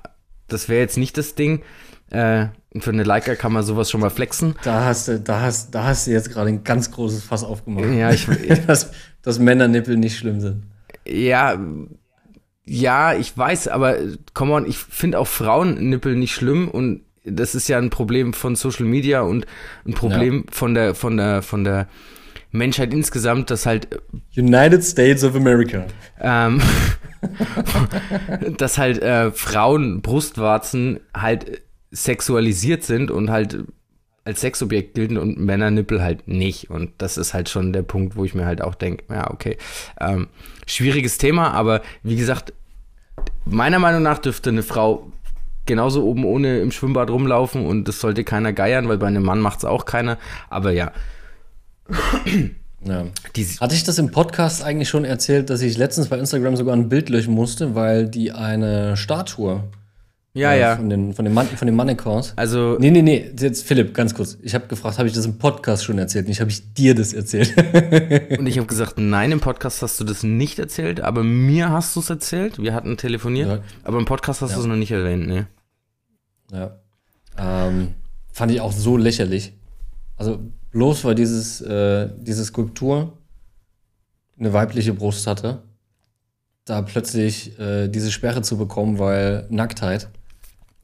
Das 0.47 0.69
wäre 0.69 0.81
jetzt 0.81 0.97
nicht 0.97 1.17
das 1.17 1.33
Ding. 1.33 1.63
Äh, 2.11 2.47
für 2.77 2.91
eine 2.91 3.03
Leica 3.03 3.33
kann 3.35 3.51
man 3.51 3.63
sowas 3.63 3.89
schon 3.89 4.01
mal 4.01 4.09
flexen. 4.11 4.55
Da 4.63 4.85
hast 4.85 5.07
du, 5.07 5.19
da 5.19 5.41
hast, 5.41 5.73
da 5.73 5.85
hast 5.85 6.05
du 6.05 6.11
jetzt 6.11 6.29
gerade 6.29 6.49
ein 6.49 6.63
ganz 6.63 6.91
großes 6.91 7.23
Fass 7.23 7.43
aufgemacht. 7.43 7.85
Ja, 7.89 8.11
ich, 8.11 8.27
dass, 8.67 8.91
dass 9.23 9.39
Männernippel 9.39 9.97
nicht 9.97 10.17
schlimm 10.17 10.41
sind. 10.41 10.63
ja, 11.07 11.59
ja, 12.65 13.13
ich 13.13 13.37
weiß, 13.37 13.67
aber 13.67 13.99
äh, 13.99 14.17
come 14.33 14.53
on, 14.53 14.67
ich 14.67 14.77
finde 14.77 15.19
auch 15.19 15.27
Frauennippel 15.27 16.15
nicht 16.15 16.33
schlimm 16.33 16.67
und 16.67 17.01
das 17.23 17.53
ist 17.55 17.67
ja 17.67 17.77
ein 17.77 17.89
Problem 17.89 18.33
von 18.33 18.55
Social 18.55 18.85
Media 18.85 19.21
und 19.21 19.45
ein 19.85 19.93
Problem 19.93 20.45
von 20.51 20.73
der, 20.73 20.95
von 20.95 21.17
der, 21.17 21.41
von 21.41 21.63
der 21.63 21.87
Menschheit 22.51 22.93
insgesamt, 22.93 23.51
dass 23.51 23.65
halt 23.65 23.87
United 24.35 24.83
States 24.83 25.23
of 25.23 25.35
America. 25.35 25.85
ähm, 26.19 26.61
dass 28.57 28.77
halt 28.77 29.01
äh, 29.01 29.31
Frauen 29.31 30.01
Brustwarzen 30.01 30.99
halt 31.13 31.61
sexualisiert 31.91 32.83
sind 32.83 33.11
und 33.11 33.29
halt 33.29 33.65
als 34.23 34.41
Sexobjekt 34.41 34.93
gelten 34.93 35.17
und 35.17 35.39
Männernippel 35.39 36.01
halt 36.01 36.27
nicht. 36.27 36.69
Und 36.69 36.91
das 36.99 37.17
ist 37.17 37.33
halt 37.33 37.49
schon 37.49 37.73
der 37.73 37.81
Punkt, 37.81 38.15
wo 38.15 38.23
ich 38.25 38.35
mir 38.35 38.45
halt 38.45 38.61
auch 38.61 38.75
denke, 38.75 39.03
ja, 39.09 39.31
okay, 39.31 39.57
ähm, 39.99 40.27
schwieriges 40.65 41.17
Thema, 41.17 41.51
aber 41.51 41.81
wie 42.03 42.15
gesagt, 42.15 42.53
meiner 43.45 43.79
Meinung 43.79 44.03
nach 44.03 44.19
dürfte 44.19 44.49
eine 44.49 44.63
Frau 44.63 45.11
genauso 45.65 46.03
oben 46.03 46.25
ohne 46.25 46.59
im 46.59 46.71
Schwimmbad 46.71 47.09
rumlaufen 47.09 47.65
und 47.65 47.87
das 47.87 47.99
sollte 47.99 48.23
keiner 48.23 48.53
geiern, 48.53 48.89
weil 48.89 48.97
bei 48.97 49.07
einem 49.07 49.23
Mann 49.23 49.39
macht 49.39 49.59
es 49.59 49.65
auch 49.65 49.85
keiner. 49.85 50.17
Aber 50.49 50.71
ja, 50.71 50.91
Ja. 52.83 53.05
Hatte 53.59 53.75
ich 53.75 53.83
das 53.83 53.99
im 53.99 54.11
Podcast 54.11 54.63
eigentlich 54.63 54.89
schon 54.89 55.05
erzählt, 55.05 55.49
dass 55.49 55.61
ich 55.61 55.77
letztens 55.77 56.07
bei 56.07 56.17
Instagram 56.17 56.55
sogar 56.55 56.75
ein 56.75 56.89
Bild 56.89 57.09
löschen 57.09 57.33
musste, 57.33 57.75
weil 57.75 58.07
die 58.09 58.31
eine 58.31 58.97
Statue 58.97 59.63
ja, 60.33 60.53
äh, 60.53 60.59
ja. 60.59 60.75
von 60.77 60.89
den, 60.89 61.13
von 61.13 61.25
den, 61.25 61.33
Man 61.33 61.47
von 61.47 61.65
den 61.65 61.75
Mannequins. 61.75 62.33
Also, 62.37 62.77
Nee, 62.79 62.91
nee, 62.91 63.01
nee, 63.01 63.31
jetzt 63.39 63.65
Philipp, 63.65 63.93
ganz 63.93 64.13
kurz. 64.13 64.37
Ich 64.41 64.53
habe 64.55 64.67
gefragt, 64.67 64.97
habe 64.97 65.07
ich 65.07 65.13
das 65.13 65.25
im 65.25 65.37
Podcast 65.37 65.83
schon 65.83 65.97
erzählt? 65.97 66.27
Nicht 66.27 66.39
habe 66.39 66.49
ich 66.51 66.73
dir 66.73 66.95
das 66.95 67.13
erzählt. 67.13 67.53
Und 68.39 68.47
ich 68.47 68.57
habe 68.57 68.67
gesagt, 68.67 68.97
nein, 68.97 69.31
im 69.31 69.39
Podcast 69.41 69.81
hast 69.81 69.99
du 69.99 70.03
das 70.03 70.23
nicht 70.23 70.57
erzählt, 70.59 71.01
aber 71.01 71.23
mir 71.23 71.69
hast 71.69 71.95
du 71.95 71.99
es 71.99 72.09
erzählt. 72.09 72.61
Wir 72.61 72.73
hatten 72.73 72.97
telefoniert, 72.97 73.49
Ja. 73.49 73.59
aber 73.83 73.97
im 73.99 74.05
Podcast 74.05 74.41
hast 74.41 74.51
Ja. 74.51 74.55
du 74.57 74.61
es 74.61 74.67
noch 74.67 74.75
nicht 74.77 74.91
erwähnt, 74.91 75.27
ne? 75.27 75.47
Ja. 76.51 76.77
Ähm, 77.37 77.89
fand 78.31 78.51
ich 78.51 78.61
auch 78.61 78.71
so 78.71 78.97
lächerlich. 78.97 79.53
Also 80.17 80.39
bloß 80.71 81.03
weil 81.05 81.15
dieses, 81.15 81.59
äh, 81.61 82.09
diese 82.17 82.45
Skulptur 82.45 83.17
eine 84.39 84.53
weibliche 84.53 84.93
Brust 84.93 85.27
hatte, 85.27 85.63
da 86.65 86.81
plötzlich 86.81 87.57
äh, 87.59 87.87
diese 87.87 88.11
Sperre 88.11 88.41
zu 88.41 88.57
bekommen, 88.57 88.99
weil 88.99 89.45
Nacktheit 89.49 90.09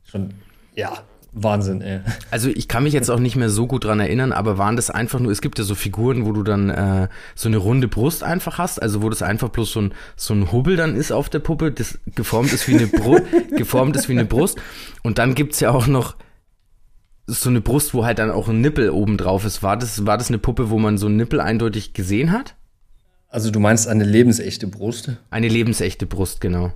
schon, 0.08 0.34
ja, 0.76 1.04
Wahnsinn, 1.34 1.82
ey. 1.82 2.00
Also 2.32 2.50
ich 2.50 2.68
kann 2.68 2.84
mich 2.84 2.94
jetzt 2.94 3.10
auch 3.10 3.20
nicht 3.20 3.36
mehr 3.36 3.50
so 3.50 3.68
gut 3.68 3.84
dran 3.84 4.00
erinnern, 4.00 4.32
aber 4.32 4.58
waren 4.58 4.76
das 4.76 4.90
einfach 4.90 5.20
nur, 5.20 5.32
es 5.32 5.42
gibt 5.42 5.60
ja 5.60 5.64
so 5.64 5.76
Figuren, 5.76 6.26
wo 6.26 6.32
du 6.32 6.44
dann 6.44 6.70
äh, 6.70 7.08
so 7.36 7.48
eine 7.48 7.58
runde 7.58 7.88
Brust 7.88 8.24
einfach 8.24 8.58
hast, 8.58 8.82
also 8.82 9.02
wo 9.02 9.10
das 9.10 9.22
einfach 9.22 9.50
bloß 9.50 9.72
so 9.72 9.82
ein, 9.82 9.94
so 10.16 10.34
ein 10.34 10.52
Hubbel 10.52 10.78
dann 10.78 10.96
ist 10.96 11.12
auf 11.12 11.30
der 11.30 11.40
Puppe, 11.40 11.72
das 11.72 12.00
geformt 12.16 12.54
ist 12.54 12.68
wie 12.68 12.76
eine 12.76 12.88
Brust, 12.88 13.24
geformt 13.58 13.96
ist 13.96 14.10
wie 14.10 14.14
eine 14.14 14.26
Brust. 14.26 14.58
Und 15.04 15.18
dann 15.20 15.36
gibt's 15.36 15.60
ja 15.60 15.72
auch 15.72 15.88
noch 15.88 16.16
so 17.28 17.50
eine 17.50 17.62
Brust, 17.62 17.94
wo 17.94 18.06
halt 18.06 18.20
dann 18.20 18.32
auch 18.32 18.48
ein 18.48 18.62
Nippel 18.62 18.90
oben 18.90 19.18
drauf 19.18 19.46
ist. 19.46 19.62
War 19.62 19.78
das, 19.78 20.06
war 20.06 20.18
das 20.18 20.30
eine 20.30 20.40
Puppe, 20.40 20.70
wo 20.70 20.80
man 20.80 20.98
so 20.98 21.08
einen 21.08 21.18
Nippel 21.18 21.42
eindeutig 21.42 21.94
gesehen 21.94 22.32
hat? 22.32 22.56
Also 23.30 23.52
du 23.52 23.60
meinst 23.60 23.88
eine 23.88 24.06
lebensechte 24.06 24.68
Brust? 24.68 25.12
Eine 25.30 25.50
lebensechte 25.50 26.06
Brust, 26.06 26.40
genau. 26.40 26.72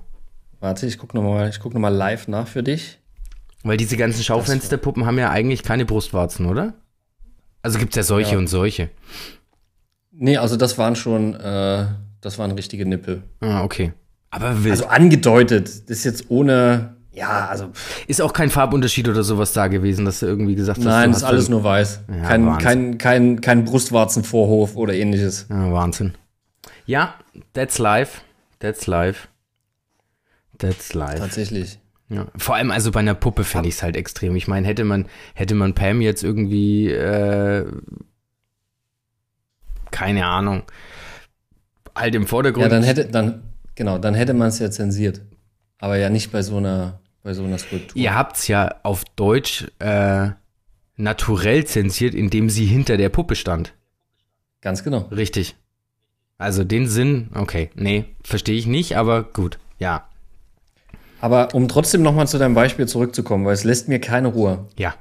Warte, 0.60 0.86
ich 0.86 0.98
guck 0.98 1.14
noch 1.14 1.22
mal, 1.22 1.48
ich 1.48 1.58
guck 1.58 1.72
noch 1.72 1.80
mal 1.80 1.88
live 1.88 2.28
nach 2.28 2.46
für 2.46 2.62
dich. 2.62 2.98
Weil 3.64 3.76
diese 3.76 3.96
ganzen 3.96 4.22
Schaufensterpuppen 4.24 5.06
haben 5.06 5.18
ja 5.18 5.30
eigentlich 5.30 5.62
keine 5.62 5.84
Brustwarzen, 5.84 6.46
oder? 6.46 6.74
Also 7.62 7.78
gibt's 7.78 7.96
ja 7.96 8.02
solche 8.02 8.32
Ja. 8.32 8.38
und 8.38 8.48
solche. 8.48 8.90
Nee, 10.10 10.36
also 10.36 10.56
das 10.56 10.76
waren 10.78 10.96
schon, 10.96 11.34
äh, 11.34 11.86
das 12.20 12.38
waren 12.38 12.50
richtige 12.52 12.84
Nippel. 12.86 13.22
Ah, 13.40 13.62
okay. 13.62 13.92
Aber 14.30 14.64
wild. 14.64 14.72
Also 14.72 14.86
angedeutet, 14.86 15.68
das 15.88 15.98
ist 15.98 16.04
jetzt 16.04 16.24
ohne, 16.30 16.96
ja, 17.12 17.46
also 17.46 17.70
ist 18.08 18.20
auch 18.20 18.32
kein 18.32 18.50
Farbunterschied 18.50 19.08
oder 19.08 19.22
sowas 19.22 19.52
da 19.52 19.68
gewesen, 19.68 20.04
dass 20.04 20.20
du 20.20 20.26
irgendwie 20.26 20.54
gesagt 20.54 20.78
hast, 20.78 20.84
Nein, 20.84 21.10
ist 21.12 21.22
alles 21.22 21.48
nur 21.48 21.62
weiß. 21.62 22.00
Ja, 22.08 22.28
kein, 22.28 22.46
Wahnsinn. 22.46 22.64
kein, 22.64 22.98
kein, 22.98 23.40
kein 23.40 23.64
Brustwarzenvorhof 23.64 24.76
oder 24.76 24.94
ähnliches. 24.94 25.46
Ja, 25.48 25.72
Wahnsinn. 25.72 26.14
Ja, 26.86 27.14
that's 27.52 27.78
life. 27.78 28.22
That's 28.58 28.86
life. 28.86 29.28
That's 30.58 30.94
life. 30.94 31.18
Tatsächlich. 31.18 31.78
Ja. 32.12 32.26
Vor 32.36 32.56
allem 32.56 32.70
also 32.70 32.90
bei 32.90 33.00
einer 33.00 33.14
Puppe 33.14 33.42
finde 33.42 33.68
ich 33.68 33.76
es 33.76 33.82
halt 33.82 33.96
extrem. 33.96 34.36
Ich 34.36 34.46
meine, 34.46 34.66
hätte 34.66 34.84
man, 34.84 35.06
hätte 35.34 35.54
man 35.54 35.74
Pam 35.74 36.02
jetzt 36.02 36.22
irgendwie, 36.22 36.90
äh, 36.90 37.64
keine 39.90 40.26
Ahnung, 40.26 40.62
halt 41.94 42.14
im 42.14 42.26
Vordergrund. 42.26 42.64
Ja, 42.64 42.68
dann 42.68 42.82
hätte, 42.82 43.06
dann, 43.06 43.42
genau, 43.74 43.98
dann 43.98 44.14
hätte 44.14 44.34
man 44.34 44.48
es 44.48 44.58
ja 44.58 44.70
zensiert. 44.70 45.22
Aber 45.78 45.96
ja 45.96 46.10
nicht 46.10 46.30
bei 46.32 46.42
so 46.42 46.58
einer, 46.58 47.00
bei 47.22 47.32
so 47.32 47.44
einer 47.44 47.58
Skulptur. 47.58 48.00
Ihr 48.00 48.14
habt's 48.14 48.46
ja 48.46 48.76
auf 48.82 49.04
Deutsch 49.16 49.66
äh, 49.78 50.28
naturell 50.96 51.64
zensiert, 51.64 52.14
indem 52.14 52.50
sie 52.50 52.66
hinter 52.66 52.98
der 52.98 53.08
Puppe 53.08 53.36
stand. 53.36 53.72
Ganz 54.60 54.84
genau. 54.84 55.08
Richtig. 55.10 55.56
Also 56.38 56.62
den 56.62 56.88
Sinn, 56.88 57.30
okay, 57.34 57.70
nee, 57.74 58.04
verstehe 58.22 58.56
ich 58.56 58.66
nicht, 58.66 58.96
aber 58.96 59.22
gut, 59.22 59.58
ja, 59.78 60.08
Aber 61.22 61.54
um 61.54 61.68
trotzdem 61.68 62.02
nochmal 62.02 62.26
zu 62.26 62.36
deinem 62.36 62.54
Beispiel 62.54 62.88
zurückzukommen, 62.88 63.46
weil 63.46 63.54
es 63.54 63.62
lässt 63.62 63.88
mir 63.88 64.00
keine 64.00 64.28
Ruhe. 64.28 64.66
ja. 64.76 64.94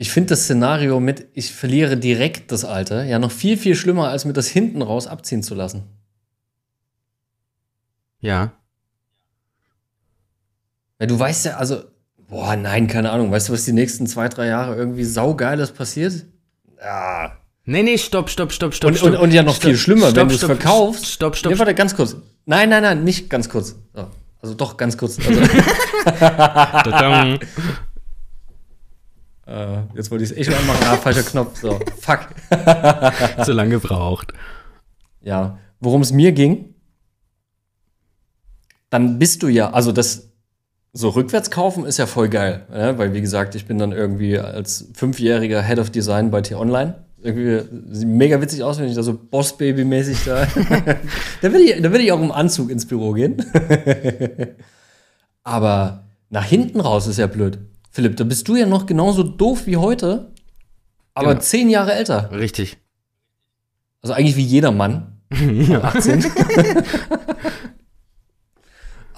Ich 0.00 0.12
finde 0.12 0.28
das 0.28 0.44
Szenario 0.44 1.00
mit, 1.00 1.26
ich 1.32 1.52
verliere 1.52 1.96
direkt 1.96 2.52
das 2.52 2.64
Alter, 2.64 3.02
ja 3.02 3.18
noch 3.18 3.32
viel, 3.32 3.56
viel 3.56 3.74
schlimmer, 3.74 4.10
als 4.10 4.24
mir 4.24 4.32
das 4.32 4.46
hinten 4.46 4.80
raus 4.80 5.08
abziehen 5.08 5.42
zu 5.42 5.56
lassen. 5.56 5.88
Ja. 8.20 8.52
Weil 10.98 11.08
du 11.08 11.18
weißt 11.18 11.46
ja, 11.46 11.56
also, 11.56 11.82
boah, 12.28 12.54
nein, 12.54 12.86
keine 12.86 13.10
Ahnung. 13.10 13.32
Weißt 13.32 13.48
du, 13.48 13.52
was 13.52 13.64
die 13.64 13.72
nächsten 13.72 14.06
zwei, 14.06 14.28
drei 14.28 14.46
Jahre 14.46 14.76
irgendwie 14.76 15.04
saugeiles 15.04 15.72
passiert? 15.72 16.26
Ja. 16.80 17.36
Nee, 17.64 17.82
nee, 17.82 17.98
stopp, 17.98 18.30
stopp, 18.30 18.52
stopp, 18.52 18.74
stopp. 18.74 18.90
Und, 18.90 18.98
stopp. 18.98 19.08
und, 19.10 19.16
und 19.16 19.32
ja 19.32 19.42
noch 19.42 19.56
Stopp, 19.56 19.70
viel 19.70 19.76
schlimmer, 19.78 20.10
stopp, 20.10 20.16
wenn 20.16 20.28
du 20.28 20.34
es 20.34 20.40
stopp, 20.40 20.56
verkaufst. 20.60 21.06
Stopp, 21.06 21.34
stopp, 21.34 21.52
Nee, 21.52 21.58
warte, 21.58 21.74
ganz 21.74 21.96
kurz. 21.96 22.14
Nein, 22.46 22.68
nein, 22.70 22.84
nein, 22.84 23.02
nicht 23.02 23.28
ganz 23.28 23.48
kurz. 23.48 23.74
So. 23.92 24.06
Also 24.40 24.54
doch, 24.54 24.76
ganz 24.76 24.96
kurz. 24.96 25.18
Also, 26.04 27.38
äh, 29.46 29.82
jetzt 29.94 30.10
wollte 30.10 30.24
ich 30.24 30.30
es 30.30 30.36
echt 30.36 30.50
mal 30.50 30.58
anmachen. 30.58 30.84
Ah, 30.84 30.96
falscher 30.96 31.22
Knopf. 31.22 31.58
So, 31.58 31.78
fuck. 32.00 32.28
Zu 33.44 33.52
lange 33.52 33.70
gebraucht. 33.70 34.32
Ja, 35.22 35.58
worum 35.80 36.02
es 36.02 36.12
mir 36.12 36.32
ging, 36.32 36.74
dann 38.90 39.18
bist 39.18 39.42
du 39.42 39.48
ja, 39.48 39.70
also 39.70 39.92
das 39.92 40.28
so 40.92 41.10
rückwärts 41.10 41.50
kaufen 41.50 41.84
ist 41.84 41.98
ja 41.98 42.06
voll 42.06 42.28
geil, 42.28 42.66
ja, 42.72 42.96
weil 42.98 43.12
wie 43.12 43.20
gesagt, 43.20 43.54
ich 43.54 43.66
bin 43.66 43.78
dann 43.78 43.92
irgendwie 43.92 44.38
als 44.38 44.90
fünfjähriger 44.94 45.62
Head 45.62 45.78
of 45.78 45.90
Design 45.90 46.30
bei 46.30 46.40
T-Online. 46.40 47.04
Irgendwie 47.28 47.94
sieht 47.94 48.08
mega 48.08 48.40
witzig 48.40 48.62
aus, 48.62 48.78
wenn 48.78 48.88
ich 48.88 48.94
da 48.94 49.02
so 49.02 49.12
Boss-Baby-mäßig 49.12 50.24
da. 50.24 50.46
da 51.42 51.52
will 51.52 51.60
ich, 51.60 51.82
da 51.82 51.92
will 51.92 52.00
ich 52.00 52.10
auch 52.10 52.20
im 52.20 52.32
Anzug 52.32 52.70
ins 52.70 52.86
Büro 52.86 53.12
gehen. 53.12 53.44
Aber 55.44 56.04
nach 56.30 56.44
hinten 56.46 56.80
raus 56.80 57.06
ist 57.06 57.18
ja 57.18 57.26
blöd. 57.26 57.58
Philipp, 57.90 58.16
da 58.16 58.24
bist 58.24 58.48
du 58.48 58.56
ja 58.56 58.64
noch 58.66 58.86
genauso 58.86 59.22
doof 59.22 59.66
wie 59.66 59.76
heute, 59.76 60.30
aber 61.14 61.30
Genau. 61.30 61.40
zehn 61.40 61.68
Jahre 61.70 61.94
älter. 61.94 62.30
Richtig. 62.32 62.76
Also 64.02 64.14
eigentlich 64.14 64.36
wie 64.36 64.42
jeder 64.42 64.70
Mann. 64.70 65.18
18. 65.30 66.24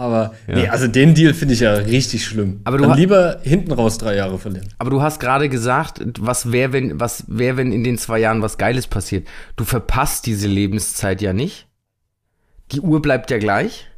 Aber 0.01 0.33
nee, 0.47 0.67
also 0.67 0.87
den 0.87 1.15
Deal 1.15 1.35
finde 1.35 1.53
ich 1.53 1.61
ja 1.61 1.75
richtig 1.75 2.25
schlimm. 2.25 2.61
Aber 2.65 2.79
du 2.79 2.85
Dann 2.87 2.97
lieber 2.97 3.39
hinten 3.43 3.71
raus 3.71 3.99
drei 3.99 4.17
Jahre 4.17 4.39
verlieren. 4.39 4.67
Aber 4.79 4.89
du 4.89 5.03
hast 5.03 5.21
gerade 5.21 5.51
gesagt, 5.51 6.01
was 6.19 6.53
wäre, 6.53 6.73
wenn, 6.73 6.99
was 6.99 7.25
wäre, 7.29 7.59
wenn 7.59 7.71
in 7.71 7.85
den 7.85 7.99
zwei 7.99 8.19
Jahren 8.19 8.41
was 8.41 8.57
Geiles 8.57 8.87
passiert? 8.87 9.29
Du 9.57 9.65
verpasst 9.65 10.25
diese 10.25 10.49
Lebenszeit 10.49 11.21
ja 11.21 11.35
nicht. 11.35 11.67
Die 12.73 12.81
Uhr 12.81 13.03
bleibt 13.03 13.31
ja 13.31 13.37
gleich. 13.37 13.89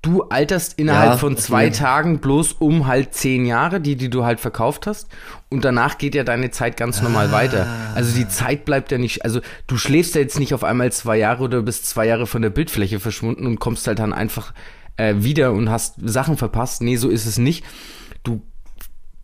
Du 0.00 0.22
alterst 0.22 0.78
innerhalb 0.78 1.10
Ja, 1.12 1.18
von 1.18 1.36
zwei 1.36 1.64
Fall. 1.64 1.72
Tagen 1.72 2.18
bloß 2.20 2.52
um 2.52 2.86
halt 2.86 3.12
zehn 3.12 3.44
Jahre, 3.44 3.82
die, 3.82 3.96
die 3.96 4.08
du 4.08 4.24
halt 4.24 4.40
verkauft 4.40 4.86
hast. 4.86 5.08
Und 5.50 5.62
danach 5.64 5.98
geht 5.98 6.14
ja 6.14 6.24
deine 6.24 6.50
Zeit 6.52 6.78
ganz 6.78 7.02
normal 7.02 7.32
weiter. 7.32 7.66
Also 7.94 8.16
die 8.16 8.28
Zeit 8.28 8.64
bleibt 8.64 8.92
ja 8.92 8.98
nicht, 8.98 9.24
also 9.24 9.40
du 9.66 9.76
schläfst 9.76 10.14
ja 10.14 10.22
jetzt 10.22 10.38
nicht 10.38 10.54
auf 10.54 10.64
einmal 10.64 10.90
zwei 10.92 11.18
Jahre 11.18 11.44
oder 11.44 11.60
bist 11.60 11.86
zwei 11.86 12.06
Jahre 12.06 12.26
von 12.26 12.40
der 12.40 12.50
Bildfläche 12.50 12.98
verschwunden 12.98 13.46
und 13.46 13.58
kommst 13.58 13.86
halt 13.88 13.98
dann 13.98 14.12
einfach 14.14 14.54
äh, 14.96 15.14
wieder 15.18 15.52
und 15.52 15.70
hast 15.70 15.94
Sachen 16.04 16.36
verpasst. 16.36 16.82
Nee, 16.82 16.96
so 16.96 17.08
ist 17.08 17.26
es 17.26 17.38
nicht. 17.38 17.64
Du 18.22 18.42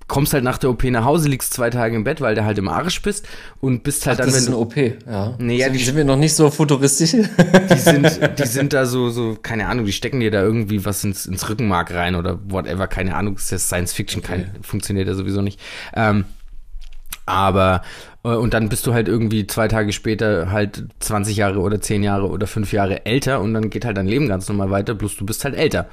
kommst 0.08 0.34
halt 0.34 0.44
nach 0.44 0.58
der 0.58 0.68
OP 0.68 0.84
nach 0.84 1.04
Hause, 1.06 1.28
liegst 1.28 1.54
zwei 1.54 1.70
Tage 1.70 1.96
im 1.96 2.04
Bett, 2.04 2.20
weil 2.20 2.34
du 2.34 2.44
halt 2.44 2.58
im 2.58 2.68
Arsch 2.68 3.00
bist 3.00 3.26
und 3.60 3.82
bist 3.82 4.06
halt 4.06 4.18
Das 4.18 4.26
dann, 4.26 4.34
ist 4.34 4.46
wenn 4.46 4.54
eine 4.54 4.56
du, 4.56 4.62
OP, 4.62 4.76
ja. 5.06 5.34
Nee, 5.38 5.56
ja, 5.56 5.70
die- 5.70 5.78
sind 5.78 5.96
wir 5.96 6.04
noch 6.04 6.16
nicht 6.18 6.34
so 6.34 6.50
futuristisch? 6.50 7.12
die 7.12 7.78
sind, 7.78 8.20
die 8.38 8.46
sind 8.46 8.74
da 8.74 8.84
so, 8.84 9.08
so, 9.08 9.38
keine 9.42 9.68
Ahnung, 9.68 9.86
die 9.86 9.92
stecken 9.92 10.20
dir 10.20 10.30
da 10.30 10.42
irgendwie 10.42 10.84
was 10.84 11.02
ins, 11.04 11.24
ins 11.24 11.48
Rückenmark 11.48 11.92
rein 11.94 12.14
oder 12.14 12.38
whatever, 12.46 12.88
keine 12.88 13.14
Ahnung, 13.14 13.36
das 13.36 13.44
ist 13.44 13.50
ja 13.52 13.58
Science 13.58 13.94
Fiction, 13.94 14.22
kein, 14.22 14.50
funktioniert 14.60 15.08
ja 15.08 15.14
sowieso 15.14 15.40
nicht. 15.40 15.58
Ähm, 15.94 16.24
aber, 17.26 17.82
äh, 18.24 18.28
und 18.28 18.54
dann 18.54 18.68
bist 18.68 18.86
du 18.86 18.94
halt 18.94 19.08
irgendwie 19.08 19.46
zwei 19.46 19.68
Tage 19.68 19.92
später 19.92 20.50
halt 20.50 20.84
20 21.00 21.36
Jahre 21.36 21.60
oder 21.60 21.80
10 21.80 22.02
Jahre 22.02 22.28
oder 22.28 22.46
5 22.46 22.72
Jahre 22.72 23.06
älter 23.06 23.40
und 23.40 23.54
dann 23.54 23.70
geht 23.70 23.84
halt 23.84 23.96
dein 23.96 24.06
Leben 24.06 24.28
ganz 24.28 24.48
normal 24.48 24.70
weiter, 24.70 24.94
bloß 24.94 25.16
du 25.16 25.26
bist 25.26 25.44
halt 25.44 25.54
älter. 25.54 25.88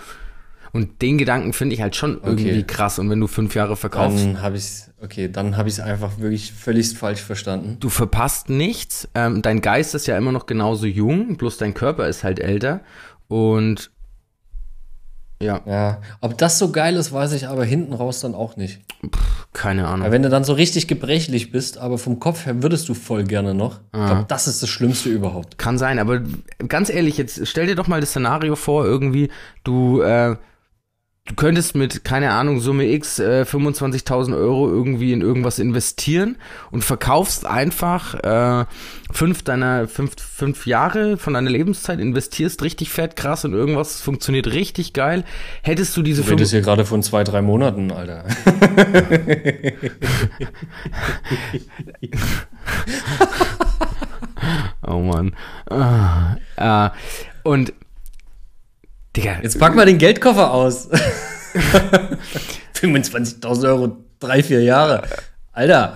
Und 0.71 1.01
den 1.01 1.17
Gedanken 1.17 1.53
finde 1.53 1.73
ich 1.73 1.82
halt 1.82 1.95
schon 1.95 2.21
irgendwie 2.23 2.63
krass. 2.63 2.99
Und 2.99 3.09
wenn 3.09 3.19
du 3.19 3.25
fünf 3.25 3.55
Jahre 3.55 3.75
verkaufst, 3.75 4.23
Dann 4.23 4.41
habe 4.41 4.57
ich 4.57 4.84
okay, 5.01 5.30
dann 5.32 5.57
habe 5.57 5.67
ich 5.69 5.75
es 5.75 5.80
einfach 5.80 6.19
wirklich 6.19 6.51
völlig 6.51 6.95
falsch 6.95 7.21
verstanden. 7.21 7.77
du 7.80 7.89
verpasst 7.89 8.49
nichts. 8.49 9.07
Ähm, 9.15 9.41
dein 9.41 9.61
Geist 9.61 9.95
ist 9.95 10.07
ja 10.07 10.17
immer 10.17 10.32
noch 10.32 10.45
genauso 10.45 10.86
jung, 10.86 11.38
bloß 11.38 11.57
dein 11.57 11.73
Körper 11.73 12.07
ist 12.07 12.23
halt 12.23 12.39
älter. 12.39 12.82
Und 13.27 13.91
ja, 15.41 15.61
Ja, 15.65 16.01
ob 16.21 16.37
das 16.37 16.59
so 16.59 16.71
geil 16.71 16.95
ist, 16.95 17.11
weiß 17.13 17.33
ich 17.33 17.47
aber 17.47 17.63
hinten 17.65 17.93
raus 17.93 18.19
dann 18.19 18.35
auch 18.35 18.57
nicht. 18.57 18.79
keine 19.53 19.87
Ahnung. 19.87 20.05
Weil 20.05 20.11
wenn 20.11 20.23
du 20.23 20.29
dann 20.29 20.43
so 20.43 20.53
richtig 20.53 20.87
gebrechlich 20.87 21.51
bist, 21.51 21.77
aber 21.77 21.97
vom 21.97 22.19
Kopf 22.19 22.45
her 22.45 22.61
würdest 22.61 22.89
du 22.89 22.93
voll 22.93 23.23
gerne 23.23 23.53
noch. 23.53 23.79
Ich 23.93 24.05
glaube, 24.05 24.25
das 24.27 24.47
ist 24.47 24.61
das 24.61 24.69
Schlimmste 24.69 25.09
überhaupt. 25.09 25.57
Kann 25.57 25.77
sein, 25.77 25.99
aber 25.99 26.21
ganz 26.67 26.89
ehrlich, 26.89 27.17
jetzt 27.17 27.47
stell 27.47 27.67
dir 27.67 27.75
doch 27.75 27.87
mal 27.87 28.01
das 28.01 28.09
Szenario 28.09 28.55
vor, 28.55 28.85
irgendwie, 28.85 29.29
du, 29.63 30.01
äh, 30.01 30.35
du 31.30 31.36
könntest 31.36 31.75
mit, 31.75 32.03
keine 32.03 32.32
Ahnung, 32.32 32.59
Summe 32.59 32.86
X 32.86 33.19
äh, 33.19 33.45
25.000 33.47 34.36
Euro 34.36 34.67
irgendwie 34.67 35.13
in 35.13 35.21
irgendwas 35.21 35.59
investieren 35.59 36.36
und 36.71 36.84
verkaufst 36.84 37.45
einfach 37.45 38.15
äh, 38.15 38.65
fünf 39.11 39.43
deiner, 39.43 39.88
fünf, 39.88 40.15
fünf 40.17 40.65
Jahre 40.65 41.17
von 41.17 41.36
deiner 41.36 41.49
Lebenszeit, 41.49 41.99
investierst 41.99 42.63
richtig 42.63 42.89
fett, 42.89 43.15
krass 43.15 43.45
und 43.45 43.53
irgendwas 43.53 44.01
funktioniert 44.01 44.47
richtig 44.47 44.93
geil. 44.93 45.23
Hättest 45.61 45.95
du 45.95 46.01
diese 46.01 46.23
Du 46.23 46.32
redest 46.32 46.51
hier 46.51 46.61
gerade 46.61 46.84
von 46.84 47.03
zwei, 47.03 47.23
drei 47.23 47.41
Monaten, 47.41 47.91
Alter. 47.91 48.25
Oh 54.82 54.99
Mann. 55.01 55.36
Ah, 55.69 56.38
äh, 56.55 56.89
und 57.43 57.73
Digga, 59.20 59.39
Jetzt 59.43 59.59
pack 59.59 59.76
mal 59.76 59.86
den 59.86 59.97
Geldkoffer 59.97 60.53
aus. 60.53 60.89
25.000 62.74 63.67
Euro, 63.67 63.97
drei, 64.17 64.41
vier 64.41 64.63
Jahre. 64.63 65.03
Alter, 65.51 65.93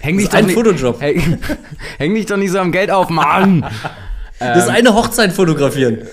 häng 0.00 0.18
dich 0.18 0.30
ein 0.34 0.44
nicht, 0.44 0.54
Fotojob. 0.54 1.00
Häng, 1.00 1.38
häng 1.98 2.14
dich 2.14 2.26
doch 2.26 2.36
nicht 2.36 2.50
so 2.50 2.58
am 2.58 2.70
Geld 2.70 2.90
auf, 2.90 3.08
Mann. 3.08 3.64
das 4.38 4.64
ist 4.64 4.68
eine 4.68 4.94
Hochzeit 4.94 5.32
fotografieren. 5.32 6.06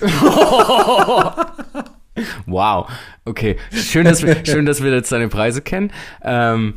Wow. 2.46 2.90
Okay. 3.24 3.58
Schön, 3.72 4.04
dass 4.04 4.24
wir, 4.24 4.44
schön, 4.44 4.66
dass 4.66 4.82
wir 4.82 4.90
jetzt 4.90 5.12
deine 5.12 5.28
Preise 5.28 5.62
kennen. 5.62 5.92
Ähm, 6.20 6.74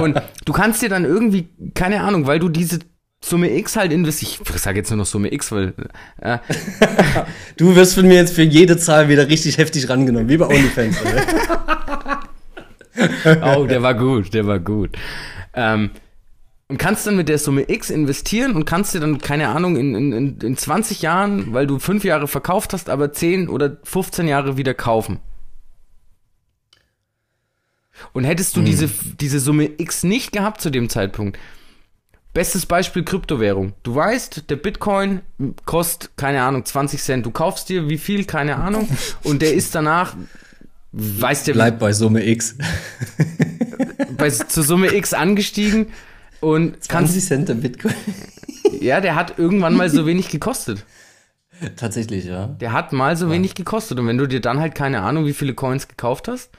und 0.00 0.22
du 0.46 0.54
kannst 0.54 0.80
dir 0.80 0.88
dann 0.88 1.04
irgendwie, 1.04 1.50
keine 1.74 2.00
Ahnung, 2.00 2.26
weil 2.26 2.38
du 2.38 2.48
diese 2.48 2.78
Summe 3.20 3.50
X 3.56 3.76
halt 3.76 3.92
investierst. 3.92 4.40
Ich 4.54 4.60
sage 4.62 4.78
jetzt 4.78 4.90
nur 4.90 4.98
noch 4.98 5.06
Summe 5.06 5.32
X, 5.32 5.50
weil. 5.52 5.74
Äh, 6.20 6.38
Du 7.56 7.74
wirst 7.74 7.94
von 7.94 8.06
mir 8.06 8.14
jetzt 8.14 8.34
für 8.34 8.42
jede 8.42 8.76
Zahl 8.76 9.08
wieder 9.08 9.28
richtig 9.28 9.58
heftig 9.58 9.88
rangenommen, 9.88 10.28
wie 10.28 10.36
bei 10.36 10.46
OnlyFans. 10.46 10.96
Oh, 13.44 13.64
der 13.66 13.80
war 13.82 13.94
gut, 13.94 14.34
der 14.34 14.46
war 14.48 14.58
gut. 14.58 14.96
Ähm, 15.54 15.90
und 16.66 16.78
kannst 16.78 17.06
dann 17.06 17.14
mit 17.16 17.28
der 17.28 17.38
Summe 17.38 17.70
X 17.70 17.90
investieren 17.90 18.56
und 18.56 18.64
kannst 18.64 18.92
dir 18.92 18.98
dann, 18.98 19.18
keine 19.18 19.48
Ahnung, 19.48 19.76
in, 19.76 19.94
in, 19.94 20.12
in- 20.12 20.38
in 20.40 20.56
20 20.56 21.00
Jahren, 21.02 21.52
weil 21.54 21.68
du 21.68 21.78
fünf 21.78 22.02
Jahre 22.02 22.26
verkauft 22.26 22.72
hast, 22.72 22.90
aber 22.90 23.12
10 23.12 23.48
oder 23.48 23.76
15 23.84 24.26
Jahre 24.26 24.56
wieder 24.56 24.74
kaufen. 24.74 25.20
Und 28.12 28.24
hättest 28.24 28.56
du 28.56 28.62
diese, 28.62 28.90
diese 29.20 29.38
Summe 29.38 29.70
X 29.78 30.02
nicht 30.02 30.32
gehabt 30.32 30.60
zu 30.60 30.70
dem 30.70 30.88
Zeitpunkt, 30.88 31.38
Bestes 32.38 32.66
Beispiel 32.66 33.02
Kryptowährung. 33.02 33.72
Du 33.82 33.96
weißt, 33.96 34.48
der 34.48 34.54
Bitcoin 34.54 35.22
kostet, 35.64 36.16
keine 36.16 36.40
Ahnung, 36.42 36.64
20 36.64 37.02
Cent. 37.02 37.26
Du 37.26 37.32
kaufst 37.32 37.68
dir 37.68 37.88
wie 37.88 37.98
viel, 37.98 38.26
keine 38.26 38.58
Ahnung. 38.58 38.88
Und 39.24 39.42
der 39.42 39.54
ist 39.54 39.74
danach, 39.74 40.14
weißt 40.92 41.48
du, 41.48 41.52
Bleib 41.54 41.80
bei 41.80 41.92
Summe 41.92 42.24
X. 42.24 42.54
bei, 44.16 44.30
zur 44.30 44.62
Summe 44.62 44.94
X 44.94 45.14
angestiegen. 45.14 45.88
Und 46.38 46.76
kannst, 46.88 47.14
20 47.14 47.24
Cent 47.26 47.48
der 47.48 47.54
Bitcoin. 47.54 47.94
ja, 48.80 49.00
der 49.00 49.16
hat 49.16 49.40
irgendwann 49.40 49.74
mal 49.74 49.90
so 49.90 50.06
wenig 50.06 50.28
gekostet. 50.28 50.84
Tatsächlich, 51.74 52.26
ja. 52.26 52.46
Der 52.46 52.72
hat 52.72 52.92
mal 52.92 53.16
so 53.16 53.32
wenig 53.32 53.56
gekostet. 53.56 53.98
Und 53.98 54.06
wenn 54.06 54.16
du 54.16 54.28
dir 54.28 54.40
dann 54.40 54.60
halt 54.60 54.76
keine 54.76 55.02
Ahnung, 55.02 55.26
wie 55.26 55.32
viele 55.32 55.54
Coins 55.54 55.88
gekauft 55.88 56.28
hast, 56.28 56.50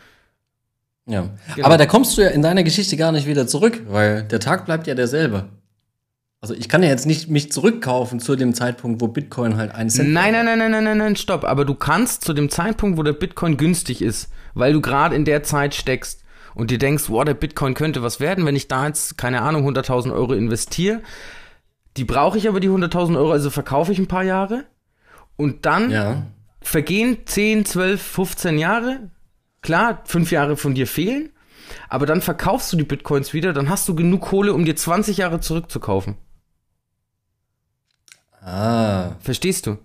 Ja. 1.06 1.30
Genau. 1.56 1.66
Aber 1.66 1.78
da 1.78 1.86
kommst 1.86 2.18
du 2.18 2.22
ja 2.22 2.32
in 2.32 2.42
deiner 2.42 2.64
Geschichte 2.64 2.98
gar 2.98 3.14
nicht 3.14 3.28
wieder 3.28 3.48
zurück, 3.48 3.82
weil 3.88 4.24
der 4.24 4.42
Tag 4.42 4.66
bleibt 4.66 4.86
ja 4.86 4.94
derselbe. 4.94 5.48
Also 6.42 6.54
ich 6.54 6.70
kann 6.70 6.82
ja 6.84 6.90
jetzt 6.90 7.06
nicht 7.06 7.30
mich 7.30 7.52
zurückkaufen 7.52 8.20
zu 8.22 8.36
dem 8.38 8.54
Zeitpunkt, 8.54 9.02
wo 9.02 9.08
Bitcoin 9.10 9.58
halt 9.58 9.76
ein 9.76 9.90
Cent 9.90 10.12
Nein, 10.14 10.32
nein, 10.32 10.46
nein, 10.46 10.58
nein, 10.60 10.72
nein, 10.72 10.84
nein, 10.86 10.98
nein, 10.98 11.16
stopp. 11.18 11.44
Aber 11.44 11.66
du 11.66 11.76
kannst 11.76 12.24
zu 12.24 12.34
dem 12.34 12.50
Zeitpunkt, 12.50 12.98
wo 12.98 13.04
der 13.04 13.12
Bitcoin 13.14 13.58
günstig 13.58 14.02
ist, 14.02 14.32
weil 14.54 14.72
du 14.72 14.80
gerade 14.80 15.16
in 15.16 15.26
der 15.26 15.44
Zeit 15.44 15.76
steckst 15.76 16.24
und 16.56 16.72
dir 16.72 16.78
denkst, 16.78 17.06
wow, 17.10 17.26
der 17.26 17.34
Bitcoin 17.34 17.74
könnte 17.74 18.04
was 18.04 18.22
werden, 18.22 18.46
wenn 18.46 18.56
ich 18.56 18.70
da 18.70 18.88
jetzt, 18.88 19.18
keine 19.18 19.42
Ahnung, 19.42 19.68
100.000 19.68 20.14
Euro 20.14 20.34
investiere. 20.34 21.02
Die 21.98 22.06
brauche 22.06 22.38
ich 22.38 22.48
aber, 22.48 22.62
die 22.62 22.70
100.000 22.70 23.18
Euro, 23.18 23.32
also 23.32 23.50
verkaufe 23.50 23.92
ich 23.92 24.00
ein 24.00 24.08
paar 24.08 24.24
Jahre. 24.24 24.64
Und 25.36 25.66
dann 25.66 25.92
Ja. 25.92 26.24
vergehen 26.62 27.18
10, 27.26 27.66
12, 27.66 28.02
15 28.02 28.58
Jahre. 28.58 29.10
Klar, 29.62 30.04
fünf 30.06 30.32
Jahre 30.32 30.56
von 30.56 30.74
dir 30.74 30.88
fehlen. 30.88 31.32
Aber 31.90 32.06
dann 32.06 32.22
verkaufst 32.22 32.72
du 32.72 32.78
die 32.78 32.84
Bitcoins 32.86 33.34
wieder, 33.34 33.52
dann 33.52 33.70
hast 33.70 33.90
du 33.90 33.94
genug 33.94 34.22
Kohle, 34.22 34.54
um 34.54 34.64
dir 34.64 34.78
20 34.78 35.18
Jahre 35.18 35.42
zurückzukaufen. 35.42 36.16
Ah. 38.42 39.12
Verstehst 39.22 39.68
du? 39.68 39.78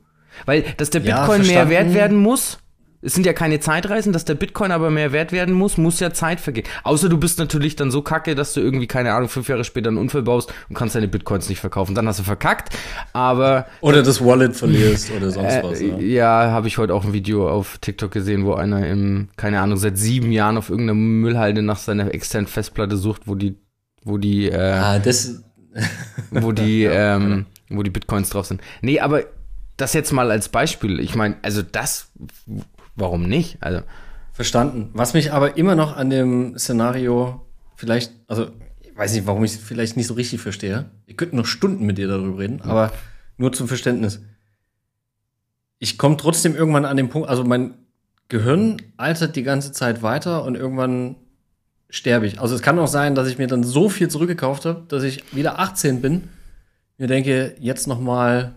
Weil, 0.46 0.64
dass 0.76 0.90
der 0.90 1.02
Ja, 1.02 1.20
Bitcoin 1.20 1.38
mehr 1.46 1.66
verstanden. 1.66 1.70
wert 1.70 1.94
werden 1.94 2.18
muss, 2.18 2.58
es 3.06 3.12
sind 3.12 3.26
ja 3.26 3.34
keine 3.34 3.60
Zeitreisen, 3.60 4.14
dass 4.14 4.24
der 4.24 4.34
Bitcoin 4.34 4.70
aber 4.72 4.90
mehr 4.90 5.12
wert 5.12 5.30
werden 5.30 5.54
muss, 5.54 5.76
muss 5.76 6.00
ja 6.00 6.12
Zeit 6.14 6.40
vergehen. 6.40 6.64
Außer 6.84 7.10
du 7.10 7.18
bist 7.18 7.38
natürlich 7.38 7.76
dann 7.76 7.90
so 7.90 8.00
kacke, 8.00 8.34
dass 8.34 8.54
du 8.54 8.60
irgendwie, 8.60 8.86
keine 8.86 9.12
Ahnung, 9.12 9.28
fünf 9.28 9.46
Jahre 9.48 9.62
später 9.64 9.88
einen 9.88 9.98
Unfall 9.98 10.22
baust 10.22 10.50
und 10.70 10.74
kannst 10.74 10.94
deine 10.94 11.06
Bitcoins 11.06 11.50
nicht 11.50 11.60
verkaufen. 11.60 11.94
Dann 11.94 12.08
hast 12.08 12.18
du 12.20 12.22
verkackt. 12.22 12.74
Aber 13.12 13.66
Oder 13.82 14.02
das 14.02 14.24
Wallet 14.24 14.56
verlierst 14.56 15.10
oder 15.12 15.30
sonst 15.30 15.62
was. 15.62 15.80
äh, 15.82 15.88
Ja. 15.88 15.98
ja, 16.44 16.50
habe 16.52 16.66
ich 16.66 16.78
heute 16.78 16.94
auch 16.94 17.04
ein 17.04 17.12
Video 17.12 17.46
auf 17.50 17.76
TikTok 17.78 18.10
gesehen, 18.10 18.46
wo 18.46 18.54
einer 18.54 18.86
im, 18.86 19.28
keine 19.36 19.60
Ahnung, 19.60 19.76
seit 19.76 19.98
sieben 19.98 20.32
Jahren 20.32 20.56
auf 20.56 20.70
irgendeiner 20.70 20.98
Müllhalde 20.98 21.60
nach 21.60 21.78
seiner 21.78 22.14
externen 22.14 22.46
Festplatte 22.46 22.96
sucht, 22.96 23.22
wo 23.26 23.34
die, 23.34 23.58
wo 24.02 24.16
die, 24.16 24.48
äh, 24.48 24.56
Ah, 24.56 24.98
das. 24.98 25.42
wo 26.30 26.52
die, 26.52 26.84
ähm, 26.90 27.44
wo 27.68 27.82
die 27.82 27.90
Bitcoins 27.90 28.30
drauf 28.30 28.46
sind. 28.46 28.60
Nee, 28.82 29.00
aber 29.00 29.24
das 29.76 29.92
jetzt 29.92 30.12
mal 30.12 30.30
als 30.30 30.48
Beispiel. 30.48 31.00
Ich 31.00 31.14
meine, 31.14 31.36
also 31.42 31.62
das, 31.62 32.10
warum 32.94 33.24
nicht? 33.24 33.58
Also, 33.60 33.82
Verstanden. 34.32 34.90
Was 34.94 35.14
mich 35.14 35.32
aber 35.32 35.56
immer 35.56 35.76
noch 35.76 35.96
an 35.96 36.10
dem 36.10 36.58
Szenario 36.58 37.46
vielleicht, 37.76 38.12
also 38.26 38.48
ich 38.80 38.96
weiß 38.96 39.14
nicht, 39.14 39.26
warum 39.28 39.44
ich 39.44 39.52
es 39.52 39.58
vielleicht 39.58 39.96
nicht 39.96 40.08
so 40.08 40.14
richtig 40.14 40.40
verstehe. 40.40 40.90
Ich 41.06 41.16
könnte 41.16 41.36
noch 41.36 41.46
Stunden 41.46 41.86
mit 41.86 41.98
dir 41.98 42.08
darüber 42.08 42.38
reden, 42.38 42.60
aber 42.62 42.92
nur 43.36 43.52
zum 43.52 43.68
Verständnis. 43.68 44.22
Ich 45.78 45.98
komme 45.98 46.16
trotzdem 46.16 46.56
irgendwann 46.56 46.84
an 46.84 46.96
den 46.96 47.10
Punkt, 47.10 47.28
also 47.28 47.44
mein 47.44 47.74
Gehirn 48.28 48.78
altert 48.96 49.36
die 49.36 49.44
ganze 49.44 49.70
Zeit 49.70 50.02
weiter 50.02 50.44
und 50.44 50.56
irgendwann 50.56 51.14
sterbe 51.88 52.26
ich. 52.26 52.40
Also 52.40 52.56
es 52.56 52.62
kann 52.62 52.78
auch 52.80 52.88
sein, 52.88 53.14
dass 53.14 53.28
ich 53.28 53.38
mir 53.38 53.46
dann 53.46 53.62
so 53.62 53.88
viel 53.88 54.08
zurückgekauft 54.08 54.64
habe, 54.64 54.82
dass 54.88 55.04
ich 55.04 55.32
wieder 55.32 55.60
18 55.60 56.00
bin, 56.00 56.28
mir 56.98 57.06
denke, 57.06 57.54
jetzt 57.60 57.86
noch 57.86 58.00
mal 58.00 58.54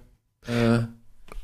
äh, 0.47 0.51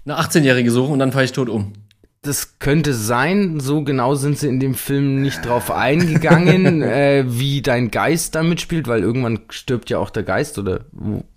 eine 0.06 0.20
18-Jährige 0.20 0.72
suchen 0.72 0.94
und 0.94 1.00
dann 1.00 1.12
fahre 1.12 1.26
ich 1.26 1.32
tot 1.32 1.50
um. 1.50 1.74
das 2.22 2.58
könnte 2.60 2.94
sein, 2.94 3.60
so 3.60 3.84
genau 3.84 4.16
sind 4.16 4.38
sie 4.38 4.48
in 4.48 4.62
dem 4.62 4.76
Film 4.76 5.22
nicht 5.22 5.46
drauf 5.46 5.72
eingegangen, 5.72 6.82
äh, 6.84 7.26
wie 7.28 7.62
dein 7.62 7.92
Geist 7.92 8.36
da 8.36 8.44
mitspielt, 8.44 8.88
weil 8.88 9.02
irgendwann 9.02 9.40
stirbt 9.50 9.90
ja 9.90 9.98
auch 9.98 10.10
der 10.10 10.24
Geist 10.24 10.58
oder 10.58 10.86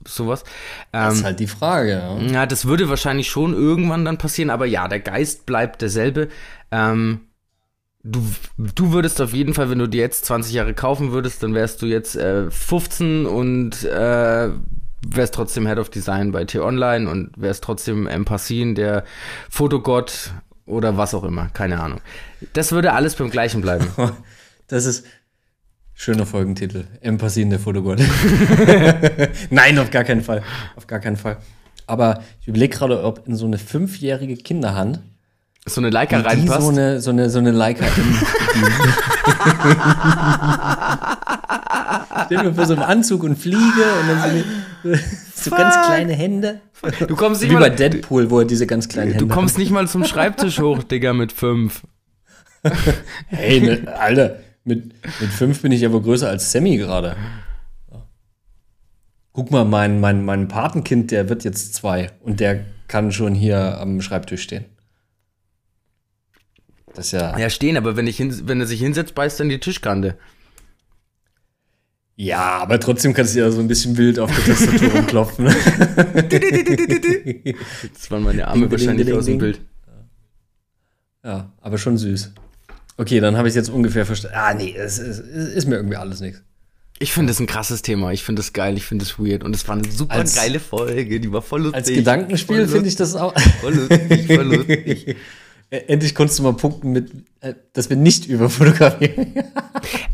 sowas. 0.06 0.44
Das 0.92 1.14
Ähm, 1.14 1.18
ist 1.18 1.24
halt 1.24 1.40
die 1.40 1.48
Frage. 1.48 1.90
Ja. 1.90 2.18
Ja, 2.18 2.46
das 2.46 2.66
würde 2.66 2.88
wahrscheinlich 2.88 3.28
schon 3.28 3.52
irgendwann 3.54 4.04
dann 4.04 4.18
passieren, 4.18 4.50
aber 4.50 4.66
ja, 4.66 4.86
der 4.86 5.00
Geist 5.00 5.44
bleibt 5.46 5.82
derselbe. 5.82 6.28
Ähm, 6.70 7.22
du, 8.04 8.20
du 8.56 8.92
würdest 8.92 9.20
auf 9.20 9.32
jeden 9.32 9.54
Fall, 9.54 9.70
wenn 9.70 9.80
du 9.80 9.88
dir 9.88 10.02
jetzt 10.02 10.26
20 10.26 10.52
Jahre 10.54 10.74
kaufen 10.74 11.10
würdest, 11.10 11.42
dann 11.42 11.54
wärst 11.54 11.82
du 11.82 11.86
jetzt 11.86 12.14
äh, 12.14 12.48
15 12.48 13.26
und 13.26 13.82
äh, 13.84 14.50
wärst 15.14 15.34
trotzdem 15.34 15.66
Head 15.66 15.78
of 15.78 15.90
Design 15.90 16.32
bei 16.32 16.44
T-Online 16.44 17.08
und 17.10 17.30
wärst 17.36 17.64
trotzdem 17.64 18.06
Empassin, 18.06 18.74
der 18.74 19.04
Fotogott 19.50 20.32
oder 20.66 20.96
was 20.96 21.14
auch 21.14 21.24
immer, 21.24 21.48
keine 21.50 21.80
Ahnung. 21.80 22.00
Das 22.52 22.72
würde 22.72 22.92
alles 22.92 23.14
beim 23.14 23.30
gleichen 23.30 23.60
bleiben. 23.60 23.86
Das 24.68 24.84
ist 24.84 25.06
schöner 25.94 26.26
Folgentitel. 26.26 26.86
Empathie 27.00 27.42
in 27.42 27.50
der 27.50 27.60
Fotogott. 27.60 28.00
Nein, 29.50 29.78
auf 29.78 29.92
gar 29.92 30.02
keinen 30.02 30.22
Fall. 30.22 30.42
Auf 30.74 30.88
gar 30.88 30.98
keinen 30.98 31.16
Fall. 31.16 31.36
Aber 31.86 32.20
ich 32.40 32.48
überlege 32.48 32.76
gerade, 32.76 33.04
ob 33.04 33.28
in 33.28 33.36
so 33.36 33.46
eine 33.46 33.58
fünfjährige 33.58 34.34
Kinderhand 34.36 34.98
So 35.66 35.80
eine 35.80 35.90
Leica 35.90 36.18
reinpasst. 36.18 36.62
so 36.62 36.68
eine, 36.70 37.00
so 37.00 37.10
eine, 37.10 37.30
so 37.30 37.38
eine 37.38 37.52
Leica 37.52 37.86
Stell 42.26 42.44
mir 42.44 42.54
vor 42.54 42.66
so 42.66 42.74
einem 42.74 42.82
Anzug 42.82 43.22
und 43.22 43.36
Fliege 43.36 43.62
und 43.62 44.08
dann 44.08 44.18
so, 44.18 44.28
eine, 44.28 45.00
so 45.34 45.50
ganz 45.50 45.86
kleine 45.86 46.12
Hände. 46.12 46.60
du 47.06 47.16
kommst 47.16 47.42
nicht 47.42 47.50
Wie 47.50 47.54
bei 47.54 47.68
mal, 47.68 47.76
Deadpool, 47.76 48.30
wo 48.30 48.40
er 48.40 48.44
diese 48.44 48.66
ganz 48.66 48.88
kleinen 48.88 49.12
du 49.12 49.18
Hände 49.18 49.34
kommst 49.34 49.58
nicht 49.58 49.70
mal 49.70 49.86
zum 49.88 50.04
Schreibtisch 50.04 50.60
hoch, 50.60 50.82
Digga, 50.82 51.12
mit 51.12 51.32
fünf. 51.32 51.82
hat. 51.82 52.72
Hey, 53.28 53.60
ne, 53.60 53.96
Alter, 53.98 54.40
mit, 54.64 54.92
mit 55.20 55.30
fünf 55.30 55.62
bin 55.62 55.72
ich 55.72 55.84
aber 55.86 56.02
größer 56.02 56.28
als 56.28 56.50
Sammy 56.50 56.76
gerade. 56.76 57.16
Guck 59.32 59.50
mal, 59.50 59.64
mein, 59.64 60.00
mein, 60.00 60.24
mein 60.24 60.48
Patenkind, 60.48 61.10
der 61.10 61.28
wird 61.28 61.44
jetzt 61.44 61.74
zwei 61.74 62.10
und 62.20 62.40
der 62.40 62.64
kann 62.88 63.12
schon 63.12 63.34
hier 63.34 63.78
am 63.78 64.00
Schreibtisch 64.00 64.42
stehen. 64.42 64.64
Das 66.94 67.06
ist 67.06 67.12
ja. 67.12 67.38
Ja, 67.38 67.50
stehen, 67.50 67.76
aber 67.76 67.96
wenn, 67.96 68.06
ich 68.06 68.16
hin, 68.16 68.34
wenn 68.46 68.60
er 68.60 68.66
sich 68.66 68.80
hinsetzt, 68.80 69.14
beißt 69.14 69.38
er 69.40 69.44
in 69.44 69.50
die 69.50 69.60
Tischkante. 69.60 70.16
Ja, 72.18 72.58
aber 72.58 72.80
trotzdem 72.80 73.12
kannst 73.12 73.34
du 73.34 73.40
ja 73.40 73.50
so 73.50 73.60
ein 73.60 73.68
bisschen 73.68 73.96
wild 73.98 74.18
auf 74.18 74.30
der 74.34 74.44
Tastatur 74.54 74.90
rumklopfen. 74.90 75.46
Das 77.92 78.10
waren 78.10 78.22
meine 78.22 78.48
Arme 78.48 78.60
Ding, 78.62 78.70
ding, 78.70 78.78
wahrscheinlich 78.78 79.06
ding, 79.06 79.16
aus 79.16 79.24
dem 79.26 79.32
ding. 79.32 79.38
Bild. 79.38 79.60
ja, 81.24 81.52
aber 81.60 81.78
schon 81.78 81.98
süß. 81.98 82.32
Okay, 82.96 83.20
dann 83.20 83.36
habe 83.36 83.48
ich 83.48 83.52
es 83.52 83.56
jetzt 83.56 83.68
ungefähr 83.68 84.06
verstanden. 84.06 84.36
Ah, 84.38 84.54
nee, 84.54 84.74
es, 84.76 84.98
es, 84.98 85.18
es 85.18 85.48
ist 85.54 85.66
mir 85.66 85.76
irgendwie 85.76 85.96
alles 85.96 86.20
nichts. 86.20 86.42
Ich 86.98 87.12
finde 87.12 87.30
das 87.30 87.40
ein 87.40 87.46
krasses 87.46 87.82
Thema. 87.82 88.12
Ich 88.12 88.24
finde 88.24 88.40
das 88.40 88.54
geil, 88.54 88.74
ich 88.78 88.84
finde 88.86 89.04
das 89.04 89.18
weird. 89.18 89.44
Und 89.44 89.54
es 89.54 89.68
war 89.68 89.76
eine 89.76 89.90
super 89.90 90.14
Als- 90.14 90.34
geile 90.34 90.60
Folge. 90.60 91.20
Die 91.20 91.30
war 91.30 91.42
voll 91.42 91.62
lustig. 91.64 91.76
Als 91.76 91.88
Gedankenspiel 91.88 92.66
finde 92.66 92.88
ich 92.88 92.96
das 92.96 93.14
auch. 93.14 93.38
Voll 93.60 93.74
lustig, 93.74 94.26
voll 94.26 94.54
lustig. 94.56 95.16
Endlich 95.70 96.14
konntest 96.14 96.38
du 96.38 96.42
mal 96.44 96.52
punkten 96.54 96.92
mit, 96.92 97.10
äh, 97.40 97.54
dass 97.72 97.90
wir 97.90 97.96
nicht 97.96 98.26
über 98.26 98.48
fotografieren. 98.50 99.34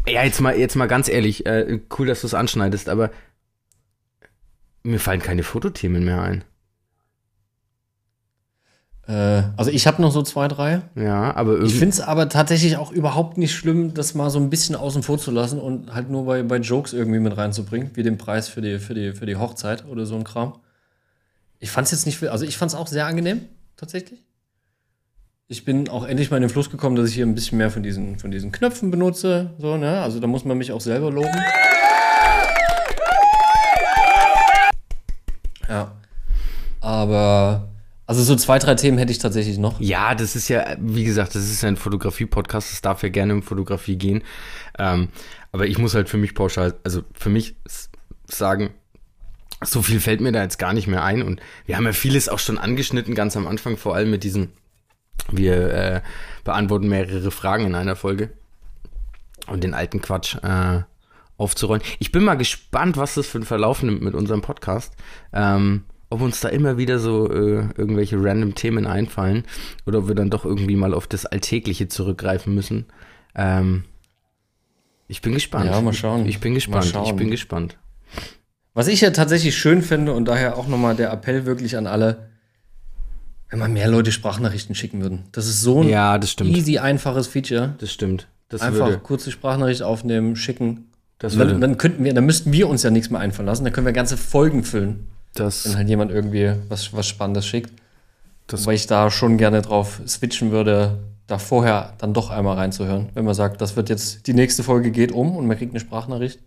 Ja, 0.09 0.25
jetzt 0.25 0.41
mal, 0.41 0.57
jetzt 0.59 0.77
mal 0.77 0.87
ganz 0.89 1.09
ehrlich. 1.09 1.45
Äh, 1.47 1.81
cool, 1.99 2.07
dass 2.07 2.23
du 2.23 2.27
es 2.27 2.35
anschneidest, 2.35 2.89
aber 2.89 3.11
mir 4.83 4.99
fallen 4.99 5.21
keine 5.21 5.43
Fotothemen 5.43 6.05
mehr 6.05 6.23
ein. 6.23 6.45
äh, 9.09 9.43
also 9.57 9.71
ich 9.71 9.87
habe 9.87 10.01
noch 10.01 10.11
so 10.13 10.23
zwei, 10.23 10.49
drei. 10.49 10.83
Ja, 10.95 11.35
aber 11.37 11.53
Ich 11.55 11.59
irgendwie. 11.59 11.75
finde 11.79 11.95
es 11.95 12.01
aber 12.01 12.29
tatsächlich 12.29 12.77
auch 12.77 12.91
überhaupt 12.93 13.37
nicht 13.37 13.55
schlimm, 13.55 13.95
das 13.95 14.15
mal 14.15 14.31
so 14.31 14.39
ein 14.39 14.49
bisschen 14.51 14.75
außen 14.75 15.03
vor 15.03 15.19
zu 15.19 15.31
lassen 15.31 15.61
und 15.61 15.95
halt 15.95 16.09
nur 16.11 16.25
bei, 16.25 16.43
bei 16.43 16.57
Jokes 16.59 16.93
irgendwie 16.93 17.19
mit 17.21 17.37
reinzubringen, 17.37 17.91
wie 17.95 18.03
den 18.03 18.17
Preis 18.19 18.49
für 18.49 18.61
die, 18.63 18.79
für, 18.79 18.95
die, 18.95 19.13
für 19.13 19.27
die 19.27 19.37
Hochzeit 19.37 19.85
oder 19.87 20.07
so 20.07 20.15
ein 20.17 20.25
Kram. 20.25 20.55
Ich 21.59 21.71
fand 21.71 21.87
es 21.87 21.93
jetzt 21.93 22.07
nicht, 22.07 22.19
viel- 22.19 22.29
also 22.29 22.45
ich 22.45 22.57
fand 22.57 22.71
es 22.73 22.75
auch 22.77 22.87
sehr 22.89 23.07
angenehm, 23.07 23.43
tatsächlich. 23.77 24.23
Ich 25.53 25.67
bin 25.67 25.91
auch 25.91 26.07
endlich 26.07 26.31
mal 26.31 26.39
in 26.39 26.45
den 26.45 26.49
Fluss 26.49 26.71
gekommen, 26.71 26.97
dass 26.97 27.11
ich 27.11 27.15
hier 27.15 27.27
ein 27.27 27.35
bisschen 27.35 27.59
mehr 27.59 27.71
von 27.71 27.83
diesen, 27.83 28.19
von 28.19 28.31
diesen 28.31 28.53
Knöpfen 28.53 28.91
benutze. 28.91 29.51
So, 29.59 29.77
ne? 29.77 30.01
Also 30.01 30.19
da 30.19 30.27
muss 30.27 30.47
man 30.47 30.57
mich 30.57 30.73
auch 30.73 30.81
selber 30.81 31.11
loben. 31.11 31.29
Ja. 35.69 35.93
Aber, 36.81 37.69
also 38.07 38.23
so 38.23 38.35
zwei, 38.35 38.59
drei 38.61 38.77
Themen 38.77 38.97
hätte 38.97 39.13
ich 39.13 39.19
tatsächlich 39.19 39.59
noch. 39.59 39.79
Ja, 39.79 40.15
das 40.15 40.37
ist 40.37 40.49
ja, 40.49 40.75
wie 40.81 41.05
gesagt, 41.05 41.35
das 41.35 41.43
ist 41.43 41.61
ja 41.61 41.69
ein 41.69 41.77
Fotografie-Podcast, 41.77 42.73
das 42.73 42.81
darf 42.81 43.03
ja 43.03 43.11
gerne 43.11 43.35
um 43.35 43.43
Fotografie 43.43 43.97
gehen. 43.97 44.23
Ähm, 44.79 45.09
aber 45.53 45.67
ich 45.67 45.77
muss 45.77 45.95
halt 45.95 46.09
für 46.09 46.17
mich 46.17 46.35
pauschal, 46.35 46.77
also 46.83 47.03
für 47.13 47.29
mich 47.29 47.57
sagen, 48.25 48.71
so 49.63 49.83
viel 49.83 50.01
fällt 50.01 50.23
mir 50.23 50.33
da 50.33 50.43
jetzt 50.43 50.59
gar 50.59 50.73
nicht 50.73 50.87
mehr 50.87 51.05
ein. 51.05 51.21
Und 51.21 51.43
wir 51.67 51.77
haben 51.77 51.85
ja 51.85 51.93
vieles 51.93 52.31
auch 52.31 52.39
schon 52.39 52.57
angeschnitten, 52.57 53.15
ganz 53.15 53.37
am 53.37 53.47
Anfang, 53.47 53.77
vor 53.77 53.95
allem 53.95 54.11
mit 54.11 54.25
diesen, 54.25 54.49
wir 55.31 55.73
äh, 55.73 56.01
beantworten 56.45 56.89
mehrere 56.89 57.31
Fragen 57.31 57.67
in 57.67 57.75
einer 57.75 57.97
Folge. 57.97 58.31
Und 59.49 59.65
den 59.65 59.75
alten 59.75 60.01
Quatsch 60.01 60.37
äh, 60.43 60.83
aufzurollen. 61.37 61.83
Ich 61.99 62.13
bin 62.13 62.23
mal 62.23 62.37
gespannt, 62.37 62.97
was 62.97 63.15
das 63.15 63.27
für 63.27 63.39
einen 63.39 63.45
Verlauf 63.45 63.83
nimmt 63.83 64.03
mit 64.03 64.15
unserem 64.15 64.41
Podcast. 64.41 64.95
Ähm, 65.33 65.85
ob 66.11 66.21
uns 66.21 66.41
da 66.41 66.49
immer 66.49 66.77
wieder 66.77 66.99
so 66.99 67.29
äh, 67.31 67.69
irgendwelche 67.77 68.23
random 68.23 68.55
Themen 68.55 68.87
einfallen 68.87 69.45
oder 69.87 70.01
ob 70.01 70.09
wir 70.09 70.15
dann 70.15 70.31
doch 70.31 70.45
irgendwie 70.45 70.77
mal 70.77 70.95
auf 70.95 71.07
das 71.07 71.27
Alltägliche 71.27 71.89
zurückgreifen 71.89 72.55
müssen. 72.55 72.87
Ähm, 73.35 73.85
ich 75.09 75.23
bin 75.23 75.33
gespannt. 75.33 75.71
Ja, 75.71 75.81
mal 75.81 75.93
schauen. 75.93 76.27
Ich 76.27 76.39
bin 76.39 76.55
gespannt. 76.55 76.85
Ich 76.85 76.93
schauen. 76.93 77.17
bin 77.17 77.31
gespannt. 77.31 77.79
Was 78.75 78.89
ich 78.89 79.01
ja 79.01 79.11
tatsächlich 79.11 79.57
schön 79.57 79.83
finde 79.83 80.13
und 80.13 80.27
daher 80.27 80.57
auch 80.57 80.69
nochmal 80.69 80.97
der 80.97 81.11
Appell 81.13 81.47
wirklich 81.47 81.77
an 81.77 81.87
alle, 81.87 82.31
wenn 83.53 83.59
mal 83.59 83.69
mehr 83.69 83.87
Leute 83.89 84.11
Sprachnachrichten 84.13 84.75
schicken 84.75 85.03
würden. 85.03 85.25
Das 85.33 85.47
ist 85.47 85.61
so 85.61 85.83
ein 85.83 85.89
Ja, 85.89 86.17
das 86.19 86.31
stimmt. 86.31 86.57
easy, 86.57 86.79
einfaches 86.79 87.27
Feature. 87.27 87.75
Das 87.79 87.93
stimmt. 87.93 88.27
Das 88.49 88.63
Einfach 88.63 88.87
würde, 88.87 88.99
kurze 88.99 89.31
Sprachnachricht 89.31 89.83
aufnehmen, 89.83 90.37
schicken. 90.37 90.89
Das 91.19 91.37
würde, 91.37 91.53
Dann, 91.53 91.61
dann 91.61 91.77
könnten 91.79 92.03
wir, 92.03 92.15
dann 92.15 92.25
müssten 92.25 92.51
wir 92.53 92.67
uns 92.69 92.83
ja 92.83 92.91
nichts 92.91 93.11
mehr 93.11 93.21
einfallen 93.21 93.47
lassen. 93.47 93.63
Dann 93.65 93.73
können 93.73 93.87
wir 93.87 93.93
ganze 93.93 94.17
Folgen 94.17 94.65
füllen, 94.65 95.07
das, 95.35 95.67
wenn 95.69 95.77
halt 95.77 95.89
jemand 95.89 96.11
irgendwie 96.11 96.53
was, 96.69 96.93
was 96.95 97.07
Spannendes 97.07 97.47
schickt. 97.47 97.71
Das- 98.47 98.67
Weil 98.67 98.75
ich 98.75 98.87
da 98.87 99.11
schon 99.11 99.37
gerne 99.37 99.61
drauf 99.63 100.01
switchen 100.07 100.51
würde, 100.51 100.99
da 101.27 101.39
vorher 101.39 101.93
dann 101.99 102.13
doch 102.15 102.31
einmal 102.31 102.57
reinzuhören. 102.57 103.11
Wenn 103.15 103.25
man 103.27 103.35
sagt, 103.35 103.61
das 103.61 103.77
wird 103.77 103.89
jetzt, 103.91 104.27
die 104.27 104.35
nächste 104.35 104.63
Folge 104.63 104.91
geht 104.91 105.13
um 105.13 105.37
und 105.37 105.47
man 105.47 105.57
kriegt 105.59 105.73
eine 105.73 105.81
Sprachnachricht, 105.81 106.41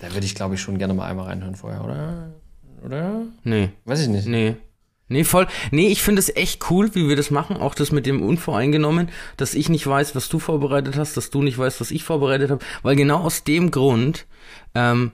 da 0.00 0.12
würde 0.12 0.24
ich, 0.26 0.34
glaube 0.34 0.54
ich, 0.54 0.60
schon 0.62 0.78
gerne 0.78 0.94
mal 0.94 1.06
einmal 1.06 1.26
reinhören 1.26 1.54
vorher, 1.54 1.84
oder? 1.84 2.30
Oder? 2.84 3.20
nee. 3.44 3.68
Weiß 3.84 4.00
ich 4.00 4.08
nicht. 4.08 4.26
Nee. 4.26 4.56
Nee, 5.10 5.24
voll. 5.24 5.48
Nee, 5.72 5.88
ich 5.88 6.02
finde 6.02 6.20
es 6.20 6.34
echt 6.36 6.70
cool, 6.70 6.94
wie 6.94 7.08
wir 7.08 7.16
das 7.16 7.32
machen. 7.32 7.56
Auch 7.56 7.74
das 7.74 7.90
mit 7.90 8.06
dem 8.06 8.22
Unvoreingenommen, 8.22 9.08
dass 9.36 9.54
ich 9.54 9.68
nicht 9.68 9.84
weiß, 9.84 10.14
was 10.14 10.28
du 10.28 10.38
vorbereitet 10.38 10.96
hast, 10.96 11.16
dass 11.16 11.30
du 11.30 11.42
nicht 11.42 11.58
weißt, 11.58 11.80
was 11.80 11.90
ich 11.90 12.04
vorbereitet 12.04 12.50
habe. 12.50 12.64
Weil 12.82 12.94
genau 12.94 13.18
aus 13.18 13.42
dem 13.42 13.72
Grund 13.72 14.26
ähm, 14.76 15.10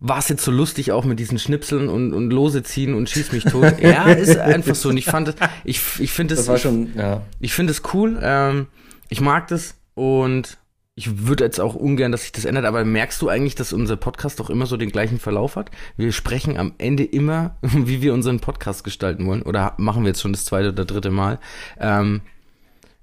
war 0.00 0.18
es 0.18 0.28
jetzt 0.28 0.44
so 0.44 0.50
lustig 0.50 0.90
auch 0.90 1.04
mit 1.04 1.20
diesen 1.20 1.38
Schnipseln 1.38 1.88
und, 1.88 2.12
und 2.12 2.30
Lose 2.30 2.64
ziehen 2.64 2.94
und 2.94 3.08
schieß 3.08 3.30
mich 3.30 3.44
tot. 3.44 3.78
ja, 3.80 4.10
ist 4.10 4.36
einfach 4.36 4.74
so. 4.74 4.88
Und 4.88 4.96
ich 4.96 5.04
fand 5.04 5.28
es, 5.28 5.34
ich, 5.62 5.80
ich 6.00 6.10
finde 6.10 6.34
es, 6.34 6.40
Das 6.40 6.48
war 6.48 6.58
schon, 6.58 6.92
ja. 6.96 7.22
ich 7.38 7.52
finde 7.52 7.70
es 7.70 7.82
cool. 7.94 8.18
Ähm, 8.20 8.66
ich 9.08 9.20
mag 9.20 9.46
das 9.46 9.76
und 9.94 10.58
ich 10.96 11.26
würde 11.26 11.44
jetzt 11.44 11.60
auch 11.60 11.74
ungern, 11.74 12.12
dass 12.12 12.22
sich 12.22 12.32
das 12.32 12.44
ändert, 12.44 12.64
aber 12.66 12.84
merkst 12.84 13.22
du 13.22 13.28
eigentlich, 13.28 13.54
dass 13.54 13.72
unser 13.72 13.96
Podcast 13.96 14.40
auch 14.40 14.50
immer 14.50 14.66
so 14.66 14.76
den 14.76 14.90
gleichen 14.90 15.18
Verlauf 15.18 15.56
hat? 15.56 15.70
Wir 15.96 16.12
sprechen 16.12 16.58
am 16.58 16.74
Ende 16.78 17.04
immer, 17.04 17.56
wie 17.62 18.02
wir 18.02 18.12
unseren 18.12 18.40
Podcast 18.40 18.84
gestalten 18.84 19.26
wollen. 19.26 19.42
Oder 19.42 19.74
machen 19.78 20.02
wir 20.02 20.08
jetzt 20.08 20.20
schon 20.20 20.32
das 20.32 20.44
zweite 20.44 20.70
oder 20.70 20.84
dritte 20.84 21.10
Mal? 21.10 21.38
Ähm, 21.78 22.20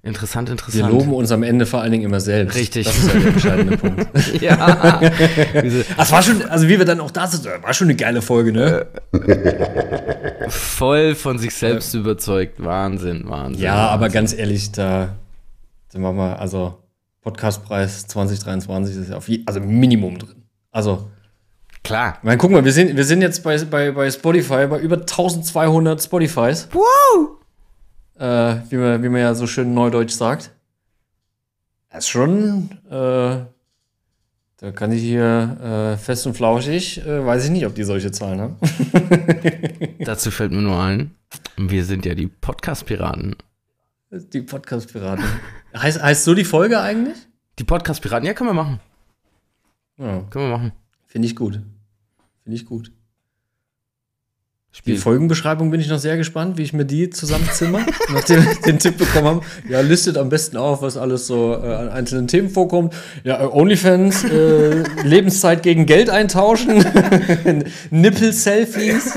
interessant, 0.02 0.48
Wir 0.48 0.52
interessant. 0.52 0.92
loben 0.92 1.12
uns 1.12 1.32
am 1.32 1.42
Ende 1.42 1.66
vor 1.66 1.80
allen 1.80 1.90
Dingen 1.90 2.04
immer 2.04 2.20
selbst. 2.20 2.56
Richtig. 2.56 2.86
Das 2.86 2.96
ist 2.96 3.12
ja 3.12 3.18
der 3.18 3.28
entscheidende 3.32 3.76
Punkt. 3.78 4.06
ja. 4.40 5.00
Das 5.96 6.12
war 6.12 6.22
schon, 6.22 6.42
also 6.42 6.68
wie 6.68 6.78
wir 6.78 6.84
dann 6.84 7.00
auch 7.00 7.10
da 7.10 7.26
sind, 7.26 7.44
war 7.62 7.74
schon 7.74 7.88
eine 7.88 7.96
geile 7.96 8.22
Folge, 8.22 8.52
ne? 8.52 8.86
voll 10.48 11.14
von 11.16 11.38
sich 11.38 11.52
selbst 11.54 11.94
überzeugt. 11.94 12.62
Wahnsinn, 12.62 13.24
Wahnsinn. 13.28 13.62
Ja, 13.64 13.74
aber 13.88 14.02
Wahnsinn. 14.04 14.14
ganz 14.14 14.32
ehrlich, 14.34 14.70
da 14.72 15.16
sind 15.88 16.02
wir 16.02 16.12
mal, 16.12 16.34
also 16.36 16.78
Podcastpreis 17.28 18.06
2023 18.06 18.96
ist 18.96 19.10
ja 19.10 19.18
auf 19.18 19.28
je, 19.28 19.42
also 19.44 19.60
Minimum 19.60 20.18
drin. 20.18 20.44
Also, 20.70 21.10
klar. 21.84 22.18
meine, 22.22 22.38
guck 22.38 22.50
mal, 22.50 22.64
wir 22.64 22.72
sind, 22.72 22.96
wir 22.96 23.04
sind 23.04 23.20
jetzt 23.20 23.42
bei, 23.42 23.58
bei, 23.64 23.90
bei 23.90 24.10
Spotify, 24.10 24.66
bei 24.66 24.78
über 24.80 24.96
1200 24.96 26.02
Spotifys. 26.02 26.68
Wow! 26.72 27.36
Äh, 28.18 28.62
wie, 28.70 28.76
man, 28.76 29.02
wie 29.02 29.10
man 29.10 29.20
ja 29.20 29.34
so 29.34 29.46
schön 29.46 29.74
neudeutsch 29.74 30.12
sagt. 30.12 30.52
Das 31.90 32.04
ist 32.04 32.08
schon, 32.08 32.70
äh, 32.86 33.44
da 34.56 34.72
kann 34.74 34.90
ich 34.92 35.02
hier 35.02 35.96
äh, 35.96 35.98
fest 35.98 36.26
und 36.26 36.34
flauschig, 36.34 37.04
äh, 37.06 37.26
weiß 37.26 37.44
ich 37.44 37.50
nicht, 37.50 37.66
ob 37.66 37.74
die 37.74 37.84
solche 37.84 38.10
Zahlen 38.10 38.40
haben. 38.40 38.56
Dazu 40.00 40.30
fällt 40.30 40.52
mir 40.52 40.62
nur 40.62 40.80
ein, 40.80 41.14
wir 41.58 41.84
sind 41.84 42.06
ja 42.06 42.14
die 42.14 42.28
Podcast-Piraten. 42.28 43.36
Die 44.10 44.40
Podcast-Piraten. 44.40 45.24
Heißt, 45.76 46.02
heißt 46.02 46.24
so 46.24 46.34
die 46.34 46.44
Folge 46.44 46.80
eigentlich? 46.80 47.16
Die 47.58 47.64
Podcast-Piraten, 47.64 48.26
ja, 48.26 48.34
können 48.34 48.50
wir 48.50 48.54
machen. 48.54 48.80
Ja, 49.98 50.20
Können 50.30 50.44
wir 50.46 50.56
machen. 50.56 50.72
finde 51.06 51.26
ich 51.26 51.34
gut. 51.34 51.54
Finde 52.44 52.56
ich 52.56 52.66
gut. 52.66 52.92
Die 54.74 54.76
Spiel. 54.78 54.98
Folgenbeschreibung 54.98 55.70
bin 55.72 55.80
ich 55.80 55.88
noch 55.88 55.98
sehr 55.98 56.16
gespannt, 56.16 56.56
wie 56.56 56.62
ich 56.62 56.72
mir 56.72 56.84
die 56.84 57.10
zusammenzimmer, 57.10 57.80
nachdem 58.12 58.44
wir 58.44 58.54
den 58.64 58.78
Tipp 58.78 58.96
bekommen 58.96 59.26
haben. 59.26 59.40
Ja, 59.68 59.80
listet 59.80 60.16
am 60.16 60.28
besten 60.28 60.56
auf, 60.56 60.82
was 60.82 60.96
alles 60.96 61.26
so 61.26 61.54
äh, 61.54 61.74
an 61.74 61.88
einzelnen 61.88 62.28
Themen 62.28 62.48
vorkommt. 62.48 62.94
Ja, 63.24 63.42
äh, 63.42 63.46
Onlyfans, 63.46 64.22
äh, 64.24 64.82
Lebenszeit 65.02 65.64
gegen 65.64 65.84
Geld 65.86 66.10
eintauschen, 66.10 66.84
Nippel-Selfies. 67.90 69.14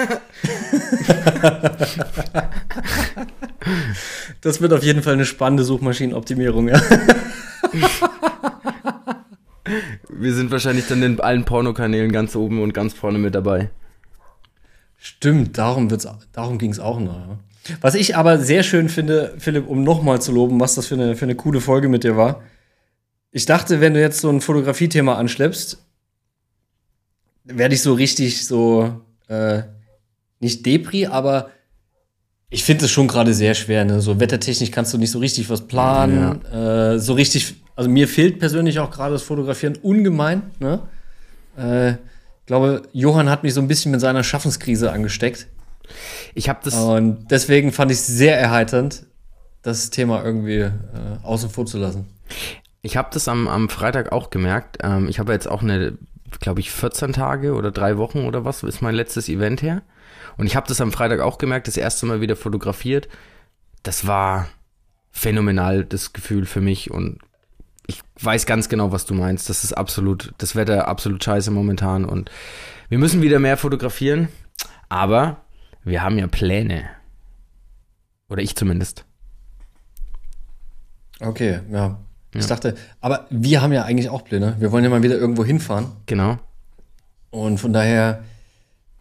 Das 4.42 4.62
wird 4.62 4.74
auf 4.74 4.84
jeden 4.84 5.04
Fall 5.04 5.14
eine 5.14 5.26
spannende 5.26 5.64
Suchmaschinenoptimierung. 5.64 6.70
Ja. 6.70 6.82
Wir 10.10 10.34
sind 10.34 10.52
wahrscheinlich 10.52 10.88
dann 10.88 11.02
in 11.02 11.20
allen 11.20 11.46
Pornokanälen 11.46 12.12
ganz 12.12 12.36
oben 12.36 12.62
und 12.62 12.74
ganz 12.74 12.94
vorne 12.94 13.18
mit 13.18 13.34
dabei. 13.34 13.70
Stimmt, 14.98 15.58
darum, 15.58 15.90
wird's, 15.90 16.08
darum 16.32 16.60
ging 16.60 16.72
es 16.72 16.80
auch 16.80 17.00
noch. 17.00 17.40
Was 17.80 17.96
ich 17.96 18.16
aber 18.16 18.38
sehr 18.40 18.64
schön 18.64 18.90
finde, 18.90 19.36
Philipp, 19.38 19.68
um 19.68 19.84
nochmal 19.84 20.22
zu 20.22 20.32
loben, 20.32 20.60
was 20.60 20.76
das 20.76 20.88
für 20.88 20.96
eine, 20.96 21.16
für 21.16 21.26
eine 21.26 21.36
coole 21.36 21.62
Folge 21.62 21.90
mit 21.90 22.04
dir 22.04 22.18
war. 22.18 22.42
Ich 23.32 23.46
dachte, 23.46 23.82
wenn 23.82 23.94
du 23.94 24.02
jetzt 24.02 24.20
so 24.20 24.30
ein 24.30 24.42
Fotografiethema 24.42 25.16
anschleppst, 25.16 25.84
werde 27.46 27.74
ich 27.74 27.82
so 27.82 27.94
richtig 27.94 28.46
so, 28.46 29.02
äh, 29.28 29.64
nicht 30.40 30.66
Depri, 30.66 31.08
aber 31.08 31.50
ich 32.54 32.66
finde 32.66 32.86
es 32.86 32.92
schon 32.92 33.08
gerade 33.08 33.34
sehr 33.34 33.56
schwer. 33.56 33.86
Ne? 33.86 34.02
So 34.02 34.20
wettertechnisch 34.20 34.72
kannst 34.72 34.94
du 34.94 34.98
nicht 34.98 35.10
so 35.10 35.20
richtig 35.20 35.50
was 35.50 35.62
planen. 35.68 36.46
Äh, 36.46 37.00
so 37.00 37.14
richtig, 37.14 37.56
also 37.78 37.90
mir 37.90 38.10
fehlt 38.10 38.40
persönlich 38.40 38.78
auch 38.80 38.92
gerade 38.92 39.14
das 39.14 39.24
Fotografieren 39.24 39.78
ungemein. 39.82 40.44
Ne? 40.60 40.82
Äh, 41.58 41.92
ich 41.92 42.48
glaube, 42.48 42.82
Johann 42.92 43.30
hat 43.30 43.44
mich 43.44 43.54
so 43.54 43.62
ein 43.62 43.70
bisschen 43.70 43.92
mit 43.92 44.02
seiner 44.02 44.24
Schaffenskrise 44.24 44.92
angesteckt. 44.92 45.48
Ich 46.36 46.50
habe 46.50 46.60
das, 46.64 46.76
Und 46.76 47.32
deswegen 47.32 47.72
fand 47.72 47.90
ich 47.90 48.00
es 48.00 48.08
sehr 48.08 48.38
erheiternd, 48.38 49.06
das 49.62 49.90
Thema 49.90 50.24
irgendwie 50.24 50.60
äh, 50.60 50.72
außen 51.24 51.50
vor 51.50 51.66
zu 51.66 51.78
lassen. 51.78 52.06
ich 52.82 52.98
habe 52.98 53.10
das 53.14 53.30
am, 53.30 53.48
am 53.48 53.70
Freitag 53.70 54.12
auch 54.12 54.30
gemerkt. 54.30 54.80
Ähm, 54.84 55.08
ich 55.08 55.20
habe 55.20 55.32
jetzt 55.32 55.48
auch 55.48 55.62
eine, 55.62 55.98
glaube 56.42 56.60
ich, 56.60 56.72
14 56.72 57.14
Tage 57.14 57.54
oder 57.54 57.72
drei 57.72 57.98
Wochen 57.98 58.26
oder 58.26 58.44
was 58.44 58.64
ist 58.64 58.82
mein 58.82 58.96
letztes 58.96 59.30
Event 59.30 59.62
her. 59.62 59.84
Und 60.42 60.48
ich 60.48 60.56
habe 60.56 60.68
das 60.68 60.82
am 60.82 60.92
Freitag 60.92 61.20
auch 61.20 61.38
gemerkt, 61.38 61.68
das 61.68 61.78
erste 61.78 62.08
Mal 62.08 62.20
wieder 62.20 62.36
fotografiert. 62.36 63.08
Das 63.84 64.08
war 64.08 64.48
phänomenal, 65.12 65.86
das 65.86 66.14
Gefühl 66.14 66.48
für 66.48 66.62
mich. 66.62 66.90
Und 66.90 67.20
ich 67.86 68.02
weiß 68.20 68.48
ganz 68.48 68.68
genau, 68.68 68.92
was 68.92 69.06
du 69.06 69.14
meinst. 69.14 69.50
Das 69.50 69.64
ist 69.64 69.74
absolut, 69.74 70.34
das 70.40 70.56
Wetter 70.56 70.88
absolut 70.88 71.24
scheiße 71.24 71.52
momentan. 71.52 72.06
Und 72.06 72.32
wir 72.90 72.98
müssen 72.98 73.22
wieder 73.22 73.38
mehr 73.38 73.56
fotografieren. 73.56 74.30
Aber 74.90 75.46
wir 75.84 76.02
haben 76.02 76.18
ja 76.18 76.26
Pläne. 76.26 76.90
Oder 78.28 78.42
ich 78.42 78.56
zumindest. 78.56 79.06
Okay, 81.20 81.60
ja. 81.72 82.00
Ich 82.34 82.48
dachte, 82.48 82.74
aber 83.00 83.28
wir 83.30 83.62
haben 83.62 83.74
ja 83.74 83.84
eigentlich 83.84 84.10
auch 84.10 84.24
Pläne. 84.24 84.56
Wir 84.58 84.72
wollen 84.72 84.86
ja 84.86 84.90
mal 84.90 85.04
wieder 85.04 85.20
irgendwo 85.20 85.46
hinfahren. 85.46 85.92
Genau. 86.08 86.40
Und 87.30 87.60
von 87.60 87.74
daher, 87.74 88.24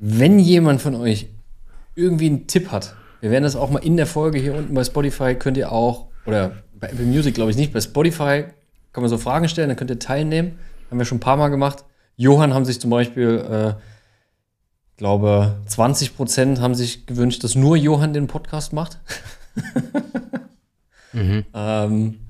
wenn 0.01 0.39
jemand 0.39 0.81
von 0.81 0.95
euch 0.95 1.29
irgendwie 1.95 2.27
einen 2.27 2.47
Tipp 2.47 2.73
hat, 2.73 2.97
wir 3.21 3.31
werden 3.31 3.45
das 3.45 3.55
auch 3.55 3.71
mal 3.71 3.85
in 3.85 3.99
der 3.99 4.07
Folge 4.07 4.39
hier 4.39 4.55
unten 4.55 4.73
bei 4.75 4.83
Spotify, 4.83 5.35
könnt 5.35 5.59
ihr 5.59 5.71
auch, 5.71 6.07
oder 6.25 6.53
bei 6.73 6.89
Apple 6.89 7.05
Music 7.05 7.35
glaube 7.35 7.51
ich 7.51 7.57
nicht, 7.57 7.73
bei 7.73 7.81
Spotify 7.81 8.45
kann 8.93 9.03
man 9.03 9.11
so 9.11 9.19
Fragen 9.19 9.49
stellen, 9.49 9.69
dann 9.69 9.77
könnt 9.77 9.91
ihr 9.91 9.99
teilnehmen. 9.99 10.59
Haben 10.91 10.99
wir 10.99 11.05
schon 11.05 11.19
ein 11.19 11.21
paar 11.21 11.37
Mal 11.37 11.49
gemacht. 11.49 11.85
Johann 12.17 12.55
haben 12.55 12.65
sich 12.65 12.81
zum 12.81 12.91
Beispiel, 12.91 13.39
äh, 13.39 13.75
glaube 14.97 15.59
20 15.67 16.17
Prozent 16.17 16.61
haben 16.61 16.75
sich 16.75 17.07
gewünscht, 17.07 17.45
dass 17.45 17.55
nur 17.55 17.77
Johann 17.77 18.13
den 18.13 18.27
Podcast 18.27 18.73
macht. 18.73 18.99
ähm, 21.15 22.21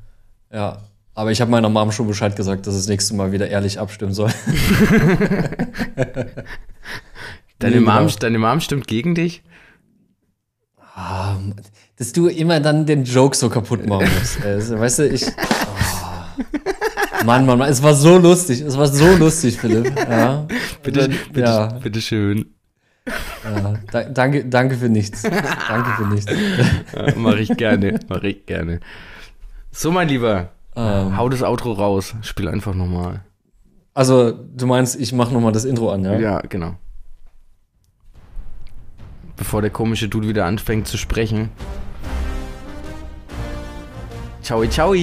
ja, 0.52 0.78
aber 1.14 1.30
ich 1.30 1.40
habe 1.40 1.50
meiner 1.50 1.68
Mom 1.68 1.92
schon 1.92 2.08
Bescheid 2.08 2.34
gesagt, 2.36 2.66
dass 2.66 2.74
es 2.74 2.82
das 2.82 2.88
nächste 2.88 3.14
Mal 3.14 3.32
wieder 3.32 3.48
ehrlich 3.48 3.78
abstimmen 3.78 4.12
soll. 4.12 4.30
Deine, 7.60 7.76
Nee, 7.76 7.80
Mom, 7.82 8.06
genau. 8.06 8.18
deine 8.18 8.38
Mom 8.38 8.60
stimmt 8.60 8.86
gegen 8.88 9.14
dich? 9.14 9.42
Ah, 10.94 11.36
dass 11.96 12.12
du 12.12 12.26
immer 12.28 12.60
dann 12.60 12.84
den 12.86 13.04
Joke 13.04 13.36
so 13.36 13.48
kaputt 13.48 13.86
machen 13.86 14.08
musst. 14.18 14.38
Also, 14.44 14.78
weißt 14.78 14.98
du, 15.00 15.08
ich. 15.08 15.24
Oh. 15.26 17.24
Mann, 17.24 17.44
Mann, 17.46 17.58
Mann, 17.58 17.68
es 17.70 17.82
war 17.82 17.94
so 17.94 18.18
lustig. 18.18 18.60
Es 18.62 18.76
war 18.78 18.86
so 18.86 19.14
lustig, 19.16 19.58
Philipp. 19.58 19.94
Ja. 19.96 20.46
Bitte, 20.82 21.00
Dann- 21.00 21.18
bitte, 21.32 21.40
ja, 21.40 21.66
bitte 21.66 22.00
schön. 22.00 22.46
ja. 23.44 23.74
Da, 23.92 24.02
danke, 24.04 24.44
danke 24.46 24.76
für 24.76 24.88
nichts. 24.88 25.22
Danke 25.22 25.90
für 25.96 26.06
nichts. 26.08 26.32
Ja, 26.94 27.12
mach 27.16 27.36
ich 27.36 27.54
gerne, 27.56 28.00
mach 28.08 28.22
ich 28.22 28.46
gerne. 28.46 28.80
So, 29.70 29.90
mein 29.92 30.08
Lieber, 30.08 30.50
Ähm, 30.76 31.16
hau 31.16 31.28
das 31.28 31.42
Outro 31.42 31.72
raus. 31.72 32.14
Spiel 32.22 32.48
einfach 32.48 32.74
nochmal. 32.74 33.20
also, 33.94 34.32
du 34.32 34.66
meinst, 34.66 34.98
ich 34.98 35.12
mache 35.12 35.32
nochmal 35.34 35.52
das 35.52 35.64
Intro 35.66 35.90
an, 35.92 36.04
ja? 36.04 36.18
Ja, 36.18 36.40
genau. 36.40 36.76
Bevor 39.40 39.62
der 39.62 39.70
komische 39.70 40.06
Dude 40.06 40.28
wieder 40.28 40.44
anfängt 40.44 40.86
zu 40.86 40.98
sprechen. 40.98 41.48
Ciao, 44.42 44.66
ciao. 44.66 44.94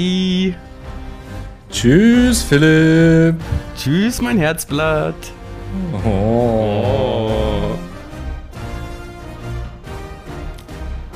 Tschüss, 1.72 2.44
Philipp. 2.44 3.36
Tschüss, 3.76 4.22
mein 4.22 4.38
Herzblatt. 4.38 5.16
Oh. 6.06 7.32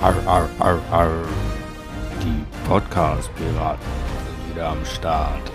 Arr, 0.01 0.15
arr, 0.26 0.49
arr, 0.57 0.80
arr. 0.89 1.11
Die 2.24 2.43
Podcast-Piraten 2.67 3.86
sind 4.26 4.55
wieder 4.55 4.69
am 4.69 4.84
Start. 4.84 5.51